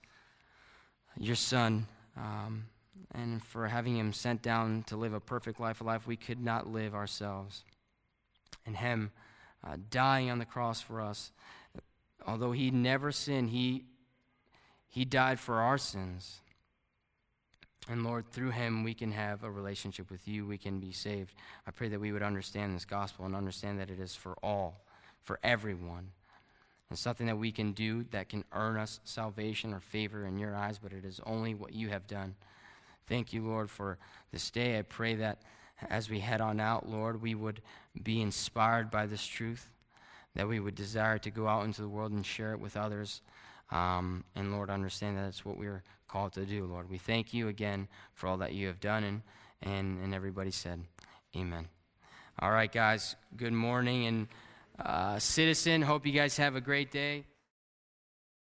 your 1.17 1.35
Son. 1.35 1.87
Um, 2.17 2.65
and 3.13 3.43
for 3.43 3.67
having 3.67 3.97
him 3.97 4.11
sent 4.11 4.41
down 4.41 4.83
to 4.87 4.97
live 4.97 5.13
a 5.13 5.19
perfect 5.19 5.59
life, 5.59 5.81
a 5.81 5.83
life 5.83 6.07
we 6.07 6.17
could 6.17 6.43
not 6.43 6.67
live 6.67 6.95
ourselves. 6.95 7.63
And 8.65 8.77
him 8.77 9.11
uh, 9.63 9.77
dying 9.89 10.29
on 10.29 10.39
the 10.39 10.45
cross 10.45 10.81
for 10.81 10.99
us. 10.99 11.31
Although 12.25 12.51
he 12.51 12.71
never 12.71 13.11
sinned, 13.11 13.51
he, 13.51 13.83
he 14.89 15.05
died 15.05 15.39
for 15.39 15.61
our 15.61 15.77
sins. 15.77 16.41
And 17.89 18.03
Lord, 18.03 18.25
through 18.31 18.51
him, 18.51 18.83
we 18.83 18.93
can 18.93 19.11
have 19.11 19.43
a 19.43 19.51
relationship 19.51 20.09
with 20.09 20.27
you. 20.27 20.45
We 20.45 20.57
can 20.57 20.79
be 20.79 20.91
saved. 20.93 21.33
I 21.67 21.71
pray 21.71 21.89
that 21.89 21.99
we 21.99 22.11
would 22.11 22.23
understand 22.23 22.75
this 22.75 22.85
gospel 22.85 23.25
and 23.25 23.35
understand 23.35 23.79
that 23.79 23.89
it 23.89 23.99
is 23.99 24.15
for 24.15 24.35
all, 24.41 24.81
for 25.21 25.39
everyone. 25.43 26.11
It's 26.89 27.01
something 27.01 27.27
that 27.27 27.37
we 27.37 27.51
can 27.51 27.73
do 27.73 28.05
that 28.11 28.29
can 28.29 28.45
earn 28.53 28.77
us 28.77 28.99
salvation 29.03 29.73
or 29.73 29.79
favor 29.79 30.25
in 30.25 30.37
your 30.37 30.55
eyes, 30.55 30.79
but 30.79 30.93
it 30.93 31.03
is 31.03 31.19
only 31.25 31.55
what 31.55 31.73
you 31.73 31.89
have 31.89 32.07
done. 32.07 32.35
Thank 33.07 33.33
you, 33.33 33.43
Lord, 33.45 33.69
for 33.69 33.97
this 34.31 34.49
day. 34.49 34.77
I 34.79 34.83
pray 34.83 35.15
that 35.15 35.41
as 35.89 36.09
we 36.09 36.19
head 36.19 36.39
on 36.39 36.59
out, 36.59 36.87
Lord, 36.87 37.21
we 37.21 37.35
would 37.35 37.61
be 38.01 38.21
inspired 38.21 38.91
by 38.91 39.07
this 39.07 39.25
truth, 39.25 39.69
that 40.35 40.47
we 40.47 40.59
would 40.59 40.75
desire 40.75 41.17
to 41.17 41.31
go 41.31 41.47
out 41.47 41.65
into 41.65 41.81
the 41.81 41.89
world 41.89 42.11
and 42.11 42.25
share 42.25 42.53
it 42.53 42.59
with 42.59 42.77
others. 42.77 43.21
Um, 43.73 44.23
and 44.35 44.51
Lord, 44.51 44.69
understand 44.69 45.17
that 45.17 45.25
it's 45.25 45.43
what 45.43 45.57
we're 45.57 45.83
called 46.07 46.33
to 46.33 46.45
do, 46.45 46.65
Lord. 46.65 46.89
We 46.89 46.99
thank 46.99 47.33
you 47.33 47.47
again 47.47 47.87
for 48.13 48.27
all 48.27 48.37
that 48.37 48.53
you 48.53 48.67
have 48.67 48.79
done. 48.79 49.03
And, 49.03 49.21
and, 49.63 50.03
and 50.03 50.13
everybody 50.13 50.51
said, 50.51 50.83
Amen. 51.35 51.67
All 52.39 52.51
right, 52.51 52.71
guys, 52.71 53.15
good 53.35 53.53
morning. 53.53 54.05
And 54.05 54.27
uh, 54.79 55.17
citizen, 55.17 55.81
hope 55.81 56.05
you 56.05 56.13
guys 56.13 56.37
have 56.37 56.55
a 56.55 56.61
great 56.61 56.91
day. 56.91 57.25